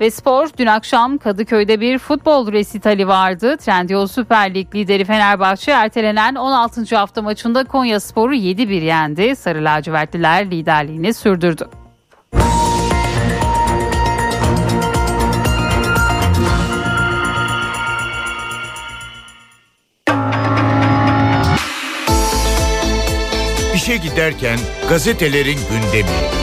Ve 0.00 0.10
spor 0.10 0.48
dün 0.58 0.66
akşam 0.66 1.18
Kadıköy'de 1.18 1.80
bir 1.80 1.98
futbol 1.98 2.52
resitali 2.52 3.08
vardı. 3.08 3.56
Trendyol 3.56 4.06
Süper 4.06 4.54
Lig 4.54 4.74
lideri 4.74 5.04
Fenerbahçe 5.04 5.70
ertelenen 5.70 6.34
16. 6.34 6.96
hafta 6.96 7.22
maçında 7.22 7.64
Konya 7.64 8.00
Sporu 8.00 8.34
7-1 8.34 8.84
yendi. 8.84 9.36
Sarı 9.36 9.64
lacivertliler 9.64 10.50
liderliğini 10.50 11.14
sürdürdü. 11.14 11.68
İşe 23.88 23.96
giderken 23.96 24.58
gazetelerin 24.88 25.58
gündemi. 25.70 26.38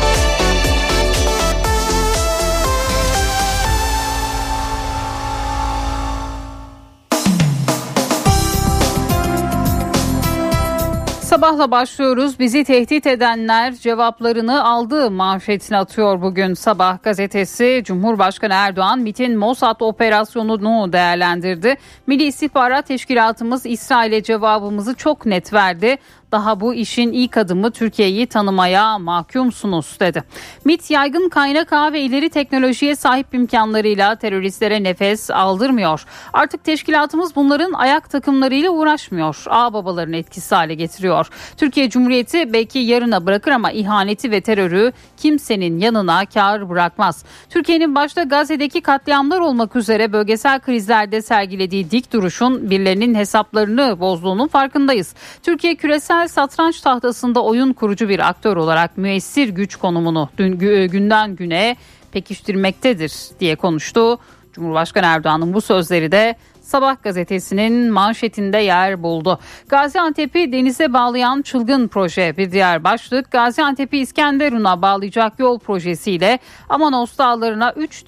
Sabahla 11.22 11.72
başlıyoruz. 11.72 12.40
Bizi 12.40 12.64
tehdit 12.64 13.08
edenler 13.08 13.74
cevaplarını 13.74 14.66
aldı 14.66 15.12
manşetini 15.12 15.78
atıyor 15.78 16.22
bugün 16.22 16.54
Sabah 16.54 17.04
gazetesi. 17.04 17.82
Cumhurbaşkanı 17.86 18.54
Erdoğan 18.54 19.00
MIT'in 19.00 19.38
Mossad 19.38 19.80
operasyonunu 19.80 20.94
değerlendirdi. 20.94 21.76
Milli 22.08 22.24
İstihbarat 22.24 22.88
Teşkilatımız 22.88 23.66
İsrail'e 23.66 24.24
cevabımızı 24.24 24.96
çok 24.96 25.26
net 25.26 25.54
verdi 25.54 25.98
daha 26.36 26.60
bu 26.60 26.74
işin 26.74 27.12
ilk 27.12 27.38
adımı 27.38 27.72
Türkiye'yi 27.72 28.28
tanımaya 28.28 29.00
mahkumsunuz 29.00 29.98
dedi. 30.00 30.24
MIT 30.66 30.92
yaygın 30.92 31.30
kaynak 31.30 31.74
ağ 31.74 31.94
ve 31.94 32.02
ileri 32.02 32.30
teknolojiye 32.30 32.96
sahip 32.96 33.34
imkanlarıyla 33.34 34.16
teröristlere 34.16 34.84
nefes 34.84 35.32
aldırmıyor. 35.32 36.06
Artık 36.34 36.64
teşkilatımız 36.64 37.36
bunların 37.36 37.74
ayak 37.74 38.10
takımlarıyla 38.10 38.70
uğraşmıyor. 38.70 39.44
Ağ 39.50 39.74
babalarını 39.74 40.16
etkisi 40.16 40.56
hale 40.56 40.74
getiriyor. 40.74 41.28
Türkiye 41.58 41.90
Cumhuriyeti 41.90 42.54
belki 42.54 42.80
yarına 42.80 43.26
bırakır 43.26 43.52
ama 43.52 43.72
ihaneti 43.72 44.32
ve 44.32 44.42
terörü 44.42 44.92
kimsenin 45.18 45.80
yanına 45.80 46.26
kar 46.26 46.70
bırakmaz. 46.70 47.26
Türkiye'nin 47.50 47.96
başta 47.96 48.24
Gazze'deki 48.24 48.82
katliamlar 48.82 49.40
olmak 49.40 49.76
üzere 49.76 50.14
bölgesel 50.14 50.60
krizlerde 50.60 51.22
sergilediği 51.22 51.92
dik 51.92 52.14
duruşun 52.14 52.70
birilerinin 52.70 53.16
hesaplarını 53.16 54.00
bozduğunun 54.00 54.48
farkındayız. 54.48 55.16
Türkiye 55.44 55.76
küresel 55.76 56.25
satranç 56.28 56.82
tahtasında 56.82 57.44
oyun 57.44 57.74
kurucu 57.74 58.10
bir 58.10 58.30
aktör 58.30 58.58
olarak 58.58 58.98
müessir 58.98 59.50
güç 59.50 59.76
konumunu 59.76 60.30
dün, 60.38 60.60
günden 60.88 61.36
güne 61.36 61.76
pekiştirmektedir 62.12 63.14
diye 63.40 63.56
konuştu. 63.56 64.20
Cumhurbaşkanı 64.54 65.06
Erdoğan'ın 65.06 65.54
bu 65.54 65.62
sözleri 65.62 66.12
de 66.12 66.36
Sabah 66.62 67.04
gazetesinin 67.04 67.92
manşetinde 67.92 68.58
yer 68.58 69.04
buldu. 69.04 69.40
Gaziantep'i 69.70 70.52
denize 70.52 70.94
bağlayan 70.94 71.42
çılgın 71.42 71.88
proje 71.88 72.38
bir 72.38 72.52
diğer 72.52 72.84
başlık. 72.84 73.32
Gaziantep'i 73.32 73.98
İskenderun'a 73.98 74.82
bağlayacak 74.82 75.40
yol 75.40 75.60
projesiyle 75.60 76.40
Amanos 76.70 77.18
dağlarına 77.18 77.72
3 77.72 78.04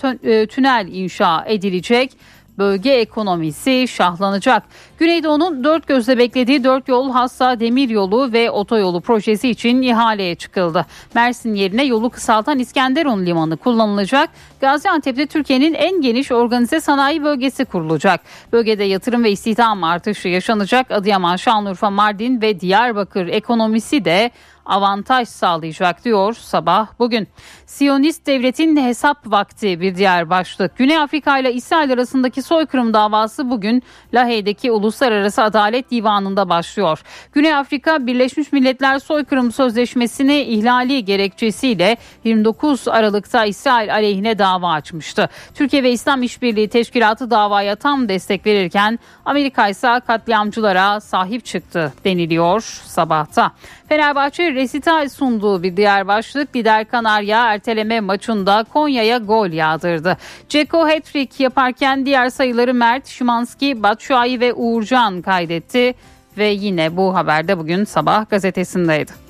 tünel 0.50 0.88
inşa 0.92 1.46
edilecek. 1.48 2.18
Bölge 2.58 2.92
ekonomisi 2.92 3.88
şahlanacak. 3.88 4.64
Güneydoğu'nun 5.00 5.64
dört 5.64 5.88
gözle 5.88 6.18
beklediği 6.18 6.64
dört 6.64 6.88
yol 6.88 7.12
hassa 7.12 7.60
demir 7.60 7.90
yolu 7.90 8.34
ve 8.34 8.52
otoyolu 8.52 9.02
projesi 9.02 9.50
için 9.50 9.82
ihaleye 9.82 10.36
çıkıldı. 10.36 10.86
Mersin 11.16 11.56
yerine 11.56 11.84
yolu 11.84 12.10
kısaltan 12.10 12.60
İskenderun 12.60 13.26
Limanı 13.26 13.58
kullanılacak. 13.58 14.30
Gaziantep'te 14.62 15.28
Türkiye'nin 15.28 15.74
en 15.74 16.02
geniş 16.02 16.32
organize 16.32 16.82
sanayi 16.82 17.24
bölgesi 17.24 17.66
kurulacak. 17.66 18.22
Bölgede 18.54 18.84
yatırım 18.84 19.24
ve 19.24 19.32
istihdam 19.32 19.84
artışı 19.84 20.28
yaşanacak. 20.28 20.92
Adıyaman, 20.92 21.36
Şanlıurfa, 21.36 21.90
Mardin 21.90 22.42
ve 22.42 22.60
Diyarbakır 22.60 23.28
ekonomisi 23.28 24.06
de 24.06 24.32
avantaj 24.68 25.28
sağlayacak 25.28 26.06
diyor 26.06 26.34
sabah 26.34 26.88
bugün. 27.00 27.28
Siyonist 27.66 28.28
devletin 28.28 28.78
hesap 28.78 29.32
vakti 29.32 29.82
bir 29.82 29.96
diğer 29.96 30.30
başlık. 30.30 30.78
Güney 30.78 30.98
Afrika 30.98 31.40
ile 31.40 31.54
İsrail 31.54 31.94
arasındaki 31.94 32.42
soykırım 32.42 32.94
davası 32.94 33.50
bugün 33.50 33.84
Lahey'deki 34.14 34.72
Uluslararası 34.72 35.44
Adalet 35.44 35.92
Divanı'nda 35.92 36.50
başlıyor. 36.50 37.02
Güney 37.32 37.56
Afrika 37.56 38.08
Birleşmiş 38.08 38.52
Milletler 38.52 39.00
Soykırım 39.00 39.52
Sözleşmesi'ni 39.52 40.42
ihlali 40.42 41.06
gerekçesiyle 41.06 41.98
29 42.24 42.88
Aralık'ta 42.88 43.46
İsrail 43.46 43.94
aleyhine 43.94 44.40
dava 44.40 44.72
açmıştı. 44.72 45.30
Türkiye 45.56 45.84
ve 45.84 45.92
İslam 45.92 46.24
İşbirliği 46.24 46.68
Teşkilatı 46.70 47.32
davaya 47.32 47.76
tam 47.76 48.10
destek 48.10 48.46
verirken 48.46 49.00
Amerika 49.26 49.68
ise 49.68 50.02
katliamcılara 50.08 51.00
sahip 51.00 51.46
çıktı 51.46 51.94
deniliyor 52.06 52.62
sabahta. 52.86 53.52
Fenerbahçe 53.90 54.54
resital 54.54 55.10
sunduğu 55.10 55.64
bir 55.64 55.78
diğer 55.78 56.08
başlık 56.08 56.56
lider 56.56 56.86
Kanarya 56.88 57.54
erteleme 57.54 58.00
maçında 58.00 58.66
Konya'ya 58.74 59.18
gol 59.18 59.50
yağdırdı. 59.50 60.18
Ceko 60.50 60.88
hat-trick 60.88 61.44
yaparken 61.44 62.06
diğer 62.06 62.30
sayıları 62.30 62.74
Mert, 62.74 63.08
Şimanski, 63.08 63.84
Batshuayi 63.84 64.40
ve 64.40 64.54
Uğurcan 64.54 65.22
kaydetti 65.22 65.94
ve 66.38 66.46
yine 66.46 66.98
bu 66.98 67.16
haberde 67.16 67.58
bugün 67.58 67.84
sabah 67.84 68.30
gazetesindeydi. 68.30 69.28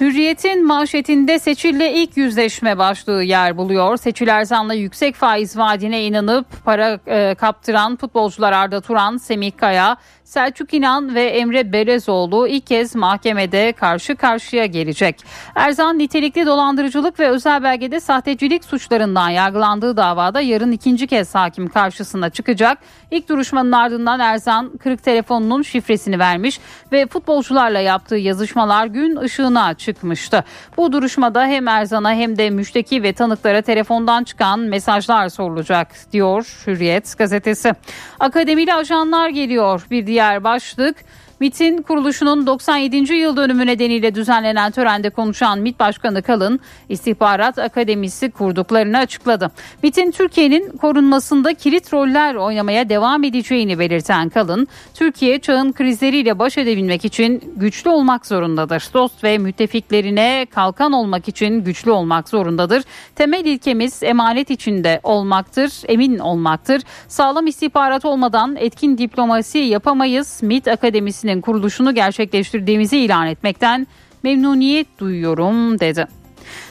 Hürriyet'in 0.00 0.66
manşetinde 0.66 1.38
Seçil'le 1.38 1.92
ilk 1.94 2.16
yüzleşme 2.16 2.78
başlığı 2.78 3.22
yer 3.22 3.56
buluyor. 3.56 3.96
Seçil 3.96 4.28
Erzan'la 4.28 4.74
yüksek 4.74 5.14
faiz 5.14 5.58
vaadine 5.58 6.04
inanıp 6.04 6.46
para 6.64 6.98
e, 7.06 7.34
kaptıran 7.34 7.96
futbolcular 7.96 8.52
Arda 8.52 8.80
Turan, 8.80 9.16
Semih 9.16 9.52
Kaya, 9.56 9.96
Selçuk 10.24 10.74
İnan 10.74 11.14
ve 11.14 11.24
Emre 11.24 11.72
Berezoğlu 11.72 12.48
ilk 12.48 12.66
kez 12.66 12.94
mahkemede 12.94 13.72
karşı 13.72 14.16
karşıya 14.16 14.66
gelecek. 14.66 15.24
Erzan 15.54 15.98
nitelikli 15.98 16.46
dolandırıcılık 16.46 17.20
ve 17.20 17.28
özel 17.28 17.62
belgede 17.62 18.00
sahtecilik 18.00 18.64
suçlarından 18.64 19.28
yargılandığı 19.28 19.96
davada 19.96 20.40
yarın 20.40 20.72
ikinci 20.72 21.06
kez 21.06 21.34
hakim 21.34 21.68
karşısına 21.68 22.30
çıkacak. 22.30 22.78
İlk 23.10 23.28
duruşmanın 23.28 23.72
ardından 23.72 24.20
Erzan 24.20 24.70
kırık 24.76 25.02
telefonunun 25.02 25.62
şifresini 25.62 26.18
vermiş 26.18 26.60
ve 26.92 27.06
futbolcularla 27.06 27.80
yaptığı 27.80 28.16
yazışmalar 28.16 28.86
gün 28.86 29.16
ışığına 29.16 29.74
çıkmıştı. 29.74 30.44
Bu 30.76 30.92
duruşmada 30.92 31.46
hem 31.46 31.68
Erzan'a 31.68 32.12
hem 32.12 32.38
de 32.38 32.50
müşteki 32.50 33.02
ve 33.02 33.12
tanıklara 33.12 33.62
telefondan 33.62 34.24
çıkan 34.24 34.60
mesajlar 34.60 35.28
sorulacak 35.28 35.88
diyor 36.12 36.62
Hürriyet 36.66 37.18
gazetesi. 37.18 37.72
Akademili 38.20 38.74
ajanlar 38.74 39.28
geliyor 39.28 39.86
bir 39.90 40.11
diğer 40.12 40.44
başlık 40.44 40.96
MIT'in 41.42 41.82
kuruluşunun 41.82 42.46
97. 42.46 43.14
yıl 43.14 43.36
dönümü 43.36 43.66
nedeniyle 43.66 44.14
düzenlenen 44.14 44.70
törende 44.70 45.10
konuşan 45.10 45.58
MIT 45.58 45.80
Başkanı 45.80 46.22
Kalın, 46.22 46.60
istihbarat 46.88 47.58
akademisi 47.58 48.30
kurduklarını 48.30 48.98
açıkladı. 48.98 49.50
MIT'in 49.82 50.10
Türkiye'nin 50.10 50.76
korunmasında 50.76 51.54
kilit 51.54 51.92
roller 51.92 52.34
oynamaya 52.34 52.88
devam 52.88 53.24
edeceğini 53.24 53.78
belirten 53.78 54.28
Kalın, 54.28 54.68
Türkiye 54.94 55.38
çağın 55.38 55.72
krizleriyle 55.72 56.38
baş 56.38 56.58
edebilmek 56.58 57.04
için 57.04 57.54
güçlü 57.56 57.90
olmak 57.90 58.26
zorundadır. 58.26 58.88
Dost 58.94 59.24
ve 59.24 59.38
müttefiklerine 59.38 60.46
kalkan 60.50 60.92
olmak 60.92 61.28
için 61.28 61.64
güçlü 61.64 61.90
olmak 61.90 62.28
zorundadır. 62.28 62.82
Temel 63.14 63.44
ilkemiz 63.44 64.02
emanet 64.02 64.50
içinde 64.50 65.00
olmaktır, 65.02 65.72
emin 65.88 66.18
olmaktır. 66.18 66.82
Sağlam 67.08 67.46
istihbarat 67.46 68.04
olmadan 68.04 68.56
etkin 68.56 68.98
diplomasi 68.98 69.58
yapamayız. 69.58 70.42
MIT 70.42 70.68
Akademisi'ne 70.68 71.31
Partisi'nin 71.32 71.40
kuruluşunu 71.40 71.94
gerçekleştirdiğimizi 71.94 72.98
ilan 72.98 73.26
etmekten 73.26 73.86
memnuniyet 74.22 74.98
duyuyorum 74.98 75.78
dedi. 75.78 76.06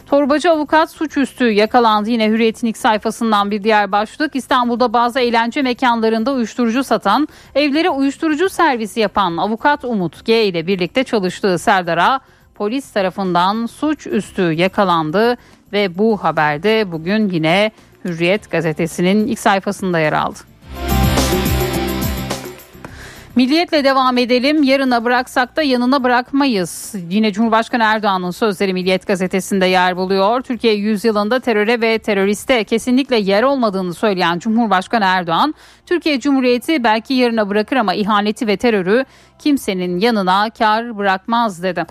Torbacı 0.06 0.52
avukat 0.52 0.92
suçüstü 0.92 1.46
yakalandı. 1.46 2.10
Yine 2.10 2.30
Hürriyet'in 2.30 2.68
ilk 2.68 2.78
sayfasından 2.78 3.52
bir 3.52 3.64
diğer 3.64 3.92
başlık. 3.92 4.36
İstanbul'da 4.36 4.94
bazı 4.94 5.20
eğlence 5.20 5.62
mekanlarında 5.62 6.34
uyuşturucu 6.34 6.84
satan, 6.84 7.28
evlere 7.56 7.90
uyuşturucu 7.90 8.50
servisi 8.50 9.00
yapan 9.00 9.38
avukat 9.38 9.86
Umut 9.86 10.26
G 10.26 10.46
ile 10.46 10.68
birlikte 10.68 11.04
çalıştığı 11.04 11.58
Serdar'a 11.58 12.20
polis 12.56 12.92
tarafından 12.92 13.66
suçüstü 13.66 14.42
yakalandı 14.42 15.38
ve 15.74 15.98
bu 15.98 16.18
haberde 16.18 16.92
bugün 16.92 17.30
yine 17.30 17.72
Hürriyet 18.06 18.52
gazetesinin 18.52 19.28
ilk 19.28 19.40
sayfasında 19.40 20.00
yer 20.00 20.14
aldı. 20.14 20.51
Milliyetle 23.36 23.84
devam 23.84 24.18
edelim. 24.18 24.64
Yarına 24.64 25.06
bıraksak 25.06 25.56
da 25.56 25.62
yanına 25.62 26.04
bırakmayız. 26.04 26.96
Yine 27.10 27.34
Cumhurbaşkanı 27.34 27.84
Erdoğan'ın 27.84 28.32
sözleri 28.32 28.74
Milliyet 28.74 29.08
gazetesinde 29.08 29.66
yer 29.66 29.98
buluyor. 29.98 30.42
Türkiye 30.42 30.74
yüzyılında 30.74 31.40
teröre 31.40 31.82
ve 31.82 32.00
teröriste 32.00 32.64
kesinlikle 32.64 33.18
yer 33.18 33.44
olmadığını 33.44 33.94
söyleyen 33.94 34.40
Cumhurbaşkanı 34.40 35.06
Erdoğan, 35.06 35.56
Türkiye 35.86 36.20
Cumhuriyeti 36.20 36.84
belki 36.84 37.14
yarına 37.14 37.50
bırakır 37.50 37.76
ama 37.76 37.94
ihaneti 37.94 38.48
ve 38.48 38.58
terörü 38.58 39.06
kimsenin 39.40 40.00
yanına 40.00 40.50
kar 40.50 40.98
bırakmaz 40.98 41.64
dedi. 41.64 41.86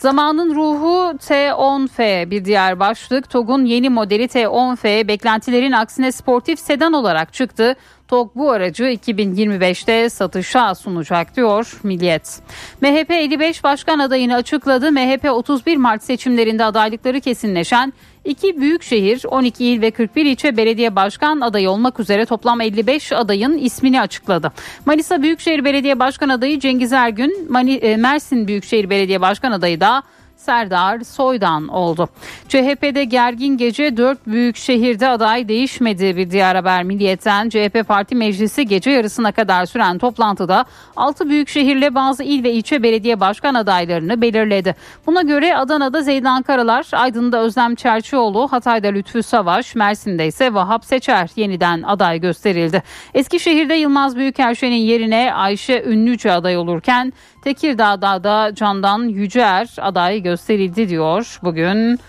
Zamanın 0.00 0.54
ruhu 0.54 1.16
T10F 1.18 2.30
bir 2.30 2.44
diğer 2.44 2.80
başlık. 2.80 3.30
TOG'un 3.30 3.64
yeni 3.64 3.88
modeli 3.88 4.24
T10F 4.24 5.08
beklentilerin 5.08 5.72
aksine 5.72 6.12
sportif 6.12 6.58
sedan 6.58 6.92
olarak 6.92 7.32
çıktı. 7.32 7.76
TOG 8.08 8.30
bu 8.34 8.50
aracı 8.50 8.84
2025'te 8.84 10.10
satışa 10.10 10.74
sunacak 10.74 11.36
diyor 11.36 11.80
Milliyet. 11.82 12.40
MHP 12.80 13.10
55 13.10 13.64
başkan 13.64 13.98
adayını 13.98 14.34
açıkladı. 14.34 14.92
MHP 14.92 15.30
31 15.30 15.76
Mart 15.76 16.02
seçimlerinde 16.02 16.64
adaylıkları 16.64 17.20
kesinleşen 17.20 17.92
İki 18.24 18.60
büyük 18.60 18.82
şehir, 18.82 19.22
12 19.28 19.64
il 19.64 19.80
ve 19.80 19.90
41 19.90 20.26
ilçe 20.26 20.56
belediye 20.56 20.96
başkan 20.96 21.40
adayı 21.40 21.70
olmak 21.70 22.00
üzere 22.00 22.26
toplam 22.26 22.60
55 22.60 23.12
adayın 23.12 23.58
ismini 23.58 24.00
açıkladı. 24.00 24.52
Manisa 24.86 25.22
Büyükşehir 25.22 25.64
Belediye 25.64 25.98
Başkan 25.98 26.28
adayı 26.28 26.60
Cengiz 26.60 26.92
Ergün, 26.92 27.48
e, 27.68 27.96
Mersin 27.96 28.48
Büyükşehir 28.48 28.90
Belediye 28.90 29.20
Başkan 29.20 29.52
adayı 29.52 29.80
da 29.80 30.02
Serdar 30.40 31.00
Soydan 31.00 31.68
oldu. 31.68 32.08
CHP'de 32.48 33.04
gergin 33.04 33.56
gece 33.56 33.96
4 33.96 34.26
büyük 34.26 34.56
şehirde 34.56 35.08
aday 35.08 35.48
değişmedi 35.48 36.16
bir 36.16 36.30
diğer 36.30 36.54
haber 36.54 36.82
milliyetten. 36.82 37.48
CHP 37.48 37.88
Parti 37.88 38.14
Meclisi 38.14 38.66
gece 38.66 38.90
yarısına 38.90 39.32
kadar 39.32 39.66
süren 39.66 39.98
toplantıda 39.98 40.64
6 40.96 41.28
büyük 41.28 41.48
şehirle 41.48 41.94
bazı 41.94 42.22
il 42.22 42.44
ve 42.44 42.52
ilçe 42.52 42.82
belediye 42.82 43.20
başkan 43.20 43.54
adaylarını 43.54 44.22
belirledi. 44.22 44.74
Buna 45.06 45.22
göre 45.22 45.56
Adana'da 45.56 46.02
Zeydan 46.02 46.42
Karalar, 46.42 46.86
Aydın'da 46.92 47.40
Özlem 47.40 47.74
Çerçioğlu, 47.74 48.48
Hatay'da 48.48 48.88
Lütfü 48.88 49.22
Savaş, 49.22 49.74
Mersin'de 49.74 50.26
ise 50.26 50.54
Vahap 50.54 50.84
Seçer 50.84 51.30
yeniden 51.36 51.82
aday 51.82 52.20
gösterildi. 52.20 52.82
Eskişehir'de 53.14 53.74
Yılmaz 53.74 54.16
Büyükerşen'in 54.16 54.74
yerine 54.74 55.32
Ayşe 55.34 55.82
Ünlüce 55.86 56.32
aday 56.32 56.56
olurken 56.56 57.12
Tekirdağ'da 57.42 58.24
da 58.24 58.54
Candan 58.54 59.02
Yücer 59.02 59.68
aday 59.80 60.22
gösterildi 60.22 60.88
diyor 60.88 61.38
bugün. 61.42 62.00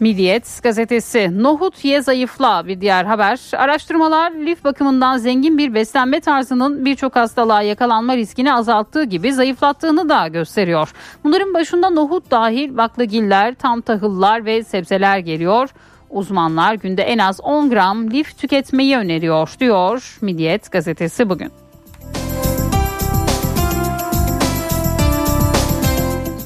Milliyet 0.00 0.60
gazetesi 0.62 1.42
Nohut 1.42 1.84
ye 1.84 2.02
zayıfla 2.02 2.66
bir 2.66 2.80
diğer 2.80 3.04
haber. 3.04 3.40
Araştırmalar 3.56 4.30
lif 4.30 4.64
bakımından 4.64 5.16
zengin 5.16 5.58
bir 5.58 5.74
beslenme 5.74 6.20
tarzının 6.20 6.84
birçok 6.84 7.16
hastalığa 7.16 7.62
yakalanma 7.62 8.16
riskini 8.16 8.52
azalttığı 8.52 9.04
gibi 9.04 9.32
zayıflattığını 9.32 10.08
da 10.08 10.28
gösteriyor. 10.28 10.92
Bunların 11.24 11.54
başında 11.54 11.90
nohut 11.90 12.30
dahil 12.30 12.76
baklagiller, 12.76 13.54
tam 13.54 13.80
tahıllar 13.80 14.44
ve 14.44 14.64
sebzeler 14.64 15.18
geliyor. 15.18 15.68
Uzmanlar 16.10 16.74
günde 16.74 17.02
en 17.02 17.18
az 17.18 17.40
10 17.40 17.70
gram 17.70 18.10
lif 18.10 18.38
tüketmeyi 18.38 18.96
öneriyor 18.96 19.54
diyor 19.60 20.18
Milliyet 20.20 20.72
gazetesi 20.72 21.28
bugün. 21.28 21.67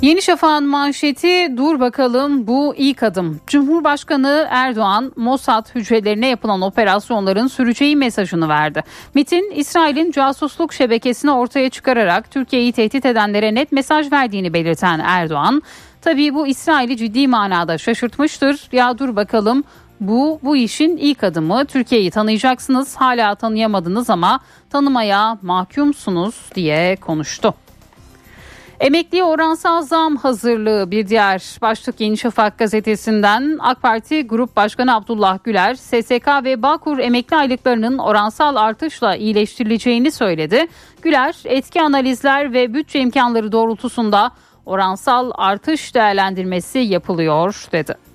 Yeni 0.02 0.22
Şafak'ın 0.22 0.68
manşeti 0.68 1.56
dur 1.56 1.80
bakalım 1.80 2.46
bu 2.46 2.74
ilk 2.76 3.02
adım. 3.02 3.40
Cumhurbaşkanı 3.46 4.46
Erdoğan 4.50 5.12
Mossad 5.16 5.74
hücrelerine 5.74 6.26
yapılan 6.26 6.62
operasyonların 6.62 7.46
süreceği 7.46 7.96
mesajını 7.96 8.48
verdi. 8.48 8.82
MIT'in 9.14 9.50
İsrail'in 9.50 10.10
casusluk 10.10 10.72
şebekesini 10.72 11.30
ortaya 11.30 11.70
çıkararak 11.70 12.30
Türkiye'yi 12.30 12.72
tehdit 12.72 13.06
edenlere 13.06 13.54
net 13.54 13.72
mesaj 13.72 14.12
verdiğini 14.12 14.52
belirten 14.52 14.98
Erdoğan, 14.98 15.62
tabii 16.00 16.34
bu 16.34 16.46
İsrail'i 16.46 16.96
ciddi 16.96 17.28
manada 17.28 17.78
şaşırtmıştır. 17.78 18.68
Ya 18.72 18.98
dur 18.98 19.16
bakalım 19.16 19.64
Bu 20.00 20.40
bu 20.42 20.56
işin 20.56 20.96
ilk 20.96 21.24
adımı. 21.24 21.64
Türkiye'yi 21.64 22.10
tanıyacaksınız. 22.10 22.96
Hala 22.96 23.34
tanıyamadınız 23.34 24.10
ama 24.10 24.40
tanımaya 24.70 25.38
mahkumsunuz 25.42 26.34
diye 26.54 26.96
konuştu. 26.96 27.54
Emekliye 28.82 29.24
oransal 29.24 29.82
zam 29.82 30.16
hazırlığı 30.16 30.90
bir 30.90 31.08
diğer 31.08 31.42
başlık 31.62 32.00
Yeni 32.00 32.18
Şafak 32.18 32.58
gazetesinden 32.58 33.58
AK 33.60 33.82
Parti 33.82 34.26
Grup 34.26 34.56
Başkanı 34.56 34.94
Abdullah 34.96 35.38
Güler 35.44 35.74
SSK 35.74 36.28
ve 36.44 36.62
Bağkur 36.62 36.98
emekli 36.98 37.36
aylıklarının 37.36 37.98
oransal 37.98 38.56
artışla 38.56 39.16
iyileştirileceğini 39.16 40.10
söyledi. 40.10 40.66
Güler 41.02 41.36
etki 41.44 41.82
analizler 41.82 42.52
ve 42.52 42.74
bütçe 42.74 43.00
imkanları 43.00 43.52
doğrultusunda 43.52 44.30
oransal 44.66 45.30
artış 45.34 45.94
değerlendirmesi 45.94 46.78
yapılıyor 46.78 47.66
dedi. 47.72 48.11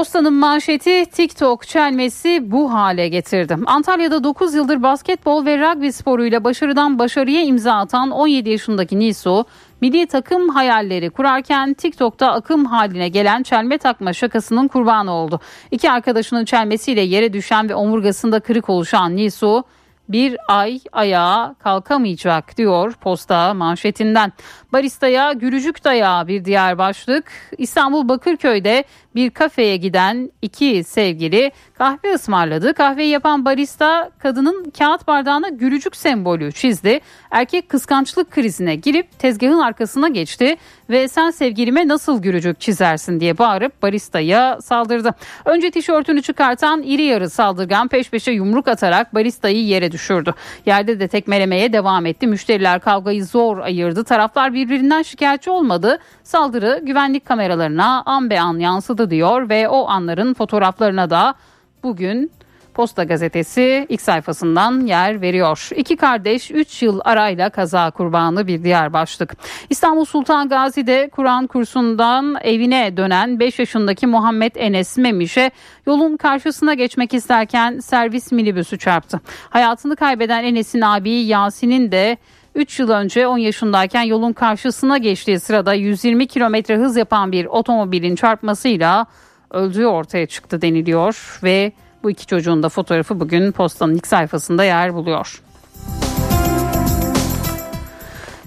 Postanın 0.00 0.34
manşeti 0.34 1.06
TikTok 1.06 1.66
çelmesi 1.66 2.50
bu 2.50 2.72
hale 2.72 3.08
getirdi. 3.08 3.56
Antalya'da 3.66 4.24
9 4.24 4.54
yıldır 4.54 4.82
basketbol 4.82 5.46
ve 5.46 5.58
rugby 5.58 5.88
sporuyla 5.88 6.44
başarıdan 6.44 6.98
başarıya 6.98 7.42
imza 7.42 7.72
atan 7.72 8.10
17 8.10 8.50
yaşındaki 8.50 8.98
Nisu, 8.98 9.44
milli 9.80 10.06
takım 10.06 10.48
hayalleri 10.48 11.10
kurarken 11.10 11.74
TikTok'ta 11.74 12.32
akım 12.32 12.64
haline 12.64 13.08
gelen 13.08 13.42
çelme 13.42 13.78
takma 13.78 14.12
şakasının 14.12 14.68
kurbanı 14.68 15.12
oldu. 15.12 15.40
İki 15.70 15.90
arkadaşının 15.90 16.44
çelmesiyle 16.44 17.00
yere 17.00 17.32
düşen 17.32 17.68
ve 17.68 17.74
omurgasında 17.74 18.40
kırık 18.40 18.68
oluşan 18.68 19.16
Nisu, 19.16 19.64
bir 20.12 20.36
ay 20.48 20.80
ayağa 20.92 21.54
kalkamayacak 21.58 22.56
diyor 22.56 22.92
posta 22.92 23.54
manşetinden. 23.54 24.32
Baristaya 24.72 25.32
gülücük 25.32 25.84
dayağı 25.84 26.28
bir 26.28 26.44
diğer 26.44 26.78
başlık. 26.78 27.24
İstanbul 27.58 28.08
Bakırköy'de 28.08 28.84
bir 29.14 29.30
kafeye 29.30 29.76
giden 29.76 30.30
iki 30.42 30.84
sevgili 30.84 31.52
kahve 31.78 32.14
ısmarladı. 32.14 32.74
Kahveyi 32.74 33.10
yapan 33.10 33.44
barista 33.44 34.10
kadının 34.18 34.72
kağıt 34.78 35.06
bardağına 35.06 35.48
gülücük 35.48 35.96
sembolü 35.96 36.52
çizdi. 36.52 37.00
Erkek 37.30 37.68
kıskançlık 37.68 38.30
krizine 38.30 38.74
girip 38.74 39.18
tezgahın 39.18 39.58
arkasına 39.58 40.08
geçti 40.08 40.56
ve 40.90 41.08
sen 41.08 41.30
sevgilime 41.30 41.88
nasıl 41.88 42.22
gülücük 42.22 42.60
çizersin 42.60 43.20
diye 43.20 43.38
bağırıp 43.38 43.82
baristaya 43.82 44.60
saldırdı. 44.60 45.14
Önce 45.44 45.70
tişörtünü 45.70 46.22
çıkartan 46.22 46.82
iri 46.82 47.02
yarı 47.02 47.30
saldırgan 47.30 47.88
peş 47.88 48.10
peşe 48.10 48.30
yumruk 48.30 48.68
atarak 48.68 49.14
baristayı 49.14 49.64
yere 49.64 49.92
düşürdü. 49.92 50.34
Yerde 50.66 51.00
de 51.00 51.08
tekmelemeye 51.08 51.72
devam 51.72 52.06
etti. 52.06 52.26
Müşteriler 52.26 52.80
kavgayı 52.80 53.24
zor 53.24 53.58
ayırdı. 53.58 54.04
Taraflar 54.04 54.54
birbirinden 54.54 55.02
şikayetçi 55.02 55.50
olmadı. 55.50 55.98
Saldırı 56.22 56.80
güvenlik 56.82 57.24
kameralarına 57.24 58.02
an 58.06 58.30
be 58.30 58.40
an 58.40 58.58
yansıdı 58.58 58.99
diyor 59.10 59.48
ve 59.48 59.68
o 59.68 59.88
anların 59.88 60.34
fotoğraflarına 60.34 61.10
da 61.10 61.34
bugün 61.82 62.30
Posta 62.74 63.04
gazetesi 63.04 63.86
ilk 63.88 64.00
sayfasından 64.00 64.80
yer 64.80 65.20
veriyor. 65.20 65.68
İki 65.76 65.96
kardeş 65.96 66.50
3 66.50 66.82
yıl 66.82 67.00
arayla 67.04 67.50
kaza 67.50 67.90
kurbanı 67.90 68.46
bir 68.46 68.64
diğer 68.64 68.92
başlık. 68.92 69.36
İstanbul 69.70 70.04
Sultan 70.04 70.48
Gazi'de 70.48 71.08
Kur'an 71.12 71.46
kursundan 71.46 72.36
evine 72.42 72.96
dönen 72.96 73.40
5 73.40 73.58
yaşındaki 73.58 74.06
Muhammed 74.06 74.54
Enes 74.54 74.98
Memiş'e 74.98 75.50
yolun 75.86 76.16
karşısına 76.16 76.74
geçmek 76.74 77.14
isterken 77.14 77.78
servis 77.78 78.32
minibüsü 78.32 78.78
çarptı. 78.78 79.20
Hayatını 79.50 79.96
kaybeden 79.96 80.44
Enes'in 80.44 80.80
abi 80.80 81.10
Yasin'in 81.10 81.92
de 81.92 82.16
3 82.60 82.78
yıl 82.78 82.90
önce 82.90 83.26
10 83.26 83.38
yaşındayken 83.38 84.02
yolun 84.02 84.32
karşısına 84.32 84.98
geçtiği 84.98 85.40
sırada 85.40 85.74
120 85.74 86.26
kilometre 86.26 86.76
hız 86.76 86.96
yapan 86.96 87.32
bir 87.32 87.44
otomobilin 87.44 88.16
çarpmasıyla 88.16 89.06
öldüğü 89.50 89.86
ortaya 89.86 90.26
çıktı 90.26 90.62
deniliyor 90.62 91.40
ve 91.42 91.72
bu 92.02 92.10
iki 92.10 92.26
çocuğun 92.26 92.62
da 92.62 92.68
fotoğrafı 92.68 93.20
bugün 93.20 93.52
postanın 93.52 93.94
ilk 93.94 94.06
sayfasında 94.06 94.64
yer 94.64 94.94
buluyor. 94.94 95.42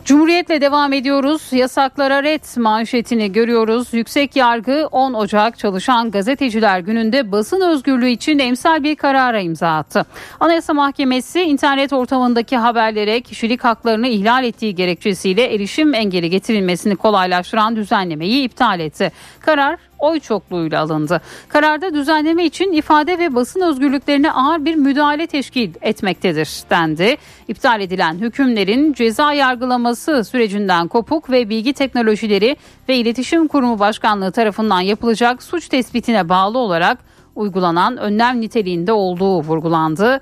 Cumhuriyetle 0.06 0.62
devam 0.62 0.94
ediyoruz. 0.94 1.42
Yasaklara 1.52 2.24
ret 2.24 2.58
manşetini 2.58 3.32
görüyoruz. 3.32 3.94
Yüksek 3.94 4.36
Yargı 4.36 4.88
10 4.92 5.14
Ocak 5.14 5.58
Çalışan 5.58 6.12
Gazeteciler 6.12 6.80
Günü'nde 6.80 7.32
basın 7.32 7.62
özgürlüğü 7.62 8.10
için 8.10 8.40
emsal 8.40 8.84
bir 8.84 8.96
karara 8.96 9.40
imza 9.40 9.78
attı. 9.78 10.06
Anayasa 10.40 10.74
Mahkemesi 10.74 11.42
internet 11.42 11.94
ortamındaki 11.94 12.58
haberlere 12.58 13.22
kişilik 13.22 13.64
haklarını 13.64 14.08
ihlal 14.08 14.44
ettiği 14.44 14.76
gerekçesiyle 14.76 15.54
erişim 15.54 15.94
engeli 15.94 16.30
getirilmesini 16.30 16.96
kolaylaştıran 16.96 17.76
düzenlemeyi 17.76 18.44
iptal 18.44 18.80
etti. 18.80 19.12
Karar 19.40 19.78
oy 20.04 20.20
çokluğuyla 20.20 20.82
alındı. 20.82 21.22
Kararda 21.48 21.94
düzenleme 21.94 22.46
için 22.46 22.72
ifade 22.72 23.20
ve 23.20 23.36
basın 23.36 23.62
özgürlüklerine 23.62 24.32
ağır 24.32 24.66
bir 24.66 24.76
müdahale 24.76 25.28
teşkil 25.28 25.70
etmektedir 25.82 26.50
dendi. 26.70 27.18
İptal 27.48 27.82
edilen 27.82 28.14
hükümlerin 28.14 28.94
ceza 28.94 29.34
yargılaması 29.34 30.24
sürecinden 30.24 30.88
kopuk 30.88 31.32
ve 31.32 31.50
bilgi 31.50 31.74
teknolojileri 31.74 32.56
ve 32.90 32.96
iletişim 32.96 33.48
kurumu 33.48 33.80
başkanlığı 33.80 34.32
tarafından 34.32 34.82
yapılacak 34.82 35.44
suç 35.44 35.68
tespitine 35.68 36.30
bağlı 36.30 36.58
olarak 36.58 36.98
uygulanan 37.36 37.98
önlem 37.98 38.42
niteliğinde 38.42 38.92
olduğu 38.92 39.42
vurgulandı 39.42 40.22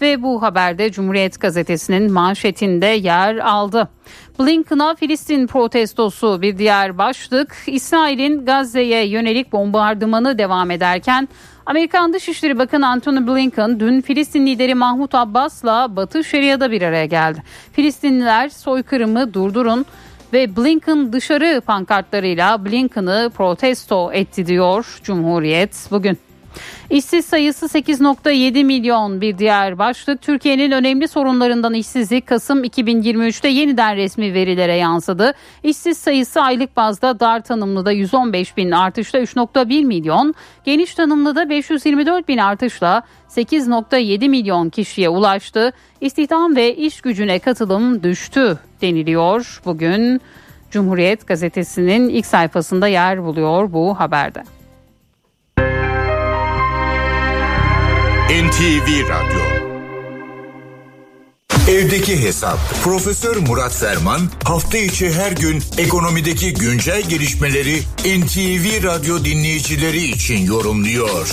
ve 0.00 0.22
bu 0.22 0.42
haberde 0.42 0.92
Cumhuriyet 0.92 1.40
gazetesinin 1.40 2.12
manşetinde 2.12 2.86
yer 2.86 3.36
aldı. 3.36 3.88
Blinken'a 4.40 4.94
Filistin 4.94 5.46
protestosu 5.46 6.42
bir 6.42 6.58
diğer 6.58 6.98
başlık. 6.98 7.56
İsrail'in 7.66 8.44
Gazze'ye 8.44 9.06
yönelik 9.06 9.52
bombardımanı 9.52 10.38
devam 10.38 10.70
ederken 10.70 11.28
Amerikan 11.66 12.12
Dışişleri 12.12 12.58
Bakanı 12.58 12.88
Antony 12.88 13.26
Blinken 13.26 13.80
dün 13.80 14.00
Filistin 14.00 14.46
lideri 14.46 14.74
Mahmut 14.74 15.14
Abbas'la 15.14 15.96
Batı 15.96 16.24
Şeria'da 16.24 16.70
bir 16.70 16.82
araya 16.82 17.06
geldi. 17.06 17.42
Filistinliler 17.72 18.48
soykırımı 18.48 19.34
durdurun 19.34 19.86
ve 20.32 20.56
Blinken 20.56 21.12
dışarı 21.12 21.60
pankartlarıyla 21.60 22.64
Blinken'ı 22.64 23.30
protesto 23.36 24.12
etti 24.12 24.46
diyor 24.46 25.00
Cumhuriyet 25.02 25.88
bugün. 25.90 26.27
İşsiz 26.90 27.24
sayısı 27.24 27.66
8.7 27.66 28.64
milyon 28.64 29.20
bir 29.20 29.38
diğer 29.38 29.78
başlık. 29.78 30.22
Türkiye'nin 30.22 30.70
önemli 30.70 31.08
sorunlarından 31.08 31.74
işsizlik 31.74 32.26
Kasım 32.26 32.64
2023'te 32.64 33.48
yeniden 33.48 33.96
resmi 33.96 34.34
verilere 34.34 34.74
yansıdı. 34.74 35.32
İşsiz 35.62 35.98
sayısı 35.98 36.40
aylık 36.40 36.76
bazda 36.76 37.20
dar 37.20 37.40
tanımlıda 37.40 37.92
115 37.92 38.56
bin 38.56 38.70
artışla 38.70 39.18
3.1 39.18 39.84
milyon, 39.84 40.34
geniş 40.64 40.94
tanımlıda 40.94 41.50
524 41.50 42.28
bin 42.28 42.38
artışla 42.38 43.02
8.7 43.28 44.28
milyon 44.28 44.70
kişiye 44.70 45.08
ulaştı. 45.08 45.72
İstihdam 46.00 46.56
ve 46.56 46.76
iş 46.76 47.00
gücüne 47.00 47.38
katılım 47.38 48.02
düştü 48.02 48.58
deniliyor. 48.82 49.60
Bugün 49.64 50.20
Cumhuriyet 50.70 51.26
gazetesinin 51.26 52.08
ilk 52.08 52.26
sayfasında 52.26 52.88
yer 52.88 53.24
buluyor 53.24 53.72
bu 53.72 54.00
haberde. 54.00 54.57
NTV 58.48 58.88
Radyo 59.14 59.44
Evdeki 61.74 62.12
Hesap 62.26 62.58
Profesör 62.84 63.36
Murat 63.48 63.74
Ferman 63.82 64.20
hafta 64.44 64.78
içi 64.78 65.06
her 65.20 65.32
gün 65.44 65.58
ekonomideki 65.84 66.48
güncel 66.64 67.02
gelişmeleri 67.12 67.76
NTV 68.18 68.64
Radyo 68.88 69.14
dinleyicileri 69.28 70.02
için 70.14 70.40
yorumluyor. 70.52 71.26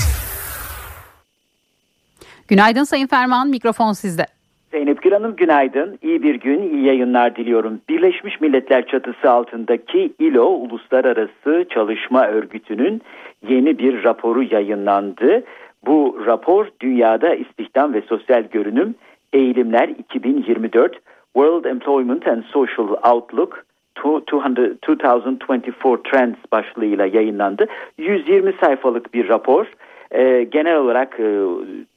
Günaydın 2.47 2.83
Sayın 2.83 3.07
Ferman, 3.07 3.47
mikrofon 3.49 3.93
sizde. 3.93 4.25
Zeynep 4.71 5.01
Gül 5.01 5.11
Hanım 5.11 5.35
günaydın. 5.35 5.99
İyi 6.01 6.23
bir 6.23 6.35
gün, 6.35 6.61
iyi 6.73 6.85
yayınlar 6.85 7.35
diliyorum. 7.35 7.81
Birleşmiş 7.89 8.41
Milletler 8.41 8.87
çatısı 8.87 9.31
altındaki 9.31 10.13
ILO 10.19 10.45
Uluslararası 10.45 11.65
Çalışma 11.73 12.27
Örgütü'nün 12.27 13.01
yeni 13.49 13.79
bir 13.79 14.03
raporu 14.03 14.43
yayınlandı. 14.43 15.43
Bu 15.85 16.25
rapor 16.25 16.67
dünyada 16.81 17.35
istihdam 17.35 17.93
ve 17.93 18.01
sosyal 18.01 18.43
görünüm 18.43 18.95
eğilimler 19.33 19.89
2024 19.89 20.99
World 21.33 21.65
Employment 21.65 22.27
and 22.27 22.43
Social 22.43 23.13
Outlook 23.13 23.65
2024 23.97 26.03
Trends 26.03 26.37
başlığıyla 26.51 27.05
yayınlandı. 27.05 27.67
120 27.97 28.53
sayfalık 28.61 29.13
bir 29.13 29.29
rapor. 29.29 29.65
Ee, 30.11 30.47
genel 30.51 30.77
olarak 30.77 31.19
e, 31.19 31.41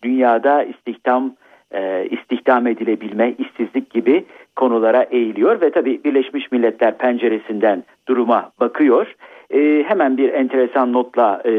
dünyada 0.03 0.63
istihdam 0.63 1.33
e, 1.75 2.09
istihdam 2.11 2.67
edilebilme, 2.67 3.35
işsizlik 3.39 3.91
gibi 3.91 4.25
konulara 4.57 5.03
eğiliyor 5.03 5.61
ve 5.61 5.71
tabii 5.71 6.05
Birleşmiş 6.05 6.53
Milletler 6.53 6.99
penceresinden 6.99 7.85
duruma 8.09 8.51
bakıyor. 8.61 9.15
E, 9.51 9.85
hemen 9.89 10.17
bir 10.17 10.33
enteresan 10.33 10.93
notla 10.93 11.43
e, 11.45 11.51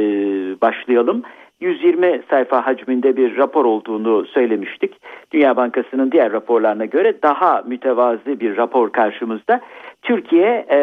başlayalım. 0.61 1.23
120 1.62 2.22
sayfa 2.30 2.66
hacminde 2.66 3.18
bir 3.18 3.38
rapor 3.38 3.66
olduğunu 3.66 4.26
söylemiştik. 4.26 5.01
Dünya 5.32 5.57
Bankası'nın 5.57 6.12
diğer 6.12 6.32
raporlarına 6.32 6.86
göre 6.86 7.22
daha 7.24 7.64
mütevazi 7.68 8.39
bir 8.39 8.57
rapor 8.57 8.91
karşımızda. 8.91 9.62
Türkiye 10.01 10.66
e, 10.72 10.80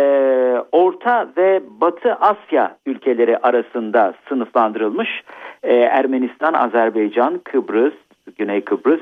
Orta 0.72 1.28
ve 1.36 1.62
Batı 1.80 2.14
Asya 2.14 2.76
ülkeleri 2.86 3.38
arasında 3.38 4.14
sınıflandırılmış. 4.28 5.22
E, 5.62 5.74
Ermenistan, 5.74 6.52
Azerbaycan, 6.54 7.40
Kıbrıs, 7.44 7.94
Güney 8.38 8.60
Kıbrıs, 8.60 9.00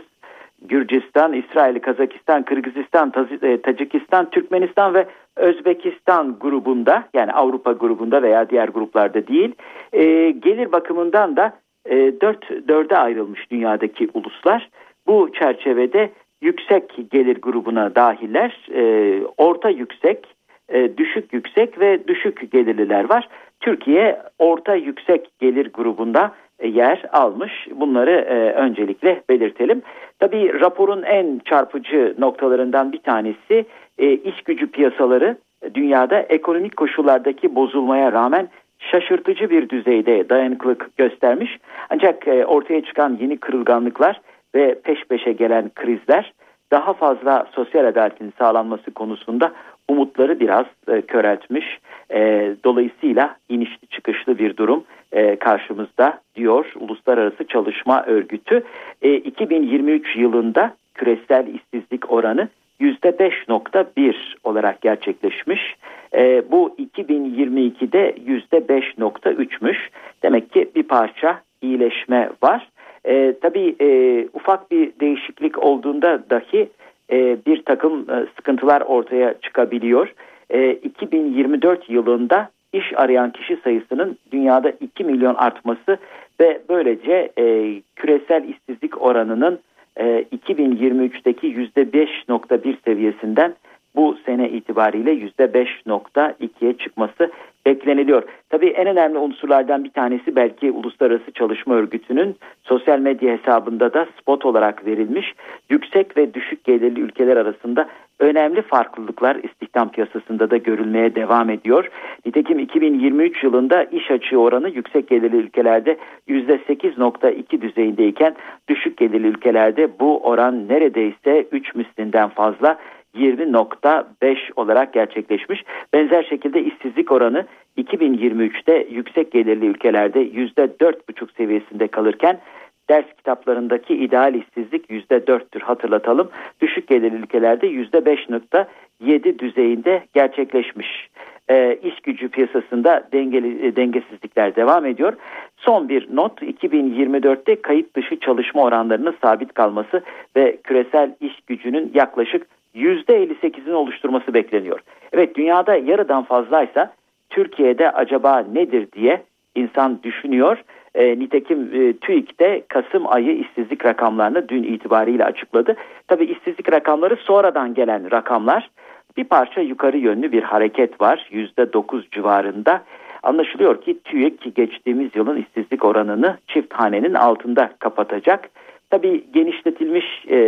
Gürcistan, 0.63 1.33
İsrail, 1.33 1.81
Kazakistan, 1.81 2.43
Kırgızistan, 2.43 3.13
e, 3.43 3.63
Tacikistan, 3.63 4.31
Türkmenistan 4.31 4.95
ve 4.95 5.07
Özbekistan 5.37 6.37
grubunda 6.41 7.05
yani 7.15 7.33
Avrupa 7.33 7.73
grubunda 7.73 8.23
veya 8.23 8.51
diğer 8.51 8.69
gruplarda 8.69 9.27
değil. 9.27 9.55
E, 9.93 10.31
gelir 10.31 10.73
bakımından 10.73 11.37
da 11.37 11.53
e, 11.87 12.21
4 12.21 12.69
dörde 12.69 12.97
ayrılmış 12.97 13.51
dünyadaki 13.51 14.09
uluslar. 14.15 14.69
Bu 15.07 15.33
çerçevede 15.33 16.11
yüksek 16.41 17.11
gelir 17.11 17.41
grubuna 17.41 17.95
dahiller, 17.95 18.69
e, 18.75 19.23
orta 19.37 19.69
yüksek, 19.69 20.27
e, 20.69 20.97
düşük 20.97 21.33
yüksek 21.33 21.81
ve 21.81 22.09
düşük 22.09 22.53
gelirliler 22.53 23.09
var. 23.09 23.29
Türkiye 23.61 24.21
orta 24.39 24.75
yüksek 24.75 25.31
gelir 25.39 25.73
grubunda 25.73 26.33
e, 26.59 26.69
yer 26.69 27.03
almış. 27.13 27.53
Bunları 27.75 28.11
e, 28.11 28.35
öncelikle 28.53 29.23
belirtelim. 29.29 29.83
Tabii 30.19 30.61
raporun 30.61 31.03
en 31.03 31.41
çarpıcı 31.45 32.15
noktalarından 32.19 32.93
bir 32.93 33.03
tanesi 33.03 33.65
e, 33.99 34.13
iş 34.13 34.43
gücü 34.43 34.67
piyasaları 34.67 35.37
dünyada 35.75 36.19
ekonomik 36.21 36.77
koşullardaki 36.77 37.55
bozulmaya 37.55 38.13
rağmen 38.13 38.49
şaşırtıcı 38.91 39.51
bir 39.51 39.69
düzeyde 39.69 40.29
dayanıklılık 40.29 40.97
göstermiş. 40.97 41.59
Ancak 41.91 42.29
e, 42.29 42.45
ortaya 42.45 42.85
çıkan 42.85 43.19
yeni 43.21 43.37
kırılganlıklar 43.39 44.21
ve 44.55 44.81
peş 44.85 45.05
peşe 45.05 45.33
gelen 45.33 45.71
krizler 45.75 46.33
daha 46.73 46.93
fazla 46.93 47.47
sosyal 47.55 47.85
adaletin 47.85 48.33
sağlanması 48.39 48.91
konusunda 48.91 49.53
umutları 49.89 50.41
biraz 50.41 50.67
e, 50.89 51.03
köreltmiş. 51.03 51.79
E, 52.11 52.51
dolayısıyla 52.65 53.37
inişli 53.49 53.87
çıkışlı 53.87 54.39
bir 54.39 54.57
durum 54.57 54.85
e, 55.13 55.37
karşımızda 55.37 56.21
diyor 56.37 56.73
Uluslararası 56.81 57.47
Çalışma 57.47 58.05
Örgütü. 58.07 58.63
E, 59.03 59.15
2023 59.15 60.17
yılında 60.17 60.75
küresel 60.95 61.47
işsizlik 61.47 62.13
oranı 62.13 62.49
%5.1 62.81 64.15
olarak 64.45 64.81
gerçekleşmiş. 64.81 65.77
E, 66.15 66.43
bu 66.51 66.77
2022'de 66.79 68.15
%5.3'müş. 68.27 69.77
Demek 70.23 70.53
ki 70.53 70.71
bir 70.75 70.83
parça 70.83 71.41
iyileşme 71.63 72.31
var. 72.43 72.69
E, 73.05 73.35
tabii 73.43 73.77
e, 73.81 73.89
ufak 74.33 74.71
bir 74.71 74.93
değişiklik 75.01 75.59
olduğunda 75.59 76.31
dahi 76.31 76.69
e, 77.13 77.37
bir 77.47 77.63
takım 77.63 78.11
e, 78.11 78.27
sıkıntılar 78.37 78.81
ortaya 78.81 79.35
çıkabiliyor. 79.41 80.15
E, 80.51 80.73
2024 80.73 81.91
yılında 81.91 82.51
iş 82.73 82.93
arayan 82.97 83.31
kişi 83.31 83.59
sayısının 83.65 84.19
dünyada 84.33 84.71
2 84.81 85.05
milyon 85.05 85.35
artması 85.35 85.99
ve 86.41 86.61
böylece 86.69 87.33
e, 87.39 87.75
küresel 87.97 88.45
işsizlik 88.49 89.03
oranının 89.03 89.59
e, 89.97 90.25
2023'teki 90.33 91.55
%5.1 91.55 92.77
seviyesinden 92.85 93.55
bu 93.97 94.17
sene 94.27 94.51
itibariyle 94.51 95.15
%5.2'ye 95.15 96.77
çıkması 96.77 97.31
bekleniliyor. 97.67 98.23
Tabii 98.51 98.69
en 98.69 98.87
önemli 98.87 99.19
unsurlardan 99.19 99.85
bir 99.85 99.91
tanesi 99.91 100.37
belki 100.37 100.71
Uluslararası 100.71 101.33
Çalışma 101.33 101.75
Örgütü'nün 101.75 102.37
sosyal 102.63 102.99
medya 102.99 103.39
hesabında 103.39 103.95
da 103.95 104.07
spot 104.21 104.45
olarak 104.45 104.87
verilmiş 104.87 105.35
yüksek 105.71 106.17
ve 106.17 106.35
düşük 106.35 106.65
gelirli 106.65 107.01
ülkeler 107.01 107.37
arasında 107.37 107.89
önemli 108.19 108.63
farklılıklar 108.63 109.37
istihdam 109.37 109.91
piyasasında 109.91 110.51
da 110.51 110.57
görülmeye 110.57 111.15
devam 111.15 111.51
ediyor. 111.51 111.89
Nitekim 112.27 112.59
2023 112.59 113.45
yılında 113.45 113.85
iş 113.85 114.11
açığı 114.11 114.39
oranı 114.39 114.69
yüksek 114.69 115.09
gelirli 115.09 115.37
ülkelerde 115.37 115.97
%8.2 116.29 117.61
düzeyindeyken 117.61 118.37
düşük 118.69 118.97
gelirli 118.97 119.27
ülkelerde 119.27 119.89
bu 120.01 120.21
oran 120.21 120.69
neredeyse 120.69 121.47
3 121.53 121.75
mislinden 121.75 122.29
fazla 122.29 122.79
20.5 123.17 124.37
olarak 124.57 124.93
gerçekleşmiş. 124.93 125.65
Benzer 125.93 126.23
şekilde 126.23 126.63
işsizlik 126.63 127.13
oranı 127.13 127.47
2023'te 127.79 128.87
yüksek 128.91 129.33
gelirli 129.33 129.67
ülkelerde 129.67 130.23
%4,5 130.23 131.37
seviyesinde 131.37 131.89
kalırken 131.89 132.41
ders 132.89 133.05
kitaplarındaki 133.17 133.95
ideal 133.95 134.35
işsizlik 134.35 134.91
%4'tür 134.91 135.61
hatırlatalım. 135.61 136.31
Düşük 136.61 136.89
gelirli 136.89 137.17
ülkelerde 137.17 137.67
%5.7 137.67 139.39
düzeyinde 139.39 140.05
gerçekleşmiş. 140.15 141.09
E, 141.51 141.79
iş 141.83 142.01
gücü 142.01 142.29
piyasasında 142.29 143.09
dengeli, 143.13 143.67
e, 143.67 143.77
dengesizlikler 143.77 144.57
devam 144.57 144.87
ediyor. 144.87 145.13
Son 145.57 145.89
bir 145.89 146.17
not 146.17 146.43
2024'te 146.43 147.63
kayıt 147.63 147.97
dışı 147.97 148.21
çalışma 148.21 148.63
oranlarının 148.63 149.15
sabit 149.23 149.55
kalması 149.55 150.03
ve 150.37 150.57
küresel 150.65 151.15
iş 151.21 151.41
gücünün 151.47 151.91
yaklaşık 151.95 152.47
%58'ini 152.75 153.73
oluşturması 153.73 154.35
bekleniyor. 154.35 154.81
Evet 155.13 155.37
dünyada 155.37 155.75
yarıdan 155.75 156.23
fazlaysa 156.25 156.93
Türkiye'de 157.31 157.91
acaba 157.91 158.45
nedir 158.53 158.89
diye 158.93 159.23
insan 159.55 160.03
düşünüyor. 160.03 160.65
E, 160.95 161.19
nitekim 161.19 161.71
e, 161.75 161.93
TÜİK 161.93 162.41
de 162.41 162.63
Kasım 162.69 163.13
ayı 163.13 163.37
işsizlik 163.37 163.85
rakamlarını 163.85 164.49
dün 164.49 164.63
itibariyle 164.63 165.25
açıkladı. 165.25 165.77
Tabi 166.09 166.25
işsizlik 166.25 166.73
rakamları 166.73 167.17
sonradan 167.17 167.75
gelen 167.75 168.11
rakamlar 168.11 168.71
bir 169.17 169.25
parça 169.25 169.61
yukarı 169.61 169.99
yönlü 169.99 170.33
bir 170.33 170.43
hareket 170.43 171.01
var 171.01 171.29
%9 171.33 172.11
civarında. 172.11 172.83
Anlaşılıyor 173.23 173.83
ki 173.83 173.99
TÜİK 174.05 174.57
geçtiğimiz 174.57 175.11
yılın 175.15 175.37
işsizlik 175.37 175.85
oranını 175.85 176.39
çift 176.47 176.75
hanenin 176.75 177.15
altında 177.15 177.71
kapatacak. 177.79 178.51
Tabii 178.95 179.25
genişletilmiş 179.33 180.05
e, 180.29 180.39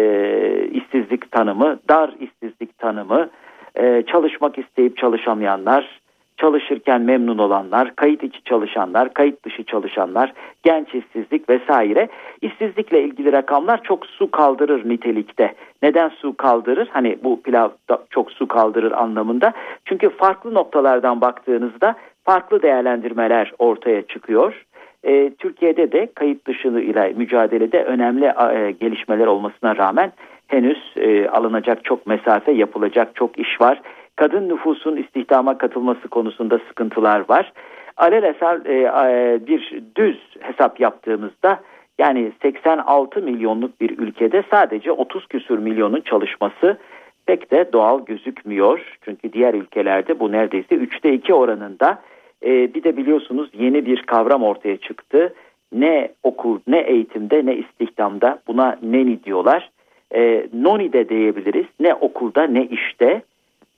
işsizlik 0.72 1.30
tanımı, 1.30 1.78
dar 1.88 2.14
işsizlik 2.20 2.78
tanımı, 2.78 3.28
e, 3.74 4.02
çalışmak 4.06 4.58
isteyip 4.58 4.96
çalışamayanlar, 4.96 6.00
çalışırken 6.36 7.00
memnun 7.00 7.38
olanlar, 7.38 7.96
kayıt 7.96 8.22
içi 8.22 8.44
çalışanlar, 8.44 9.14
kayıt 9.14 9.44
dışı 9.44 9.64
çalışanlar, 9.64 10.32
genç 10.62 10.94
işsizlik 10.94 11.48
vesaire. 11.48 12.08
İşsizlikle 12.40 13.02
ilgili 13.02 13.32
rakamlar 13.32 13.82
çok 13.82 14.06
su 14.06 14.30
kaldırır 14.30 14.88
nitelikte. 14.88 15.54
Neden 15.82 16.08
su 16.08 16.36
kaldırır? 16.36 16.88
Hani 16.92 17.18
bu 17.24 17.42
pilav 17.42 17.68
çok 18.10 18.32
su 18.32 18.48
kaldırır 18.48 18.92
anlamında. 18.92 19.52
Çünkü 19.84 20.08
farklı 20.08 20.54
noktalardan 20.54 21.20
baktığınızda 21.20 21.94
farklı 22.24 22.62
değerlendirmeler 22.62 23.52
ortaya 23.58 24.02
çıkıyor. 24.02 24.66
E, 25.04 25.30
Türkiye'de 25.38 25.92
de 25.92 26.08
kayıt 26.14 26.46
dışı 26.46 26.68
ile 26.68 27.12
mücadelede 27.16 27.84
önemli 27.84 28.24
e, 28.24 28.70
gelişmeler 28.70 29.26
olmasına 29.26 29.76
rağmen 29.76 30.12
henüz 30.46 30.92
e, 30.96 31.28
alınacak 31.28 31.84
çok 31.84 32.06
mesafe 32.06 32.52
yapılacak 32.52 33.14
çok 33.14 33.38
iş 33.38 33.60
var. 33.60 33.80
Kadın 34.16 34.48
nüfusun 34.48 34.96
istihdama 34.96 35.58
katılması 35.58 36.08
konusunda 36.08 36.58
sıkıntılar 36.68 37.28
var. 37.28 37.52
Alelesel 37.96 38.66
e, 38.66 38.72
e, 38.72 39.46
bir 39.46 39.82
düz 39.96 40.18
hesap 40.40 40.80
yaptığımızda 40.80 41.60
yani 41.98 42.32
86 42.42 43.22
milyonluk 43.22 43.80
bir 43.80 43.98
ülkede 43.98 44.42
sadece 44.50 44.92
30 44.92 45.26
küsür 45.26 45.58
milyonun 45.58 46.00
çalışması 46.00 46.78
pek 47.26 47.50
de 47.50 47.72
doğal 47.72 48.04
gözükmüyor. 48.04 48.98
Çünkü 49.02 49.32
diğer 49.32 49.54
ülkelerde 49.54 50.20
bu 50.20 50.32
neredeyse 50.32 50.74
3'te 50.74 51.12
2 51.12 51.34
oranında 51.34 51.98
e, 52.44 52.74
bir 52.74 52.84
de 52.84 52.96
biliyorsunuz 52.96 53.50
yeni 53.58 53.86
bir 53.86 54.02
kavram 54.02 54.42
ortaya 54.42 54.76
çıktı. 54.76 55.34
Ne 55.72 56.08
okul, 56.22 56.58
ne 56.66 56.78
eğitimde, 56.78 57.46
ne 57.46 57.56
istihdamda 57.56 58.38
buna 58.46 58.78
neni 58.82 59.24
diyorlar. 59.24 59.70
E, 60.14 60.46
noni 60.54 60.92
de 60.92 61.08
diyebiliriz. 61.08 61.66
Ne 61.80 61.94
okulda, 61.94 62.42
ne 62.42 62.64
işte. 62.66 63.22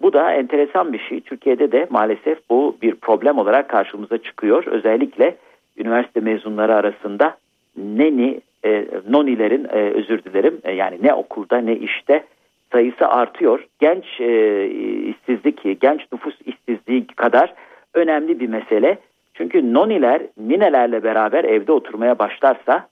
Bu 0.03 0.13
da 0.13 0.33
enteresan 0.33 0.93
bir 0.93 0.99
şey. 0.99 1.21
Türkiye'de 1.21 1.73
de 1.73 1.87
maalesef 1.91 2.39
bu 2.51 2.77
bir 2.83 2.95
problem 2.95 3.39
olarak 3.39 3.69
karşımıza 3.69 4.19
çıkıyor. 4.19 4.67
Özellikle 4.67 5.37
üniversite 5.77 6.21
mezunları 6.21 6.75
arasında 6.75 7.37
neni, 7.77 8.41
e, 8.65 8.87
nonilerin 9.09 9.65
e, 9.65 9.79
özür 9.79 10.25
dilerim 10.25 10.59
e, 10.65 10.73
yani 10.73 10.99
ne 11.03 11.15
okulda 11.15 11.59
ne 11.59 11.77
işte 11.77 12.25
sayısı 12.73 13.09
artıyor. 13.09 13.67
Genç 13.79 14.21
e, 14.21 14.67
işsizlik, 15.09 15.81
genç 15.81 16.01
nüfus 16.13 16.35
işsizliği 16.47 17.07
kadar 17.07 17.55
önemli 17.99 18.41
bir 18.41 18.49
mesele. 18.49 18.99
Çünkü 19.35 19.75
noniler 19.75 20.23
ninelerle 20.39 21.03
beraber 21.03 21.45
evde 21.45 21.73
oturmaya 21.73 22.19
başlarsa 22.19 22.89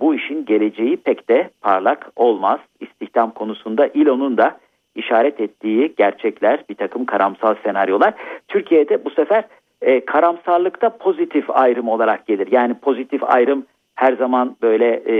bu 0.00 0.14
işin 0.14 0.44
geleceği 0.44 0.96
pek 0.96 1.28
de 1.28 1.50
parlak 1.60 2.12
olmaz. 2.16 2.60
İstihdam 2.80 3.30
konusunda 3.30 3.86
İLO'nun 3.86 4.36
da 4.36 4.58
işaret 4.94 5.40
ettiği 5.40 5.94
gerçekler, 5.96 6.64
bir 6.68 6.74
takım 6.74 7.04
karamsal 7.04 7.54
senaryolar. 7.64 8.14
Türkiye'de 8.48 9.04
bu 9.04 9.10
sefer 9.10 9.44
e, 9.82 10.04
karamsarlıkta 10.04 10.96
pozitif 10.96 11.50
ayrım 11.50 11.88
olarak 11.88 12.26
gelir. 12.26 12.48
Yani 12.52 12.74
pozitif 12.74 13.24
ayrım 13.24 13.66
her 13.94 14.12
zaman 14.12 14.56
böyle 14.62 15.02
e, 15.06 15.16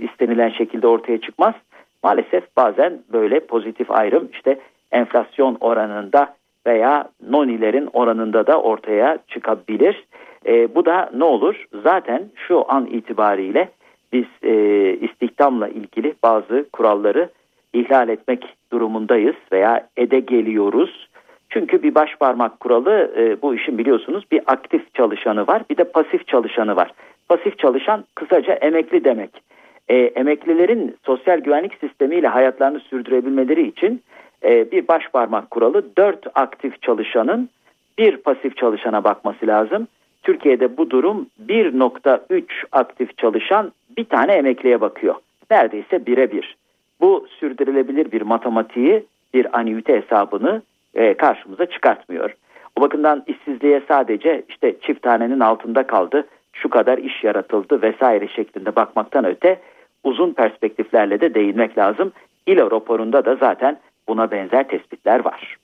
istenilen 0.00 0.50
şekilde 0.50 0.86
ortaya 0.86 1.20
çıkmaz. 1.20 1.54
Maalesef 2.02 2.56
bazen 2.56 2.98
böyle 3.12 3.40
pozitif 3.40 3.90
ayrım 3.90 4.28
işte 4.32 4.58
enflasyon 4.92 5.56
oranında 5.60 6.34
veya 6.66 7.08
nonilerin 7.28 7.88
oranında 7.92 8.46
da 8.46 8.62
ortaya 8.62 9.18
çıkabilir. 9.28 10.04
E, 10.46 10.74
bu 10.74 10.86
da 10.86 11.10
ne 11.16 11.24
olur? 11.24 11.64
Zaten 11.82 12.22
şu 12.34 12.64
an 12.68 12.86
itibariyle 12.86 13.68
biz 14.12 14.24
e, 14.42 14.54
istihdamla 15.00 15.68
ilgili 15.68 16.14
bazı 16.22 16.66
kuralları 16.72 17.28
ihlal 17.72 18.08
etmek 18.08 18.56
durumundayız 18.72 19.36
veya 19.52 19.88
ede 19.96 20.20
geliyoruz. 20.20 21.08
Çünkü 21.50 21.82
bir 21.82 21.94
baş 21.94 22.16
parmak 22.20 22.60
kuralı 22.60 23.12
e, 23.16 23.42
bu 23.42 23.54
işin 23.54 23.78
biliyorsunuz 23.78 24.24
bir 24.32 24.40
aktif 24.46 24.94
çalışanı 24.94 25.46
var 25.46 25.62
bir 25.70 25.76
de 25.76 25.84
pasif 25.84 26.26
çalışanı 26.26 26.76
var. 26.76 26.92
Pasif 27.28 27.58
çalışan 27.58 28.04
kısaca 28.14 28.52
emekli 28.52 29.04
demek. 29.04 29.30
E, 29.88 29.96
emeklilerin 29.96 30.96
sosyal 31.06 31.38
güvenlik 31.38 31.74
sistemiyle 31.74 32.28
hayatlarını 32.28 32.80
sürdürebilmeleri 32.80 33.68
için 33.68 34.02
e, 34.46 34.70
bir 34.70 34.88
baş 34.88 35.08
parmak 35.12 35.50
kuralı 35.50 35.96
dört 35.98 36.26
aktif 36.34 36.82
çalışanın 36.82 37.48
bir 37.98 38.16
pasif 38.16 38.56
çalışana 38.56 39.04
bakması 39.04 39.46
lazım. 39.46 39.88
Türkiye'de 40.22 40.76
bu 40.76 40.90
durum 40.90 41.26
1.3 41.48 42.44
aktif 42.72 43.18
çalışan 43.18 43.72
bir 43.96 44.04
tane 44.04 44.32
emekliye 44.32 44.80
bakıyor. 44.80 45.14
Neredeyse 45.50 46.06
birebir. 46.06 46.56
Bu 47.00 47.26
sürdürülebilir 47.40 48.12
bir 48.12 48.22
matematiği, 48.22 49.04
bir 49.34 49.58
anüite 49.58 50.02
hesabını 50.02 50.62
e, 50.94 51.14
karşımıza 51.14 51.66
çıkartmıyor. 51.66 52.30
O 52.76 52.80
bakımdan 52.80 53.24
işsizliğe 53.26 53.82
sadece 53.88 54.42
işte 54.48 54.76
çift 54.80 55.02
tanenin 55.02 55.40
altında 55.40 55.86
kaldı, 55.86 56.26
şu 56.52 56.70
kadar 56.70 56.98
iş 56.98 57.24
yaratıldı 57.24 57.82
vesaire 57.82 58.28
şeklinde 58.28 58.76
bakmaktan 58.76 59.24
öte 59.24 59.60
uzun 60.04 60.32
perspektiflerle 60.32 61.20
de 61.20 61.34
değinmek 61.34 61.78
lazım. 61.78 62.12
İLO 62.46 62.70
raporunda 62.70 63.24
da 63.24 63.36
zaten 63.36 63.78
buna 64.08 64.30
benzer 64.30 64.68
tespitler 64.68 65.24
var. 65.24 65.56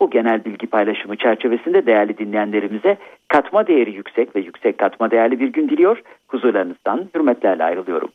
Bu 0.00 0.10
genel 0.10 0.44
bilgi 0.44 0.66
paylaşımı 0.66 1.16
çerçevesinde 1.16 1.86
değerli 1.86 2.18
dinleyenlerimize 2.18 2.96
katma 3.28 3.66
değeri 3.66 3.92
yüksek 3.92 4.36
ve 4.36 4.40
yüksek 4.40 4.78
katma 4.78 5.10
değerli 5.10 5.40
bir 5.40 5.48
gün 5.48 5.68
diliyor. 5.68 5.98
Huzurlarınızdan 6.28 7.08
hürmetlerle 7.14 7.64
ayrılıyorum. 7.64 8.08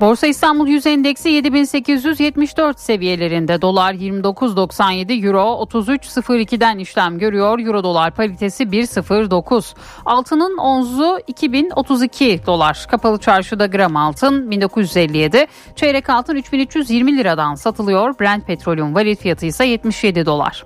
Borsa 0.00 0.26
İstanbul 0.26 0.68
Yüz 0.68 0.86
Endeksi 0.86 1.28
7874 1.28 2.80
seviyelerinde 2.80 3.62
dolar 3.62 3.94
29.97 3.94 5.26
euro 5.26 5.64
33.02'den 5.64 6.78
işlem 6.78 7.18
görüyor. 7.18 7.58
Euro 7.58 7.84
dolar 7.84 8.10
paritesi 8.14 8.64
1.09. 8.64 9.74
Altının 10.04 10.58
onzu 10.58 11.18
2032 11.26 12.40
dolar. 12.46 12.86
Kapalı 12.90 13.18
çarşıda 13.18 13.66
gram 13.66 13.96
altın 13.96 14.50
1957. 14.50 15.46
Çeyrek 15.76 16.10
altın 16.10 16.36
3320 16.36 17.16
liradan 17.16 17.54
satılıyor. 17.54 18.18
Brent 18.20 18.46
petrolün 18.46 18.94
varil 18.94 19.16
fiyatı 19.16 19.46
ise 19.46 19.64
77 19.64 20.26
dolar. 20.26 20.64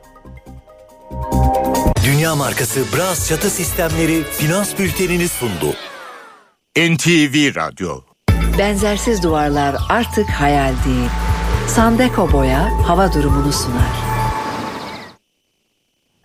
Dünya 2.06 2.34
markası 2.36 2.80
Bras 2.96 3.28
çatı 3.28 3.50
sistemleri 3.50 4.22
finans 4.22 4.78
bültenini 4.78 5.28
sundu. 5.28 5.74
NTV 6.76 7.56
Radyo 7.56 8.13
Benzersiz 8.58 9.22
duvarlar 9.22 9.76
artık 9.88 10.30
hayal 10.30 10.72
değil. 10.86 11.10
Sandeko 11.66 12.32
Boya 12.32 12.88
hava 12.88 13.12
durumunu 13.12 13.52
sunar. 13.52 14.04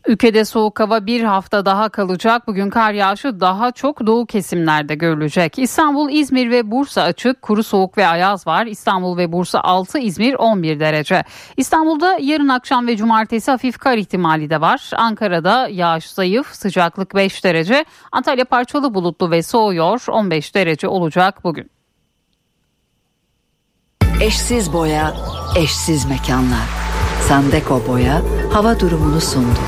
Ülkede 0.08 0.46
soğuk 0.46 0.80
hava 0.80 1.06
bir 1.06 1.24
hafta 1.24 1.66
daha 1.66 1.90
kalacak. 1.90 2.48
Bugün 2.48 2.70
kar 2.70 2.94
yağışı 2.94 3.40
daha 3.40 3.72
çok 3.72 4.06
doğu 4.06 4.26
kesimlerde 4.26 4.96
görülecek. 4.96 5.60
İstanbul, 5.60 6.10
İzmir 6.10 6.52
ve 6.52 6.72
Bursa 6.72 7.02
açık. 7.02 7.42
Kuru 7.42 7.64
soğuk 7.64 7.98
ve 7.98 8.08
ayaz 8.08 8.48
var. 8.48 8.66
İstanbul 8.66 9.18
ve 9.18 9.32
Bursa 9.32 9.62
6, 9.62 10.00
İzmir 10.00 10.34
11 10.34 10.80
derece. 10.80 11.24
İstanbul'da 11.58 12.18
yarın 12.22 12.48
akşam 12.48 12.88
ve 12.88 12.98
cumartesi 12.98 13.52
hafif 13.52 13.78
kar 13.78 13.98
ihtimali 13.98 14.50
de 14.50 14.62
var. 14.62 14.92
Ankara'da 14.96 15.68
yağış 15.72 16.10
zayıf, 16.10 16.48
sıcaklık 16.48 17.16
5 17.16 17.44
derece. 17.44 17.86
Antalya 18.12 18.46
parçalı 18.46 18.94
bulutlu 18.94 19.32
ve 19.32 19.44
soğuyor. 19.44 20.06
15 20.10 20.56
derece 20.56 20.88
olacak 20.88 21.44
bugün. 21.44 21.79
Eşsiz 24.22 24.74
boya, 24.74 25.14
eşsiz 25.56 26.06
mekanlar. 26.06 26.68
Sandeko 27.28 27.88
Boya 27.88 28.22
hava 28.54 28.80
durumunu 28.80 29.22
sundu. 29.22 29.60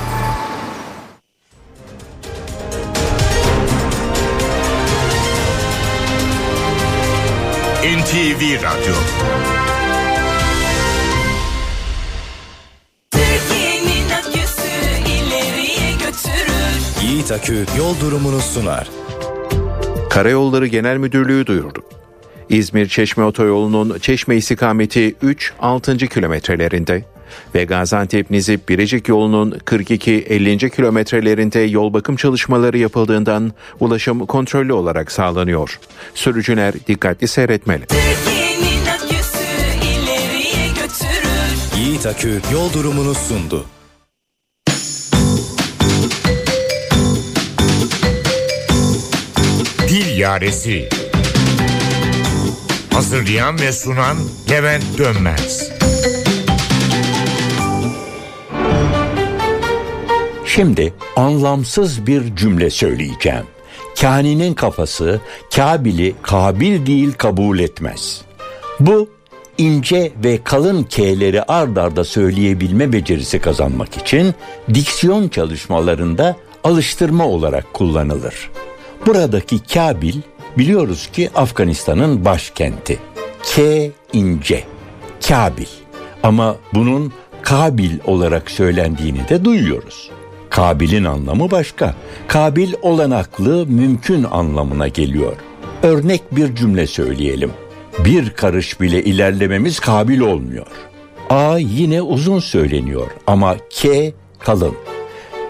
NTV 7.83 8.63
Radyo. 8.63 8.93
Yiğit 17.01 17.31
Akü 17.31 17.65
yol 17.77 17.99
durumunu 17.99 18.39
sunar. 18.39 18.89
Karayolları 20.09 20.67
Genel 20.67 20.97
Müdürlüğü 20.97 21.45
duyurdu. 21.45 21.83
İzmir 22.49 22.87
Çeşme 22.87 23.23
Otoyolu'nun 23.23 23.99
Çeşme 23.99 24.35
istikameti 24.35 25.15
3-6. 25.23 26.07
kilometrelerinde 26.07 27.03
ve 27.55 27.63
Gaziantep 27.63 28.29
Nizip 28.29 28.69
Birecik 28.69 29.07
yolunun 29.07 29.51
42-50. 29.51 30.69
kilometrelerinde 30.69 31.59
yol 31.59 31.93
bakım 31.93 32.15
çalışmaları 32.15 32.77
yapıldığından 32.77 33.51
ulaşım 33.79 34.25
kontrollü 34.25 34.73
olarak 34.73 35.11
sağlanıyor. 35.11 35.79
Sürücüler 36.13 36.73
dikkatli 36.87 37.27
seyretmeli. 37.27 37.85
Yiğit 41.77 42.05
Akü 42.05 42.41
yol 42.53 42.73
durumunu 42.73 43.13
sundu. 43.13 43.65
Dil 49.89 50.17
Yaresi 50.17 50.89
Hazırlayan 53.01 53.59
ve 53.59 53.71
sunan 53.71 54.17
Levent 54.49 54.97
Dönmez 54.97 55.71
Şimdi 60.45 60.93
anlamsız 61.15 62.07
bir 62.07 62.35
cümle 62.35 62.69
söyleyeceğim. 62.69 63.45
Kani'nin 64.01 64.53
kafası 64.53 65.21
Kabil'i 65.55 66.15
kabil 66.21 66.85
değil 66.85 67.13
kabul 67.13 67.59
etmez. 67.59 68.21
Bu 68.79 69.09
ince 69.57 70.11
ve 70.23 70.43
kalın 70.43 70.83
K'leri 70.83 71.43
ard 71.43 71.77
arda 71.77 72.03
söyleyebilme 72.03 72.93
becerisi 72.93 73.39
kazanmak 73.39 73.97
için 73.97 74.33
diksiyon 74.73 75.29
çalışmalarında 75.29 76.35
alıştırma 76.63 77.27
olarak 77.27 77.73
kullanılır. 77.73 78.49
Buradaki 79.05 79.59
Kabil 79.59 80.15
biliyoruz 80.57 81.09
ki 81.13 81.29
Afganistan'ın 81.35 82.25
başkenti. 82.25 82.99
K 83.43 83.61
ince, 84.13 84.63
Kabil. 85.27 85.65
Ama 86.23 86.55
bunun 86.73 87.13
Kabil 87.41 87.91
olarak 88.05 88.51
söylendiğini 88.51 89.29
de 89.29 89.45
duyuyoruz. 89.45 90.11
Kabil'in 90.49 91.03
anlamı 91.03 91.51
başka. 91.51 91.95
Kabil 92.27 92.73
olanaklı, 92.81 93.65
mümkün 93.67 94.23
anlamına 94.23 94.87
geliyor. 94.87 95.35
Örnek 95.83 96.35
bir 96.35 96.55
cümle 96.55 96.87
söyleyelim. 96.87 97.51
Bir 98.05 98.29
karış 98.29 98.81
bile 98.81 99.03
ilerlememiz 99.03 99.79
kabil 99.79 100.19
olmuyor. 100.19 100.67
A 101.29 101.57
yine 101.57 102.01
uzun 102.01 102.39
söyleniyor 102.39 103.07
ama 103.27 103.55
K 103.69 104.11
kalın. 104.39 104.73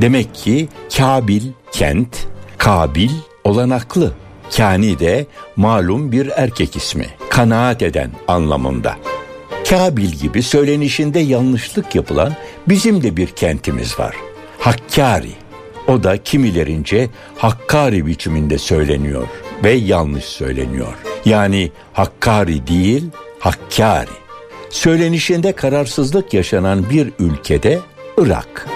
Demek 0.02 0.36
ki 0.36 0.68
Kabil 0.98 1.44
kent, 1.72 2.28
Kabil 2.58 3.10
olanaklı. 3.44 4.14
Kani 4.58 5.00
de 5.00 5.26
malum 5.56 6.12
bir 6.12 6.32
erkek 6.36 6.76
ismi. 6.76 7.08
Kanaat 7.30 7.82
eden 7.82 8.12
anlamında. 8.28 8.96
Kabil 9.70 10.10
gibi 10.10 10.44
söylenişinde 10.44 11.20
yanlışlık 11.20 11.96
yapılan 11.96 12.36
bizim 12.68 13.04
de 13.04 13.18
bir 13.18 13.28
kentimiz 13.28 14.00
var. 14.00 14.16
Hakkari. 14.60 15.32
O 15.88 16.04
da 16.04 16.24
kimilerince 16.24 17.10
Hakkari 17.38 18.06
biçiminde 18.06 18.58
söyleniyor 18.58 19.28
ve 19.64 19.72
yanlış 19.72 20.26
söyleniyor. 20.26 20.94
Yani 21.26 21.72
Hakkari 21.94 22.68
değil, 22.68 23.04
Hakkari. 23.40 24.10
Söylenişinde 24.70 25.52
kararsızlık 25.52 26.34
yaşanan 26.34 26.90
bir 26.90 27.12
ülkede 27.20 27.80
Irak. 28.18 28.68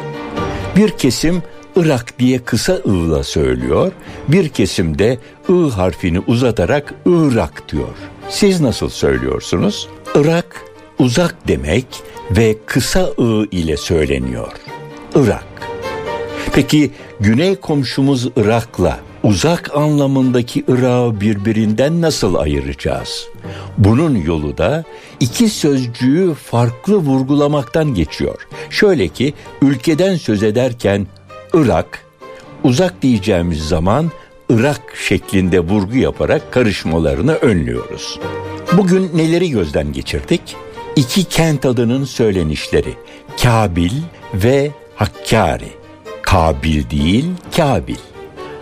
Bir 0.76 0.90
kesim 0.90 1.44
Irak 1.76 2.20
diye 2.20 2.40
kısa 2.40 2.74
ı'la 2.88 3.24
söylüyor, 3.24 3.92
bir 4.28 4.50
kesim 4.50 5.00
de 5.00 5.18
ı 5.50 5.70
harfini 5.70 6.20
uzatarak 6.20 6.94
Irak 7.06 7.72
diyor. 7.72 7.96
Siz 8.30 8.62
nasıl 8.62 8.90
söylüyorsunuz? 8.90 9.90
Irak 10.16 10.66
uzak 11.00 11.48
demek 11.48 11.86
ve 12.32 12.56
kısa 12.66 13.10
ı 13.20 13.48
ile 13.52 13.78
söyleniyor. 13.78 14.52
Irak. 15.16 15.46
Peki 16.54 16.92
güney 17.20 17.56
komşumuz 17.56 18.28
Irak'la 18.36 19.00
uzak 19.24 19.76
anlamındaki 19.76 20.64
Irak'ı 20.68 21.22
birbirinden 21.22 22.02
nasıl 22.02 22.36
ayıracağız? 22.36 23.28
Bunun 23.78 24.16
yolu 24.16 24.58
da 24.58 24.84
iki 25.20 25.50
sözcüğü 25.50 26.34
farklı 26.34 26.96
vurgulamaktan 26.96 27.94
geçiyor. 27.94 28.48
Şöyle 28.70 29.08
ki 29.08 29.34
ülkeden 29.62 30.16
söz 30.16 30.44
ederken 30.44 31.08
Irak, 31.56 32.06
uzak 32.64 33.02
diyeceğimiz 33.02 33.68
zaman 33.68 34.12
Irak 34.50 34.82
şeklinde 35.08 35.60
vurgu 35.60 35.98
yaparak 35.98 36.52
karışmalarını 36.52 37.34
önlüyoruz. 37.34 38.20
Bugün 38.78 39.18
neleri 39.18 39.50
gözden 39.50 39.94
geçirdik? 39.94 40.56
İki 40.96 41.24
kent 41.24 41.66
adının 41.66 42.04
söylenişleri 42.06 42.94
Kabil 43.44 43.92
ve 44.34 44.72
Hakkari. 44.96 45.70
Kabil 46.22 46.90
değil 46.90 47.26
Kabil. 47.58 47.96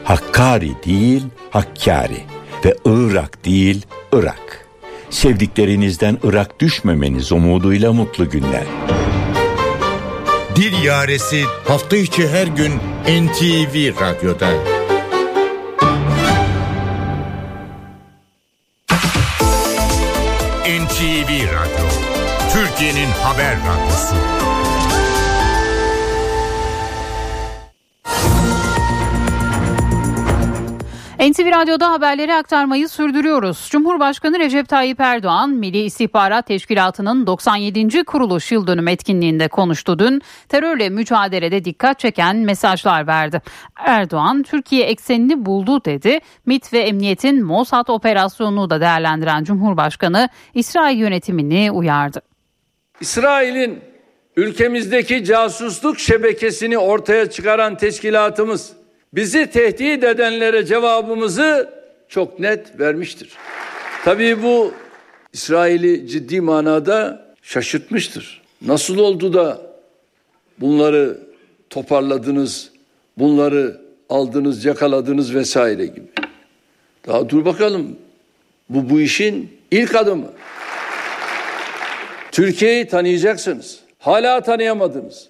Hakkari 0.03 0.71
değil 0.85 1.23
Hakkari 1.49 2.23
ve 2.65 2.75
Irak 2.85 3.45
değil 3.45 3.85
Irak. 4.13 4.67
Sevdiklerinizden 5.09 6.17
Irak 6.23 6.59
düşmemeniz 6.59 7.31
umuduyla 7.31 7.93
mutlu 7.93 8.29
günler. 8.29 8.63
Dil 10.55 10.83
Yaresi 10.83 11.43
hafta 11.67 11.95
içi 11.95 12.29
her 12.29 12.47
gün 12.47 12.71
NTV 13.07 14.01
Radyo'da. 14.01 14.49
NTV 20.65 21.29
Radyo, 21.29 21.87
Türkiye'nin 22.53 23.09
haber 23.23 23.55
radyosu. 23.57 24.15
NTV 31.31 31.51
Radyo'da 31.51 31.91
haberleri 31.91 32.33
aktarmayı 32.33 32.89
sürdürüyoruz. 32.89 33.67
Cumhurbaşkanı 33.71 34.39
Recep 34.39 34.67
Tayyip 34.67 34.99
Erdoğan, 34.99 35.49
Milli 35.49 35.77
İstihbarat 35.77 36.47
Teşkilatı'nın 36.47 37.27
97. 37.27 38.03
kuruluş 38.03 38.51
yıl 38.51 38.67
dönümü 38.67 38.91
etkinliğinde 38.91 39.47
konuştu 39.47 39.99
dün. 39.99 40.21
Terörle 40.49 40.89
mücadelede 40.89 41.65
dikkat 41.65 41.99
çeken 41.99 42.35
mesajlar 42.35 43.07
verdi. 43.07 43.41
Erdoğan, 43.75 44.43
Türkiye 44.43 44.85
eksenini 44.85 45.45
buldu 45.45 45.85
dedi. 45.85 46.19
MIT 46.45 46.73
ve 46.73 46.79
Emniyet'in 46.79 47.45
Mossad 47.45 47.87
operasyonunu 47.87 48.69
da 48.69 48.81
değerlendiren 48.81 49.43
Cumhurbaşkanı, 49.43 50.29
İsrail 50.53 50.97
yönetimini 50.97 51.71
uyardı. 51.71 52.21
İsrail'in 53.01 53.79
ülkemizdeki 54.35 55.23
casusluk 55.23 55.99
şebekesini 55.99 56.77
ortaya 56.77 57.29
çıkaran 57.29 57.77
teşkilatımız 57.77 58.82
bizi 59.13 59.47
tehdit 59.47 60.03
edenlere 60.03 60.65
cevabımızı 60.65 61.69
çok 62.07 62.39
net 62.39 62.79
vermiştir. 62.79 63.29
Tabii 64.05 64.43
bu 64.43 64.73
İsrail'i 65.33 66.07
ciddi 66.07 66.41
manada 66.41 67.25
şaşırtmıştır. 67.41 68.41
Nasıl 68.61 68.97
oldu 68.97 69.33
da 69.33 69.61
bunları 70.59 71.17
toparladınız, 71.69 72.71
bunları 73.17 73.81
aldınız, 74.09 74.65
yakaladınız 74.65 75.35
vesaire 75.35 75.85
gibi. 75.85 76.07
Daha 77.07 77.29
dur 77.29 77.45
bakalım. 77.45 77.95
Bu 78.69 78.89
bu 78.89 78.99
işin 78.99 79.57
ilk 79.71 79.95
adımı. 79.95 80.27
Türkiye'yi 82.31 82.87
tanıyacaksınız. 82.87 83.79
Hala 83.99 84.41
tanıyamadınız. 84.41 85.27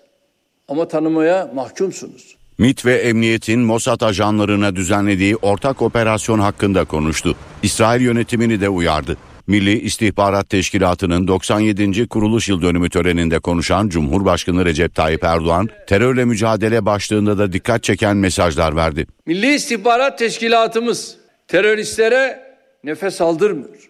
Ama 0.68 0.88
tanımaya 0.88 1.52
mahkumsunuz. 1.54 2.36
MIT 2.58 2.86
ve 2.86 2.96
emniyetin 2.96 3.60
Mossad 3.60 4.02
ajanlarına 4.02 4.76
düzenlediği 4.76 5.36
ortak 5.36 5.82
operasyon 5.82 6.40
hakkında 6.40 6.86
konuştu. 6.86 7.36
İsrail 7.64 8.02
yönetimini 8.02 8.62
de 8.62 8.70
uyardı. 8.70 9.18
Milli 9.48 9.80
İstihbarat 9.80 10.50
Teşkilatı'nın 10.50 11.28
97. 11.28 12.08
kuruluş 12.08 12.50
yıl 12.50 12.62
dönümü 12.62 12.90
töreninde 12.90 13.40
konuşan 13.40 13.90
Cumhurbaşkanı 13.90 14.66
Recep 14.66 14.96
Tayyip 14.96 15.24
Erdoğan, 15.24 15.70
terörle 15.88 16.26
mücadele 16.26 16.86
başlığında 16.86 17.38
da 17.38 17.54
dikkat 17.54 17.84
çeken 17.84 18.18
mesajlar 18.18 18.76
verdi. 18.76 19.08
Milli 19.26 19.54
İstihbarat 19.54 20.20
Teşkilatımız 20.20 21.18
teröristlere 21.48 22.44
nefes 22.84 23.22
aldırmıyor. 23.22 23.90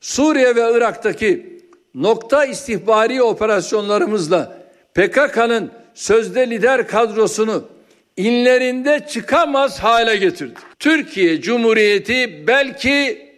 Suriye 0.00 0.56
ve 0.56 0.76
Irak'taki 0.76 1.60
nokta 1.94 2.44
istihbari 2.44 3.22
operasyonlarımızla 3.22 4.62
PKK'nın 4.94 5.81
sözde 5.94 6.50
lider 6.50 6.88
kadrosunu 6.88 7.64
inlerinde 8.16 9.06
çıkamaz 9.08 9.78
hale 9.78 10.16
getirdi. 10.16 10.54
Türkiye 10.78 11.40
Cumhuriyeti 11.40 12.44
belki 12.46 13.28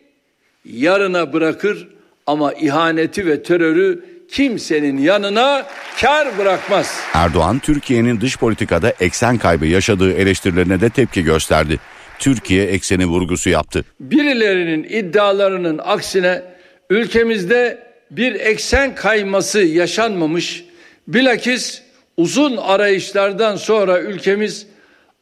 yarına 0.65 1.33
bırakır 1.33 1.89
ama 2.27 2.53
ihaneti 2.53 3.27
ve 3.27 3.43
terörü 3.43 4.05
kimsenin 4.31 4.99
yanına 4.99 5.67
kar 6.01 6.39
bırakmaz. 6.39 7.01
Erdoğan, 7.15 7.59
Türkiye'nin 7.59 8.21
dış 8.21 8.39
politikada 8.39 8.93
eksen 9.01 9.39
kaybı 9.39 9.67
yaşadığı 9.67 10.13
eleştirilerine 10.13 10.81
de 10.81 10.91
tepki 10.91 11.23
gösterdi. 11.25 11.81
Türkiye 12.19 12.65
ekseni 12.65 13.07
vurgusu 13.07 13.51
yaptı. 13.51 13.85
Birilerinin 14.01 14.85
iddialarının 14.85 15.81
aksine 15.85 16.43
ülkemizde 16.91 17.79
bir 18.11 18.35
eksen 18.35 18.95
kayması 18.95 19.61
yaşanmamış. 19.61 20.65
Bilakis 21.09 21.83
uzun 22.17 22.57
arayışlardan 22.57 23.57
sonra 23.57 24.01
ülkemiz 24.01 24.67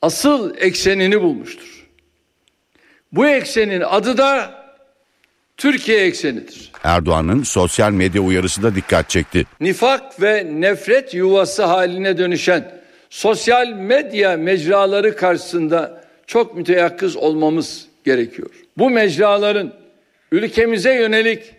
asıl 0.03 0.55
eksenini 0.59 1.23
bulmuştur. 1.23 1.87
Bu 3.13 3.29
eksenin 3.29 3.81
adı 3.81 4.19
da 4.19 4.63
Türkiye 5.57 6.05
eksenidir. 6.05 6.73
Erdoğan'ın 6.85 7.43
sosyal 7.43 7.93
medya 7.93 8.23
uyarısı 8.23 8.63
da 8.63 8.75
dikkat 8.75 9.11
çekti. 9.11 9.45
Nifak 9.61 10.23
ve 10.23 10.47
nefret 10.61 11.15
yuvası 11.15 11.65
haline 11.65 12.19
dönüşen 12.19 12.73
sosyal 13.11 13.69
medya 13.69 14.37
mecraları 14.37 15.17
karşısında 15.17 16.03
çok 16.27 16.57
müteyakkız 16.57 17.17
olmamız 17.17 17.87
gerekiyor. 18.05 18.51
Bu 18.79 18.91
mecraların 18.91 19.73
ülkemize 20.33 20.95
yönelik 20.95 21.55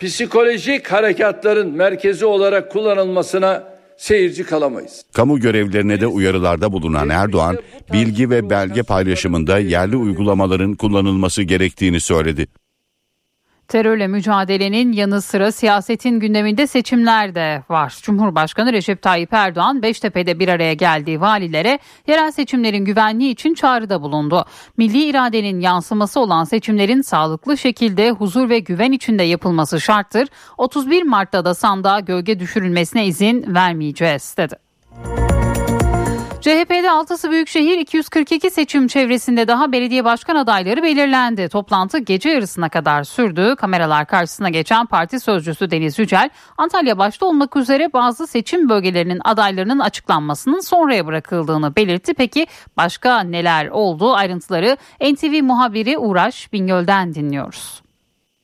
psikolojik 0.00 0.92
harekatların 0.92 1.68
merkezi 1.68 2.26
olarak 2.26 2.72
kullanılmasına 2.72 3.64
seyirci 4.00 4.44
kalamayız. 4.44 5.02
Kamu 5.12 5.40
görevlilerine 5.40 6.00
de 6.00 6.06
uyarılarda 6.06 6.72
bulunan 6.72 7.08
Erdoğan, 7.08 7.58
bilgi 7.92 8.30
ve 8.30 8.50
belge 8.50 8.82
paylaşımında 8.82 9.58
yerli 9.58 9.96
uygulamaların 9.96 10.74
kullanılması 10.74 11.42
gerektiğini 11.42 12.00
söyledi. 12.00 12.46
Terörle 13.70 14.06
mücadelenin 14.06 14.92
yanı 14.92 15.22
sıra 15.22 15.52
siyasetin 15.52 16.20
gündeminde 16.20 16.66
seçimler 16.66 17.34
de 17.34 17.62
var. 17.68 17.98
Cumhurbaşkanı 18.02 18.72
Recep 18.72 19.02
Tayyip 19.02 19.32
Erdoğan 19.32 19.82
Beştepe'de 19.82 20.38
bir 20.38 20.48
araya 20.48 20.74
geldiği 20.74 21.20
valilere 21.20 21.78
yerel 22.06 22.30
seçimlerin 22.30 22.84
güvenliği 22.84 23.32
için 23.32 23.54
çağrıda 23.54 24.02
bulundu. 24.02 24.44
Milli 24.76 25.04
iradenin 25.04 25.60
yansıması 25.60 26.20
olan 26.20 26.44
seçimlerin 26.44 27.02
sağlıklı 27.02 27.58
şekilde 27.58 28.10
huzur 28.10 28.48
ve 28.48 28.58
güven 28.58 28.92
içinde 28.92 29.22
yapılması 29.22 29.80
şarttır. 29.80 30.28
31 30.58 31.02
Mart'ta 31.02 31.44
da 31.44 31.54
sandığa 31.54 32.00
gölge 32.00 32.40
düşürülmesine 32.40 33.06
izin 33.06 33.54
vermeyeceğiz 33.54 34.34
dedi. 34.38 34.69
CHP'de 36.40 36.86
6'sı 36.86 37.30
Büyükşehir 37.30 37.78
242 37.78 38.50
seçim 38.50 38.86
çevresinde 38.86 39.48
daha 39.48 39.72
belediye 39.72 40.04
başkan 40.04 40.36
adayları 40.36 40.82
belirlendi. 40.82 41.48
Toplantı 41.48 41.98
gece 41.98 42.28
yarısına 42.28 42.68
kadar 42.68 43.04
sürdü. 43.04 43.56
Kameralar 43.56 44.06
karşısına 44.06 44.48
geçen 44.48 44.86
parti 44.86 45.20
sözcüsü 45.20 45.70
Deniz 45.70 45.98
Yücel, 45.98 46.30
Antalya 46.58 46.98
başta 46.98 47.26
olmak 47.26 47.56
üzere 47.56 47.92
bazı 47.92 48.26
seçim 48.26 48.68
bölgelerinin 48.68 49.20
adaylarının 49.24 49.78
açıklanmasının 49.78 50.60
sonraya 50.60 51.06
bırakıldığını 51.06 51.76
belirtti. 51.76 52.14
Peki 52.14 52.46
başka 52.76 53.20
neler 53.20 53.66
oldu? 53.66 54.12
Ayrıntıları 54.14 54.76
NTV 55.00 55.42
muhabiri 55.42 55.98
Uğraş 55.98 56.52
Bingöl'den 56.52 57.14
dinliyoruz. 57.14 57.82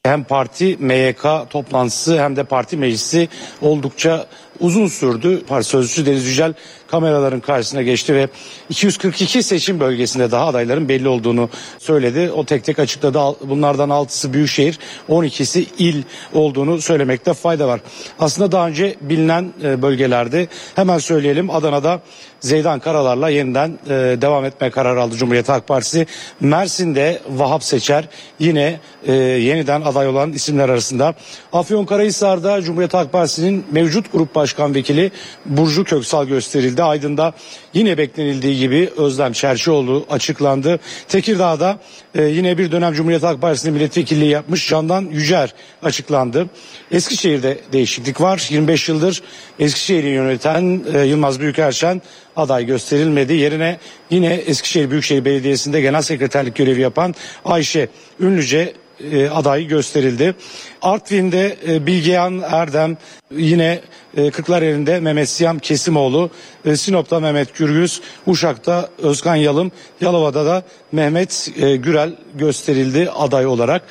Hem 0.07 0.25
parti 0.25 0.77
MYK 0.81 1.23
toplantısı 1.51 2.23
hem 2.23 2.37
de 2.37 2.45
parti 2.45 2.77
meclisi 2.77 3.29
oldukça 3.63 4.27
uzun 4.61 4.87
sürdü. 4.87 5.43
Parti 5.49 5.69
sözcüsü 5.69 6.07
Deniz 6.07 6.27
Yücel 6.27 6.55
kameraların 6.89 7.41
karşısına 7.41 7.83
geçti 7.83 8.15
ve 8.15 8.29
242 8.69 9.43
seçim 9.43 9.81
bölgesinde 9.81 10.31
daha 10.31 10.47
adayların 10.47 10.89
belli 10.89 11.09
olduğunu 11.09 11.51
söyledi. 11.79 12.31
O 12.31 12.45
tek 12.45 12.65
tek 12.65 12.79
açıkladı. 12.79 13.19
Bunlardan 13.49 13.91
6'sı 13.91 14.33
büyükşehir, 14.33 14.79
12'si 15.09 15.67
il 15.79 16.03
olduğunu 16.35 16.83
söylemekte 16.83 17.35
fayda 17.35 17.69
var. 17.69 17.81
Aslında 18.19 18.53
daha 18.53 18.69
önce 18.69 18.97
bilinen 19.01 19.53
e, 19.63 19.83
bölgelerde 19.83 20.49
hemen 20.75 20.99
söyleyelim 20.99 21.51
Adana'da 21.51 22.01
Zeydan 22.41 22.81
Karalar'la 22.81 23.29
yeniden 23.29 23.79
e, 23.87 23.91
devam 23.91 24.45
etme 24.45 24.71
kararı 24.71 25.03
aldı 25.03 25.17
Cumhuriyet 25.17 25.49
Halk 25.49 25.67
Partisi. 25.67 26.07
Mersin'de 26.41 27.21
Vahap 27.31 27.65
Seçer 27.65 28.09
yine 28.39 28.81
e, 29.07 29.13
yeniden 29.13 29.83
aday 29.83 30.09
olan 30.09 30.33
isimler 30.33 30.69
arasında. 30.69 31.15
Afyonkarahisar'da 31.53 32.63
Cumhuriyet 32.63 32.95
Halk 32.95 33.13
Partisi'nin 33.13 33.65
mevcut 33.71 34.13
grup 34.13 34.35
başkan 34.35 34.75
vekili 34.75 35.11
Burcu 35.47 35.85
Köksal 35.85 36.27
gösterildi. 36.27 36.83
Aydın'da 36.83 37.33
yine 37.77 37.99
beklenildiği 37.99 38.59
gibi 38.59 38.91
Özlem 38.97 39.33
Çerçioğlu 39.33 40.07
açıklandı. 40.11 40.79
Tekirdağ'da 41.09 41.79
e, 42.15 42.23
yine 42.23 42.59
bir 42.59 42.73
dönem 42.73 42.93
Cumhuriyet 42.93 43.23
Halk 43.23 43.41
Partisi'nin 43.41 43.75
milletvekilliği 43.75 44.31
yapmış 44.31 44.69
Candan 44.69 45.03
Yücer 45.03 45.55
açıklandı. 45.83 46.47
Eskişehir'de 46.91 47.59
değişiklik 47.73 48.21
var. 48.21 48.47
25 48.51 48.89
yıldır 48.89 49.23
Eskişehir'i 49.59 50.09
yöneten 50.09 50.81
e, 50.95 50.99
Yılmaz 50.99 51.41
Büyükerşen 51.41 52.03
aday 52.37 52.67
gösterilmedi. 52.67 53.35
Yerine 53.35 53.79
yine 54.11 54.35
Eskişehir 54.35 54.91
Büyükşehir 54.91 55.25
Belediyesi'nde 55.25 55.81
genel 55.81 56.03
sekreterlik 56.03 56.55
görevi 56.55 56.81
yapan 56.81 57.15
Ayşe 57.45 57.89
Ünlüce 58.21 58.73
e, 59.13 59.29
aday 59.29 59.67
gösterildi. 59.67 60.35
Artvin'de 60.83 61.57
e, 61.69 61.87
Bilgehan 61.87 62.43
Erdem 62.51 62.97
yine 63.31 63.81
e, 64.17 64.31
Kırklareli'nde 64.31 65.01
Mehmet 65.01 65.29
Siyam 65.29 65.59
Kesimoğlu, 65.59 66.31
e, 66.65 66.77
Sinop'ta 66.77 67.21
Mehmet 67.21 67.55
Gürgüz, 67.55 68.01
Uşak'ta 68.27 68.89
Özkan 68.99 69.37
Yalım, 69.37 69.73
Yalova'da 70.01 70.47
da 70.47 70.63
Mehmet 70.93 71.49
e, 71.57 71.77
Gürel 71.77 72.17
gösterildi 72.35 73.11
aday 73.11 73.47
olarak. 73.47 73.83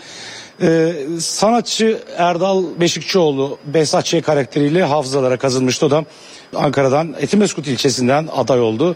Ee, 0.62 0.94
sanatçı 1.20 2.00
Erdal 2.18 2.64
Beşikçioğlu 2.80 3.58
Behzat 3.66 4.22
karakteriyle 4.26 4.84
hafızalara 4.84 5.38
kazınmıştı. 5.38 5.86
O 5.86 5.92
da 5.92 6.06
Ankara'dan 6.56 7.16
Etimeskut 7.20 7.68
ilçesinden 7.68 8.28
aday 8.36 8.62
oldu. 8.62 8.96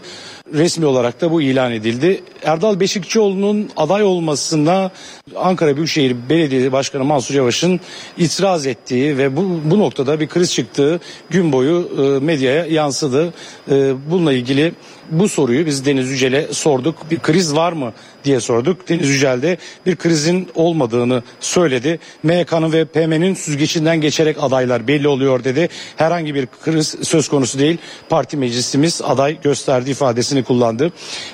Resmi 0.54 0.86
olarak 0.86 1.20
da 1.20 1.30
bu 1.30 1.42
ilan 1.42 1.72
edildi. 1.72 2.22
Erdal 2.42 2.80
Beşikçioğlu'nun 2.80 3.70
aday 3.76 4.02
olmasına 4.02 4.90
Ankara 5.36 5.76
Büyükşehir 5.76 6.16
Belediye 6.28 6.72
Başkanı 6.72 7.04
Mansur 7.04 7.34
Yavaş'ın 7.34 7.80
itiraz 8.18 8.66
ettiği 8.66 9.18
ve 9.18 9.36
bu, 9.36 9.60
bu 9.64 9.78
noktada 9.78 10.20
bir 10.20 10.28
kriz 10.28 10.54
çıktığı 10.54 11.00
gün 11.30 11.52
boyu 11.52 11.88
e, 11.98 12.24
medyaya 12.24 12.66
yansıdı. 12.66 13.34
E, 13.70 13.92
bununla 14.10 14.32
ilgili 14.32 14.72
bu 15.10 15.28
soruyu 15.28 15.66
biz 15.66 15.86
Deniz 15.86 16.10
Yücel'e 16.10 16.52
sorduk. 16.52 16.96
Bir 17.10 17.18
kriz 17.18 17.54
var 17.54 17.72
mı 17.72 17.92
diye 18.24 18.40
sorduk. 18.40 18.88
Deniz 18.88 19.08
Yücel 19.08 19.42
de 19.42 19.58
bir 19.86 19.96
krizin 19.96 20.48
olmadığını 20.54 21.22
söyledi. 21.40 21.98
MYK'nın 22.22 22.72
ve 22.72 22.84
PM'nin 22.84 23.34
süzgecinden 23.34 24.00
geçerek 24.00 24.36
adaylar 24.40 24.88
belli 24.88 25.08
oluyor 25.08 25.44
dedi. 25.44 25.68
Herhangi 25.96 26.34
bir 26.34 26.48
kriz 26.64 26.96
söz 27.02 27.28
konusu 27.28 27.58
değil. 27.58 27.78
Parti 28.08 28.36
meclisimiz 28.36 29.02
aday 29.04 29.40
gösterdi 29.40 29.90
ifadesini 29.90 30.44
kullandı. 30.44 30.92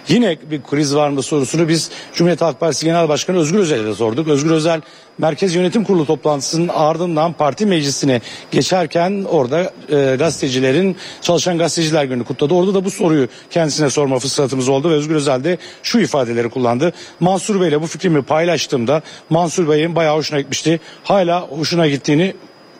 Yine 0.08 0.36
bir 0.50 0.62
kriz 0.62 0.94
var 0.94 1.08
mı 1.08 1.22
sorusunu 1.22 1.68
biz 1.68 1.90
Cumhuriyet 2.14 2.40
Halk 2.40 2.60
Partisi 2.60 2.86
Genel 2.86 3.08
Başkanı 3.08 3.38
Özgür 3.38 3.58
Özel'e 3.58 3.94
sorduk. 3.94 4.28
Özgür 4.28 4.50
Özel 4.50 4.80
Merkez 5.18 5.54
Yönetim 5.54 5.84
Kurulu 5.84 6.06
toplantısının 6.06 6.68
ardından 6.68 7.32
parti 7.32 7.66
meclisine 7.66 8.20
geçerken 8.50 9.24
orada 9.30 9.72
e, 9.88 10.16
gazetecilerin 10.16 10.96
çalışan 11.22 11.58
gazeteciler 11.58 12.04
günü 12.04 12.24
kutladı. 12.24 12.54
Orada 12.54 12.74
da 12.74 12.84
bu 12.84 12.90
soruyu 12.90 13.28
kendisine 13.50 13.90
sorma 13.90 14.18
fırsatımız 14.18 14.68
oldu 14.68 14.90
ve 14.90 14.94
Özgür 14.94 15.14
Özel 15.14 15.44
de 15.44 15.58
şu 15.82 15.98
ifadeleri 15.98 16.50
kullandı. 16.50 16.75
Mansur 17.20 17.60
Bey'le 17.60 17.82
bu 17.82 17.86
fikrimi 17.86 18.22
paylaştığımda 18.22 19.02
Mansur 19.30 19.68
Bey'in 19.68 19.96
bayağı 19.96 20.16
hoşuna 20.16 20.40
gitmişti. 20.40 20.80
Hala 21.04 21.40
hoşuna 21.40 21.86
gittiğini 21.88 22.34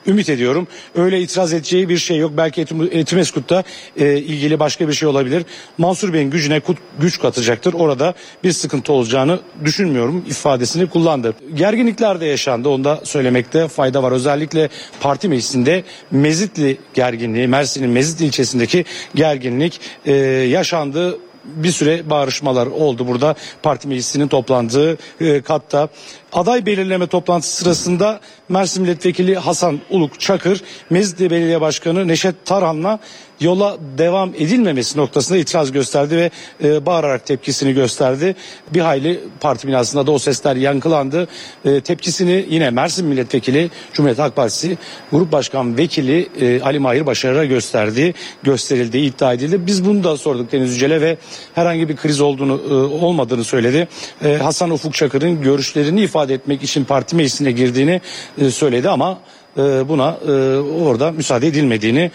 ümit 0.07 0.29
ediyorum. 0.29 0.69
Öyle 0.95 1.21
itiraz 1.21 1.53
edeceği 1.53 1.89
bir 1.89 1.99
şey 1.99 2.19
yok. 2.19 2.33
Belki 2.37 2.61
Etim, 2.61 2.83
Etimeskut'ta 2.93 3.63
e, 3.97 4.19
ilgili 4.19 4.61
başka 4.61 4.89
bir 4.89 4.93
şey 4.93 5.09
olabilir. 5.09 5.45
Mansur 5.79 6.13
Bey'in 6.13 6.31
gücüne 6.31 6.61
kut, 6.61 6.79
güç 7.01 7.21
katacaktır. 7.21 7.75
Orada 7.75 8.15
bir 8.45 8.53
sıkıntı 8.53 8.93
olacağını 8.93 9.41
düşünmüyorum 9.65 10.25
ifadesini 10.29 10.87
kullandı. 10.91 11.35
Gerginlikler 11.55 12.21
de 12.21 12.27
yaşandı. 12.27 12.69
Onu 12.69 12.85
da 12.85 13.01
söylemekte 13.05 13.69
fayda 13.69 14.03
var. 14.03 14.13
Özellikle 14.13 14.69
parti 15.01 15.29
meclisinde 15.29 15.85
Mezitli 16.11 16.79
gerginliği, 16.95 17.49
Mersin'in 17.49 17.91
Mezitli 17.91 18.25
ilçesindeki 18.25 18.85
gerginlik 19.15 19.81
e, 20.07 20.13
yaşandı 20.49 21.19
bir 21.47 21.71
süre 21.71 22.11
bağırışmalar 22.11 22.67
oldu 22.67 23.07
burada 23.09 23.35
parti 23.63 23.89
meclisinin 23.89 24.29
toplandığı 24.29 24.99
e, 25.21 25.41
katta. 25.43 25.89
Aday 26.33 26.67
belirleme 26.67 27.07
toplantısı 27.07 27.57
sırasında 27.57 28.21
Mersin 28.49 28.83
Milletvekili 28.83 29.37
Hasan 29.37 29.81
Uluk 29.91 30.21
Çakır, 30.21 30.63
Mezitli 30.91 31.31
Belediye 31.31 31.61
Başkanı 31.61 32.09
Neşet 32.09 32.35
Tarhan'la 32.45 32.99
yola 33.41 33.77
devam 33.99 34.31
edilmemesi 34.35 34.99
noktasında 34.99 35.39
itiraz 35.39 35.73
gösterdi 35.73 36.17
ve 36.17 36.31
e, 36.65 36.87
bağırarak 36.87 37.27
tepkisini 37.27 37.73
gösterdi. 37.73 38.35
Bir 38.75 38.81
hayli 38.81 39.21
parti 39.41 39.69
binasında 39.69 40.07
da 40.07 40.13
o 40.13 40.19
sesler 40.19 40.57
yankılandı. 40.57 41.29
E, 41.65 41.81
tepkisini 41.81 42.47
yine 42.49 42.71
Mersin 42.71 43.07
Milletvekili 43.07 43.71
Cumhuriyet 43.93 44.19
Halk 44.19 44.37
Partisi 44.37 44.79
Grup 45.13 45.33
Başkan 45.33 45.79
Vekili 45.79 46.29
e, 46.41 46.61
Ali 46.61 46.79
Mahir 46.79 47.07
Başarır'a 47.07 47.45
gösterdi, 47.45 48.15
gösterildiği 48.43 49.11
iddia 49.11 49.33
edildi. 49.33 49.67
Biz 49.67 49.85
bunu 49.85 50.05
da 50.05 50.17
sorduk 50.17 50.53
Deniz 50.53 50.75
Yücel'e 50.75 51.01
ve 51.01 51.17
herhangi 51.55 51.89
bir 51.89 51.97
kriz 51.97 52.21
olduğunu 52.21 52.61
e, 52.71 52.75
olmadığını 53.05 53.45
söyledi. 53.45 53.89
E, 54.25 54.37
Hasan 54.37 54.71
Ufuk 54.71 54.95
Çakır'ın 54.95 55.43
görüşlerini 55.43 56.03
ifade 56.03 56.16
etmek 56.25 56.63
için 56.63 56.85
parti 56.85 57.17
meclisine 57.17 57.53
girdiğini 57.53 58.01
e, 58.39 58.51
söyledi 58.51 58.89
ama 58.89 59.19
e, 59.57 59.89
buna 59.89 60.19
e, 60.29 60.33
orada 60.59 61.13
müsaade 61.13 61.47
edilmediğini 61.47 62.11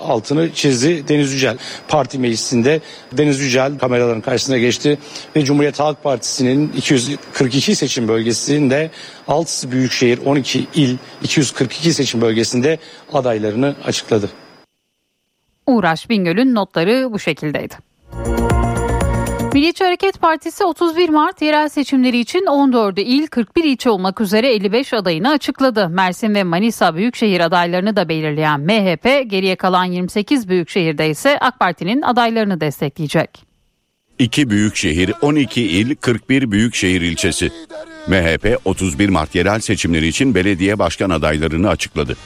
altını 0.00 0.52
çizdi 0.52 1.08
Deniz 1.08 1.32
Yücel. 1.32 1.56
Parti 1.88 2.18
meclisinde 2.18 2.80
Deniz 3.12 3.40
Yücel 3.40 3.78
kameraların 3.78 4.20
karşısına 4.20 4.58
geçti 4.58 4.98
ve 5.36 5.44
Cumhuriyet 5.44 5.80
Halk 5.80 6.02
Partisi'nin 6.02 6.72
242 6.76 7.74
seçim 7.74 8.08
bölgesinde 8.08 8.90
6 9.28 9.70
büyükşehir 9.70 10.18
12 10.26 10.66
il 10.74 10.96
242 11.22 11.92
seçim 11.92 12.20
bölgesinde 12.20 12.78
adaylarını 13.12 13.74
açıkladı. 13.84 14.30
Uğraş 15.66 16.10
Bingöl'ün 16.10 16.54
notları 16.54 17.08
bu 17.12 17.18
şekildeydi. 17.18 17.87
Milliyetçi 19.54 19.84
Hareket 19.84 20.20
Partisi 20.20 20.64
31 20.64 21.08
Mart 21.08 21.42
yerel 21.42 21.68
seçimleri 21.68 22.18
için 22.18 22.46
14 22.46 22.98
il 22.98 23.26
41 23.26 23.64
ilçe 23.64 23.90
olmak 23.90 24.20
üzere 24.20 24.54
55 24.54 24.92
adayını 24.92 25.30
açıkladı. 25.30 25.88
Mersin 25.88 26.34
ve 26.34 26.44
Manisa 26.44 26.94
büyükşehir 26.94 27.40
adaylarını 27.40 27.96
da 27.96 28.08
belirleyen 28.08 28.60
MHP 28.60 29.30
geriye 29.30 29.56
kalan 29.56 29.84
28 29.84 30.48
büyükşehirde 30.48 31.10
ise 31.10 31.38
AK 31.38 31.60
Parti'nin 31.60 32.02
adaylarını 32.02 32.60
destekleyecek. 32.60 33.30
2 34.18 34.50
büyük 34.50 34.76
şehir, 34.76 35.12
12 35.22 35.62
il, 35.62 35.94
41 35.94 36.50
büyük 36.50 36.74
şehir 36.74 37.00
ilçesi. 37.00 37.50
MHP 38.08 38.60
31 38.64 39.08
Mart 39.08 39.34
yerel 39.34 39.60
seçimleri 39.60 40.06
için 40.06 40.34
belediye 40.34 40.78
başkan 40.78 41.10
adaylarını 41.10 41.68
açıkladı. 41.68 42.16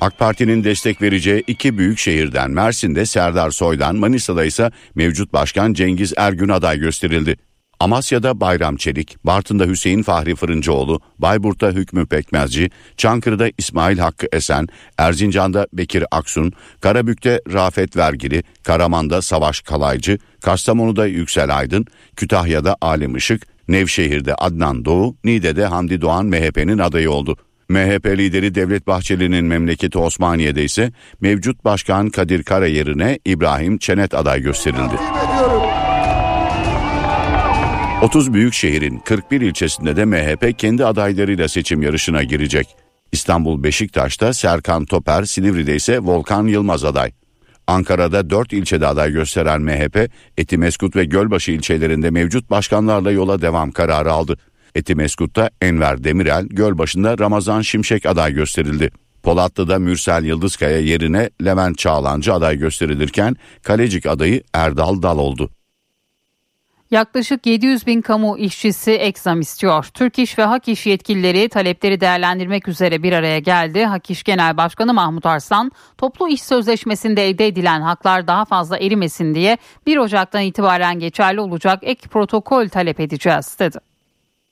AK 0.00 0.18
Parti'nin 0.18 0.64
destek 0.64 1.02
vereceği 1.02 1.44
iki 1.46 1.78
büyük 1.78 1.98
şehirden 1.98 2.50
Mersin'de 2.50 3.06
Serdar 3.06 3.50
Soy'dan 3.50 3.96
Manisa'da 3.96 4.44
ise 4.44 4.70
mevcut 4.94 5.32
başkan 5.32 5.72
Cengiz 5.72 6.12
Ergün 6.16 6.48
aday 6.48 6.78
gösterildi. 6.78 7.36
Amasya'da 7.80 8.40
Bayram 8.40 8.76
Çelik, 8.76 9.16
Bartın'da 9.24 9.64
Hüseyin 9.64 10.02
Fahri 10.02 10.34
Fırıncıoğlu, 10.34 11.00
Bayburt'ta 11.18 11.70
Hükmü 11.70 12.06
Pekmezci, 12.06 12.70
Çankırı'da 12.96 13.48
İsmail 13.58 13.98
Hakkı 13.98 14.26
Esen, 14.32 14.68
Erzincan'da 14.98 15.66
Bekir 15.72 16.04
Aksun, 16.10 16.52
Karabük'te 16.80 17.40
Rafet 17.52 17.96
Vergili, 17.96 18.42
Karaman'da 18.62 19.22
Savaş 19.22 19.60
Kalaycı, 19.60 20.18
Kastamonu'da 20.40 21.06
Yüksel 21.06 21.58
Aydın, 21.58 21.86
Kütahya'da 22.16 22.76
Alim 22.80 23.16
Işık, 23.16 23.46
Nevşehir'de 23.68 24.34
Adnan 24.34 24.84
Doğu, 24.84 25.16
Niğde'de 25.24 25.66
Hamdi 25.66 26.00
Doğan 26.00 26.26
MHP'nin 26.26 26.78
adayı 26.78 27.10
oldu. 27.10 27.36
MHP 27.68 28.06
lideri 28.06 28.54
Devlet 28.54 28.86
Bahçeli'nin 28.86 29.44
memleketi 29.44 29.98
Osmaniye'de 29.98 30.64
ise 30.64 30.92
mevcut 31.20 31.64
başkan 31.64 32.10
Kadir 32.10 32.42
Kara 32.42 32.66
yerine 32.66 33.18
İbrahim 33.24 33.78
Çenet 33.78 34.14
aday 34.14 34.42
gösterildi. 34.42 34.94
30 38.02 38.32
büyük 38.32 38.54
şehrin 38.54 38.98
41 38.98 39.40
ilçesinde 39.40 39.96
de 39.96 40.04
MHP 40.04 40.58
kendi 40.58 40.84
adaylarıyla 40.84 41.48
seçim 41.48 41.82
yarışına 41.82 42.22
girecek. 42.22 42.76
İstanbul 43.12 43.62
Beşiktaş'ta 43.62 44.32
Serkan 44.32 44.84
Toper, 44.84 45.24
Silivri'de 45.24 45.76
ise 45.76 45.98
Volkan 45.98 46.46
Yılmaz 46.46 46.84
aday. 46.84 47.12
Ankara'da 47.66 48.30
4 48.30 48.52
ilçede 48.52 48.86
aday 48.86 49.12
gösteren 49.12 49.62
MHP, 49.62 50.10
Etimeskut 50.36 50.96
ve 50.96 51.04
Gölbaşı 51.04 51.52
ilçelerinde 51.52 52.10
mevcut 52.10 52.50
başkanlarla 52.50 53.10
yola 53.10 53.42
devam 53.42 53.70
kararı 53.70 54.12
aldı. 54.12 54.36
Etimeskut'ta 54.76 55.50
Enver 55.62 56.04
Demirel, 56.04 56.46
Gölbaşı'nda 56.46 57.18
Ramazan 57.18 57.60
Şimşek 57.60 58.06
aday 58.06 58.32
gösterildi. 58.32 58.90
Polatlı'da 59.22 59.78
Mürsel 59.78 60.24
Yıldızkaya 60.24 60.80
yerine 60.80 61.30
Levent 61.44 61.78
Çağlancı 61.78 62.34
aday 62.34 62.56
gösterilirken 62.56 63.36
Kalecik 63.62 64.06
adayı 64.06 64.42
Erdal 64.54 65.02
Dal 65.02 65.18
oldu. 65.18 65.50
Yaklaşık 66.90 67.46
700 67.46 67.86
bin 67.86 68.00
kamu 68.00 68.38
işçisi 68.38 68.90
ek 68.92 69.20
istiyor. 69.40 69.86
Türk 69.94 70.18
İş 70.18 70.38
ve 70.38 70.42
Hak 70.42 70.68
İş 70.68 70.86
yetkilileri 70.86 71.48
talepleri 71.48 72.00
değerlendirmek 72.00 72.68
üzere 72.68 73.02
bir 73.02 73.12
araya 73.12 73.38
geldi. 73.38 73.84
Hak 73.84 74.10
İş 74.10 74.22
Genel 74.22 74.56
Başkanı 74.56 74.94
Mahmut 74.94 75.26
Arslan, 75.26 75.72
toplu 75.98 76.28
iş 76.28 76.42
sözleşmesinde 76.42 77.28
elde 77.28 77.46
edilen 77.46 77.80
haklar 77.80 78.26
daha 78.26 78.44
fazla 78.44 78.78
erimesin 78.78 79.34
diye 79.34 79.58
1 79.86 79.96
Ocak'tan 79.96 80.42
itibaren 80.42 80.98
geçerli 80.98 81.40
olacak 81.40 81.78
ek 81.82 82.08
protokol 82.08 82.68
talep 82.68 83.00
edeceğiz 83.00 83.56
dedi. 83.58 83.78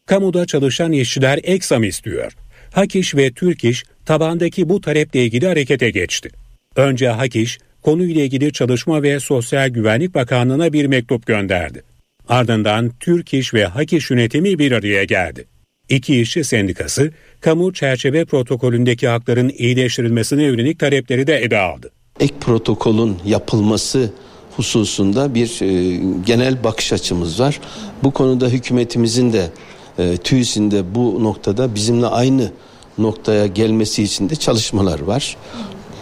Kamuda 0.07 0.47
çalışan 0.47 0.93
işçiler 0.93 1.41
ek 1.43 1.67
zam 1.67 1.85
istiyor. 1.85 2.33
Hak 2.73 2.97
İş 2.97 3.15
ve 3.15 3.33
Türk 3.33 3.65
İş 3.65 3.85
tabandaki 4.07 4.69
bu 4.69 4.81
taleple 4.81 5.25
ilgili 5.25 5.47
harekete 5.47 5.91
geçti. 5.91 6.31
Önce 6.77 7.09
Hak 7.09 7.37
İş 7.37 7.59
konuyla 7.83 8.23
ilgili 8.23 8.53
Çalışma 8.53 9.03
ve 9.03 9.21
Sosyal 9.21 9.69
Güvenlik 9.69 10.15
Bakanlığı'na 10.15 10.73
bir 10.73 10.87
mektup 10.87 11.27
gönderdi. 11.27 11.83
Ardından 12.29 12.93
Türk 13.01 13.35
İş 13.35 13.55
ve 13.55 13.65
Hak 13.65 13.93
İş 13.93 14.11
yönetimi 14.11 14.59
bir 14.59 14.73
araya 14.73 15.05
geldi. 15.05 15.45
İki 15.89 16.21
işçi 16.21 16.45
sendikası, 16.45 17.13
kamu 17.41 17.73
çerçeve 17.73 18.25
protokolündeki 18.25 19.09
hakların 19.09 19.53
iyileştirilmesine 19.59 20.43
yönelik 20.43 20.79
talepleri 20.79 21.27
de 21.27 21.37
ele 21.37 21.59
aldı. 21.59 21.91
Ek 22.21 22.35
protokolün 22.41 23.17
yapılması 23.27 24.13
hususunda 24.57 25.35
bir 25.35 25.63
e, 25.63 26.01
genel 26.27 26.65
bakış 26.65 26.93
açımız 26.93 27.41
var. 27.41 27.61
Bu 28.03 28.11
konuda 28.11 28.49
hükümetimizin 28.49 29.33
de 29.33 29.51
e, 29.99 30.17
TÜİS'in 30.17 30.71
de 30.71 30.95
bu 30.95 31.25
noktada 31.25 31.75
bizimle 31.75 32.07
aynı 32.07 32.51
noktaya 32.99 33.47
gelmesi 33.47 34.03
için 34.03 34.31
de 34.31 34.37
çalışmalar 34.37 35.01
var. 35.01 35.37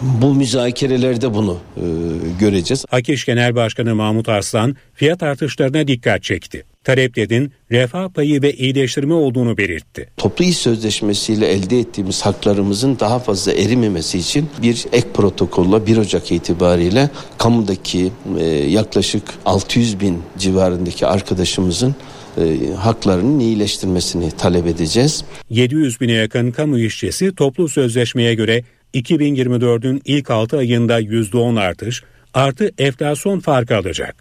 Bu 0.02 0.34
müzakerelerde 0.34 1.34
bunu 1.34 1.58
e, 1.76 1.82
göreceğiz. 2.40 2.84
Hak 2.90 3.08
İş 3.08 3.24
Genel 3.24 3.54
Başkanı 3.54 3.94
Mahmut 3.94 4.28
Arslan 4.28 4.76
fiyat 4.94 5.22
artışlarına 5.22 5.88
dikkat 5.88 6.22
çekti. 6.22 6.64
Taleplerin 6.84 7.52
refah 7.70 8.08
payı 8.08 8.42
ve 8.42 8.52
iyileştirme 8.54 9.14
olduğunu 9.14 9.56
belirtti. 9.56 10.08
Toplu 10.16 10.44
iş 10.44 10.56
sözleşmesiyle 10.56 11.46
elde 11.46 11.78
ettiğimiz 11.78 12.22
haklarımızın 12.22 12.96
daha 13.00 13.18
fazla 13.18 13.52
erimemesi 13.52 14.18
için 14.18 14.50
bir 14.62 14.86
ek 14.92 15.06
protokolla 15.14 15.86
1 15.86 15.96
Ocak 15.96 16.32
itibariyle 16.32 17.10
kamudaki 17.38 18.12
e, 18.38 18.44
yaklaşık 18.46 19.22
600 19.44 20.00
bin 20.00 20.22
civarındaki 20.38 21.06
arkadaşımızın 21.06 21.94
e, 22.38 22.74
haklarının 22.74 23.38
iyileştirmesini 23.38 24.30
talep 24.30 24.66
edeceğiz. 24.66 25.24
700 25.50 26.00
bine 26.00 26.12
yakın 26.12 26.50
kamu 26.50 26.78
işçisi 26.78 27.34
toplu 27.34 27.68
sözleşmeye 27.68 28.34
göre 28.34 28.62
2024'ün 28.94 30.02
ilk 30.04 30.30
6 30.30 30.58
ayında 30.58 31.00
%10 31.00 31.60
artış 31.60 32.02
artı 32.34 32.70
enflasyon 32.78 33.40
farkı 33.40 33.76
alacak. 33.76 34.16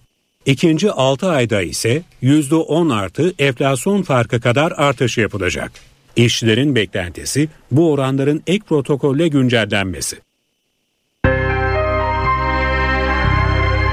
İkinci 0.45 0.91
6 0.91 1.29
ayda 1.29 1.61
ise 1.61 2.01
%10 2.23 2.93
artı 2.93 3.33
enflasyon 3.39 4.01
farkı 4.01 4.41
kadar 4.41 4.73
artış 4.77 5.17
yapılacak. 5.17 5.71
İşçilerin 6.15 6.75
beklentisi 6.75 7.49
bu 7.71 7.91
oranların 7.91 8.43
ek 8.47 8.63
protokolle 8.69 9.27
güncellenmesi. 9.27 10.17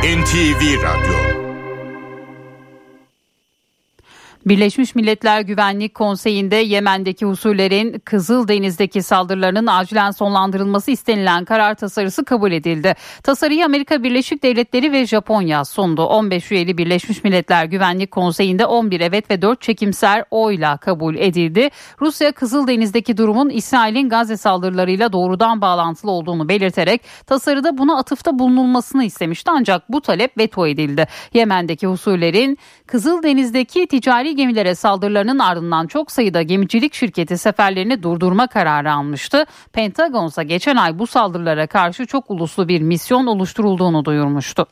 NTV 0.02 0.82
Radyo 0.82 1.37
Birleşmiş 4.48 4.94
Milletler 4.94 5.40
Güvenlik 5.40 5.94
Konseyi'nde 5.94 6.56
Yemen'deki 6.56 7.26
husullerin 7.26 7.98
Kızıldeniz'deki 7.98 9.02
saldırılarının 9.02 9.66
acilen 9.66 10.10
sonlandırılması 10.10 10.90
istenilen 10.90 11.44
karar 11.44 11.74
tasarısı 11.74 12.24
kabul 12.24 12.52
edildi. 12.52 12.94
Tasarıyı 13.22 13.64
Amerika 13.64 14.02
Birleşik 14.02 14.42
Devletleri 14.42 14.92
ve 14.92 15.06
Japonya 15.06 15.64
sundu. 15.64 16.02
15 16.02 16.52
üyeli 16.52 16.78
Birleşmiş 16.78 17.24
Milletler 17.24 17.64
Güvenlik 17.64 18.10
Konseyi'nde 18.10 18.66
11 18.66 19.00
evet 19.00 19.30
ve 19.30 19.42
4 19.42 19.60
çekimser 19.60 20.24
oyla 20.30 20.76
kabul 20.76 21.16
edildi. 21.16 21.70
Rusya 22.00 22.32
Kızıldeniz'deki 22.32 23.16
durumun 23.16 23.50
İsrail'in 23.50 24.08
Gazze 24.08 24.36
saldırılarıyla 24.36 25.12
doğrudan 25.12 25.60
bağlantılı 25.60 26.10
olduğunu 26.10 26.48
belirterek 26.48 27.02
tasarıda 27.26 27.78
buna 27.78 27.98
atıfta 27.98 28.38
bulunulmasını 28.38 29.04
istemişti 29.04 29.50
ancak 29.54 29.92
bu 29.92 30.00
talep 30.00 30.38
veto 30.38 30.66
edildi. 30.66 31.06
Yemen'deki 31.34 31.86
husullerin 31.86 32.58
Kızıldeniz'deki 32.86 33.86
ticari 33.86 34.37
gemilere 34.38 34.74
saldırılarının 34.74 35.38
ardından 35.38 35.86
çok 35.86 36.10
sayıda 36.10 36.42
gemicilik 36.42 36.94
şirketi 36.94 37.38
seferlerini 37.38 38.02
durdurma 38.02 38.46
kararı 38.46 38.92
almıştı. 38.92 39.46
Pentagon 39.72 40.26
ise 40.26 40.44
geçen 40.44 40.76
ay 40.76 40.98
bu 40.98 41.06
saldırılara 41.06 41.66
karşı 41.66 42.06
çok 42.06 42.30
uluslu 42.30 42.68
bir 42.68 42.80
misyon 42.80 43.26
oluşturulduğunu 43.26 44.04
duyurmuştu. 44.04 44.66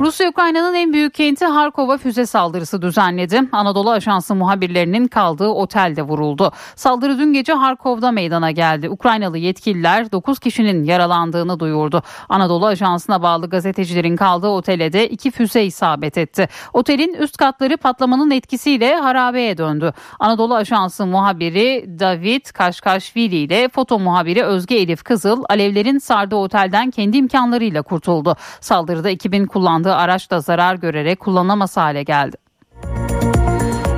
Rusya 0.00 0.28
Ukrayna'nın 0.28 0.74
en 0.74 0.92
büyük 0.92 1.14
kenti 1.14 1.46
Harkov'a 1.46 1.98
füze 1.98 2.26
saldırısı 2.26 2.82
düzenledi. 2.82 3.40
Anadolu 3.52 3.90
Ajansı 3.90 4.34
muhabirlerinin 4.34 5.08
kaldığı 5.08 5.48
otelde 5.48 6.02
vuruldu. 6.02 6.52
Saldırı 6.76 7.18
dün 7.18 7.32
gece 7.32 7.52
Harkov'da 7.52 8.12
meydana 8.12 8.50
geldi. 8.50 8.90
Ukraynalı 8.90 9.38
yetkililer 9.38 10.12
9 10.12 10.38
kişinin 10.38 10.84
yaralandığını 10.84 11.60
duyurdu. 11.60 12.02
Anadolu 12.28 12.66
Ajansı'na 12.66 13.22
bağlı 13.22 13.50
gazetecilerin 13.50 14.16
kaldığı 14.16 14.48
otele 14.48 14.92
de 14.92 15.08
iki 15.08 15.30
füze 15.30 15.64
isabet 15.64 16.18
etti. 16.18 16.48
Otelin 16.72 17.14
üst 17.14 17.36
katları 17.36 17.76
patlamanın 17.76 18.30
etkisiyle 18.30 18.96
harabeye 18.96 19.58
döndü. 19.58 19.92
Anadolu 20.20 20.54
Ajansı 20.54 21.06
muhabiri 21.06 21.98
David 22.00 22.46
Kaşkaşvili 22.46 23.36
ile 23.36 23.68
foto 23.68 23.98
muhabiri 23.98 24.44
Özge 24.44 24.74
Elif 24.74 25.04
Kızıl 25.04 25.44
alevlerin 25.48 25.98
sardığı 25.98 26.36
otelden 26.36 26.90
kendi 26.90 27.16
imkanlarıyla 27.16 27.82
kurtuldu. 27.82 28.36
Saldırıda 28.60 29.10
ekibin 29.10 29.46
kullandığı 29.46 29.87
araç 29.96 30.30
da 30.30 30.40
zarar 30.40 30.74
görerek 30.74 31.20
kullanılamaz 31.20 31.76
hale 31.76 32.02
geldi. 32.02 32.36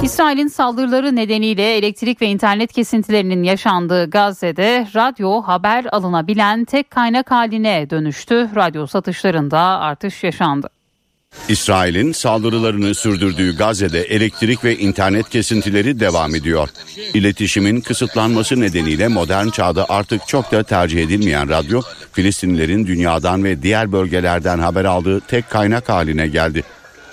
İsrail'in 0.02 0.48
saldırıları 0.48 1.16
nedeniyle 1.16 1.76
elektrik 1.76 2.22
ve 2.22 2.26
internet 2.26 2.72
kesintilerinin 2.72 3.42
yaşandığı 3.42 4.10
Gazze'de 4.10 4.86
radyo 4.94 5.42
haber 5.42 5.86
alınabilen 5.92 6.64
tek 6.64 6.90
kaynak 6.90 7.30
haline 7.30 7.90
dönüştü. 7.90 8.50
Radyo 8.56 8.86
satışlarında 8.86 9.58
artış 9.58 10.24
yaşandı. 10.24 10.68
İsrail'in 11.50 12.12
saldırılarını 12.12 12.94
sürdürdüğü 12.94 13.56
Gazze'de 13.56 14.02
elektrik 14.02 14.64
ve 14.64 14.76
internet 14.76 15.28
kesintileri 15.28 16.00
devam 16.00 16.34
ediyor. 16.34 16.68
İletişimin 17.14 17.80
kısıtlanması 17.80 18.60
nedeniyle 18.60 19.08
modern 19.08 19.48
çağda 19.48 19.86
artık 19.88 20.28
çok 20.28 20.52
da 20.52 20.62
tercih 20.62 21.02
edilmeyen 21.02 21.48
radyo, 21.48 21.82
Filistinlilerin 22.12 22.86
dünyadan 22.86 23.44
ve 23.44 23.62
diğer 23.62 23.92
bölgelerden 23.92 24.58
haber 24.58 24.84
aldığı 24.84 25.20
tek 25.20 25.50
kaynak 25.50 25.88
haline 25.88 26.28
geldi. 26.28 26.64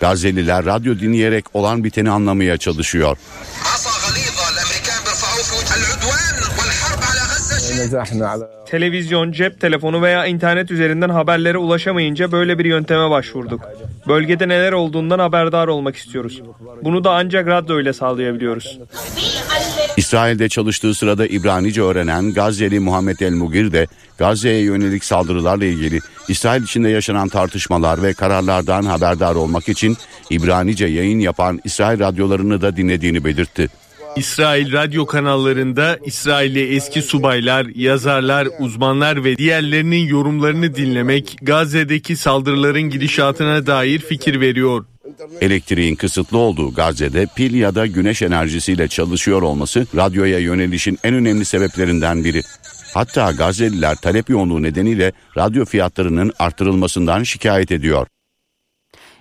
Gazze'liler 0.02 0.66
radyo 0.66 1.00
dinleyerek 1.00 1.46
olan 1.56 1.84
biteni 1.84 2.10
anlamaya 2.10 2.58
çalışıyor. 2.58 3.18
Televizyon, 8.66 9.32
cep 9.32 9.62
telefonu 9.62 10.02
veya 10.02 10.26
internet 10.26 10.72
üzerinden 10.72 11.10
haberlere 11.10 11.58
ulaşamayınca 11.58 12.32
böyle 12.32 12.60
bir 12.60 12.66
yönteme 12.66 13.10
başvurduk. 13.10 13.62
Bölgede 14.08 14.48
neler 14.48 14.72
olduğundan 14.72 15.20
haberdar 15.20 15.68
olmak 15.68 15.96
istiyoruz. 15.96 16.42
Bunu 16.84 17.04
da 17.04 17.12
ancak 17.12 17.48
radyo 17.48 17.80
ile 17.80 17.94
sağlayabiliyoruz. 17.94 18.80
İsrail'de 19.98 20.50
çalıştığı 20.50 20.94
sırada 20.94 21.28
İbranice 21.28 21.82
öğrenen 21.82 22.34
Gazze'li 22.34 22.80
Muhammed 22.80 23.20
El 23.20 23.34
Mugir 23.34 23.72
de 23.72 23.88
Gazze'ye 24.18 24.62
yönelik 24.62 25.04
saldırılarla 25.04 25.66
ilgili 25.66 26.00
İsrail 26.28 26.64
içinde 26.64 26.90
yaşanan 26.90 27.30
tartışmalar 27.30 28.04
ve 28.04 28.14
kararlardan 28.14 28.84
haberdar 28.84 29.36
olmak 29.36 29.70
için 29.70 29.98
İbranice 30.30 30.86
yayın 30.86 31.20
yapan 31.20 31.60
İsrail 31.64 32.00
radyolarını 32.00 32.62
da 32.62 32.78
dinlediğini 32.78 33.26
belirtti. 33.26 33.70
İsrail 34.18 34.72
radyo 34.72 35.06
kanallarında 35.06 36.00
İsrailli 36.06 36.76
eski 36.76 37.02
subaylar, 37.02 37.66
yazarlar, 37.76 38.48
uzmanlar 38.60 39.24
ve 39.24 39.38
diğerlerinin 39.38 40.08
yorumlarını 40.08 40.76
dinlemek 40.76 41.38
Gazze'deki 41.42 42.16
saldırıların 42.16 42.82
gidişatına 42.82 43.68
dair 43.68 44.00
fikir 44.00 44.42
veriyor. 44.42 44.86
Elektriğin 45.42 45.96
kısıtlı 45.96 46.38
olduğu 46.38 46.74
Gazze'de 46.74 47.28
pil 47.36 47.54
ya 47.54 47.76
da 47.76 47.86
güneş 47.86 48.22
enerjisiyle 48.22 48.88
çalışıyor 48.88 49.42
olması 49.42 49.88
radyoya 49.96 50.40
yönelişin 50.40 51.00
en 51.04 51.14
önemli 51.14 51.46
sebeplerinden 51.46 52.24
biri. 52.24 52.42
Hatta 52.94 53.32
Gazze'liler 53.32 53.96
talep 53.96 54.30
yoğunluğu 54.30 54.64
nedeniyle 54.64 55.12
radyo 55.38 55.66
fiyatlarının 55.66 56.32
artırılmasından 56.40 57.24
şikayet 57.24 57.72
ediyor. 57.72 58.08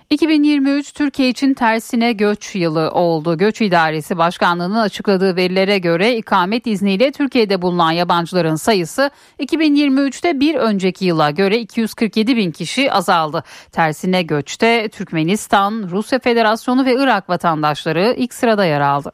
2023 0.09 0.93
Türkiye 0.93 1.29
için 1.29 1.53
tersine 1.53 2.13
göç 2.13 2.55
yılı 2.55 2.91
oldu. 2.91 3.37
Göç 3.37 3.61
İdaresi 3.61 4.17
Başkanlığı'nın 4.17 4.79
açıkladığı 4.79 5.35
verilere 5.35 5.77
göre 5.77 6.17
ikamet 6.17 6.67
izniyle 6.67 7.11
Türkiye'de 7.11 7.61
bulunan 7.61 7.91
yabancıların 7.91 8.55
sayısı 8.55 9.09
2023'te 9.39 10.39
bir 10.39 10.55
önceki 10.55 11.05
yıla 11.05 11.31
göre 11.31 11.59
247 11.59 12.37
bin 12.37 12.51
kişi 12.51 12.91
azaldı. 12.91 13.43
Tersine 13.71 14.21
göçte 14.21 14.89
Türkmenistan, 14.89 15.87
Rusya 15.91 16.19
Federasyonu 16.19 16.85
ve 16.85 16.95
Irak 16.95 17.29
vatandaşları 17.29 18.15
ilk 18.17 18.33
sırada 18.33 18.65
yer 18.65 18.81
aldı. 18.81 19.11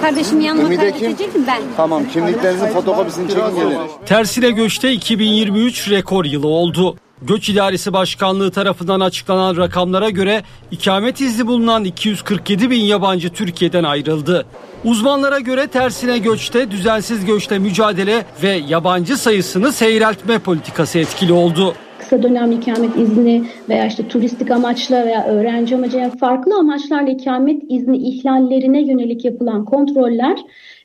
Kardeşim 0.00 0.40
yanıma 0.40 0.66
Ümide 0.66 0.90
kaydedecektim 0.90 1.44
ben. 1.46 1.62
Tamam 1.76 2.08
kimliklerinizin 2.08 2.66
fotokopisini 2.66 3.28
çekin 3.28 3.54
gelin. 3.56 3.78
Tersine 4.06 4.50
göçte 4.50 4.92
2023 4.92 5.90
rekor 5.90 6.24
yılı 6.24 6.48
oldu. 6.48 6.96
Göç 7.22 7.48
İdaresi 7.48 7.92
Başkanlığı 7.92 8.50
tarafından 8.50 9.00
açıklanan 9.00 9.56
rakamlara 9.56 10.10
göre 10.10 10.42
ikamet 10.70 11.20
izni 11.20 11.46
bulunan 11.46 11.84
247 11.84 12.70
bin 12.70 12.80
yabancı 12.80 13.30
Türkiye'den 13.30 13.84
ayrıldı. 13.84 14.46
Uzmanlara 14.84 15.38
göre 15.38 15.66
tersine 15.66 16.18
göçte, 16.18 16.70
düzensiz 16.70 17.24
göçte 17.24 17.58
mücadele 17.58 18.24
ve 18.42 18.60
yabancı 18.68 19.16
sayısını 19.16 19.72
seyreltme 19.72 20.38
politikası 20.38 20.98
etkili 20.98 21.32
oldu. 21.32 21.74
kısa 21.98 22.22
dönem 22.22 22.52
ikamet 22.52 22.96
izni 22.96 23.44
veya 23.68 23.86
işte 23.86 24.08
turistik 24.08 24.50
amaçla 24.50 25.06
veya 25.06 25.26
öğrenci 25.26 25.74
amacıyla 25.76 26.10
farklı 26.10 26.58
amaçlarla 26.58 27.10
ikamet 27.10 27.62
izni 27.68 27.96
ihlallerine 27.96 28.82
yönelik 28.82 29.24
yapılan 29.24 29.64
kontroller 29.64 30.38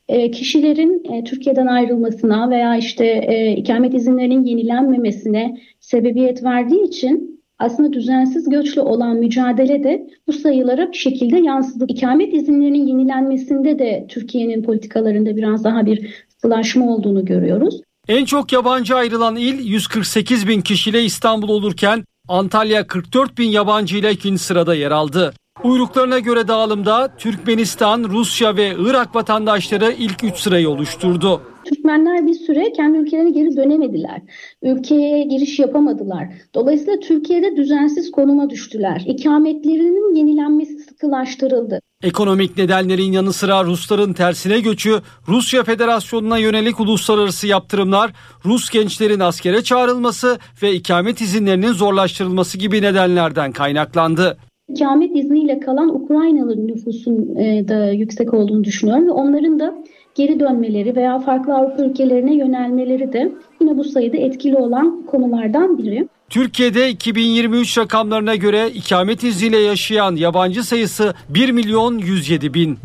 e, 0.08 0.32
kişilerin 0.32 1.04
e, 1.14 1.24
Türkiye'den 1.24 1.68
ayrılmasına 1.68 2.50
veya 2.50 2.78
işte 2.78 3.06
e, 3.06 3.52
ikamet 3.52 3.94
izinlerinin 3.94 4.46
yenilenmemesine 4.46 5.58
sebebiyet 5.80 6.44
verdiği 6.44 6.84
için 6.84 7.42
aslında 7.60 7.94
düzensiz 7.94 8.50
göçle 8.50 8.82
olan 8.82 9.18
mücadele 9.18 9.84
de 9.84 10.08
bu 10.28 10.34
sayılara 10.34 10.92
bir 10.92 10.98
şekilde 10.98 11.38
yansıdı. 11.38 11.86
İkamet 11.88 12.34
izinlerinin 12.34 12.88
yenilenmesinde 12.88 13.80
de 13.80 14.06
Türkiye'nin 14.10 14.64
politikalarında 14.64 15.38
biraz 15.38 15.64
daha 15.64 15.86
bir 15.86 16.26
sılaşma 16.42 16.96
olduğunu 16.96 17.26
görüyoruz. 17.26 17.82
En 18.08 18.26
çok 18.26 18.54
yabancı 18.54 18.96
ayrılan 18.96 19.36
il 19.36 19.66
148 19.66 20.48
bin 20.48 20.62
kişiyle 20.62 21.04
İstanbul 21.04 21.50
olurken 21.50 22.04
Antalya 22.28 22.88
44 22.88 23.38
bin 23.38 23.50
yabancı 23.50 23.98
ile 23.98 24.12
ikinci 24.12 24.44
sırada 24.44 24.76
yer 24.76 24.92
aldı. 24.92 25.34
Uyruklarına 25.64 26.20
göre 26.20 26.48
dağılımda 26.48 27.10
Türkmenistan, 27.18 28.04
Rusya 28.04 28.58
ve 28.58 28.74
Irak 28.80 29.16
vatandaşları 29.16 29.92
ilk 29.92 30.24
3 30.24 30.36
sırayı 30.36 30.70
oluşturdu. 30.70 31.42
Türkmenler 31.66 32.28
bir 32.28 32.34
süre 32.34 32.74
kendi 32.74 32.98
ülkelerine 32.98 33.30
geri 33.30 33.58
dönemediler. 33.58 34.22
Ülkeye 34.62 35.24
giriş 35.24 35.60
yapamadılar. 35.60 36.28
Dolayısıyla 36.56 37.00
Türkiye'de 37.00 37.56
düzensiz 37.56 38.12
konuma 38.12 38.50
düştüler. 38.50 39.04
İkametlerinin 39.08 40.16
yenilenmesi 40.16 40.78
sıkılaştırıldı. 40.78 41.80
Ekonomik 42.04 42.58
nedenlerin 42.58 43.12
yanı 43.12 43.34
sıra 43.34 43.64
Rusların 43.64 44.14
tersine 44.14 44.60
göçü, 44.60 45.02
Rusya 45.28 45.64
Federasyonu'na 45.64 46.38
yönelik 46.38 46.80
uluslararası 46.80 47.48
yaptırımlar, 47.48 48.12
Rus 48.46 48.70
gençlerin 48.70 49.20
askere 49.20 49.64
çağrılması 49.64 50.40
ve 50.64 50.74
ikamet 50.74 51.22
izinlerinin 51.22 51.74
zorlaştırılması 51.74 52.58
gibi 52.58 52.82
nedenlerden 52.82 53.52
kaynaklandı. 53.52 54.38
İkamet 54.70 55.16
izniyle 55.16 55.60
kalan 55.60 55.96
Ukraynalı 55.96 56.68
nüfusun 56.68 57.36
e, 57.36 57.68
da 57.68 57.92
yüksek 57.92 58.34
olduğunu 58.34 58.64
düşünüyorum 58.64 59.08
ve 59.08 59.12
onların 59.12 59.60
da 59.60 59.76
geri 60.16 60.40
dönmeleri 60.40 60.96
veya 60.96 61.20
farklı 61.20 61.56
Avrupa 61.56 61.84
ülkelerine 61.86 62.36
yönelmeleri 62.36 63.14
de 63.14 63.32
yine 63.62 63.78
bu 63.78 63.84
sayıda 63.84 64.18
etkili 64.18 64.58
olan 64.58 65.06
konulardan 65.06 65.78
biri. 65.78 66.08
Türkiye'de 66.30 66.90
2023 66.90 67.78
rakamlarına 67.78 68.36
göre 68.36 68.70
ikamet 68.70 69.24
izniyle 69.24 69.58
yaşayan 69.58 70.16
yabancı 70.16 70.64
sayısı 70.64 71.14
1 71.30 71.52
milyon 71.52 71.98
107 71.98 72.54
bin. 72.54 72.78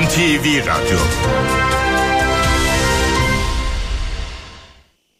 NTV 0.00 0.66
Radyo 0.66 0.98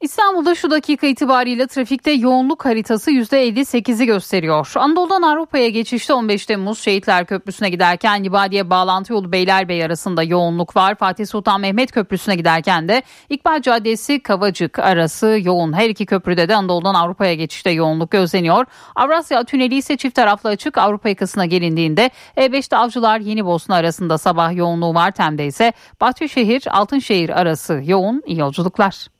İstanbul'da 0.00 0.54
şu 0.54 0.70
dakika 0.70 1.06
itibariyle 1.06 1.66
trafikte 1.66 2.10
yoğunluk 2.10 2.64
haritası 2.64 3.10
%58'i 3.10 4.06
gösteriyor. 4.06 4.72
Anadolu'dan 4.76 5.22
Avrupa'ya 5.22 5.68
geçişte 5.68 6.14
15 6.14 6.46
Temmuz 6.46 6.78
Şehitler 6.78 7.26
Köprüsü'ne 7.26 7.70
giderken 7.70 8.24
Libadiye 8.24 8.70
bağlantı 8.70 9.12
yolu 9.12 9.32
Beylerbeyi 9.32 9.84
arasında 9.84 10.22
yoğunluk 10.22 10.76
var. 10.76 10.94
Fatih 10.94 11.26
Sultan 11.26 11.60
Mehmet 11.60 11.92
Köprüsü'ne 11.92 12.36
giderken 12.36 12.88
de 12.88 13.02
İkbal 13.28 13.62
Caddesi 13.62 14.22
Kavacık 14.22 14.78
arası 14.78 15.38
yoğun. 15.42 15.72
Her 15.72 15.88
iki 15.88 16.06
köprüde 16.06 16.48
de 16.48 16.56
Anadolu'dan 16.56 16.94
Avrupa'ya 16.94 17.34
geçişte 17.34 17.70
yoğunluk 17.70 18.10
gözleniyor. 18.10 18.66
Avrasya 18.96 19.44
Tüneli 19.44 19.76
ise 19.76 19.96
çift 19.96 20.14
taraflı 20.14 20.50
açık 20.50 20.78
Avrupa 20.78 21.08
yakasına 21.08 21.46
gelindiğinde 21.46 22.10
E5'te 22.36 22.76
Avcılar 22.76 23.20
Yeni 23.20 23.44
Bosna 23.46 23.74
arasında 23.74 24.18
sabah 24.18 24.56
yoğunluğu 24.56 24.94
var. 24.94 25.10
Tem'de 25.10 25.46
ise 25.46 25.72
Bahçeşehir 26.00 26.62
Altınşehir 26.70 27.40
arası 27.40 27.82
yoğun. 27.84 28.22
İyi 28.26 28.38
yolculuklar. 28.38 29.19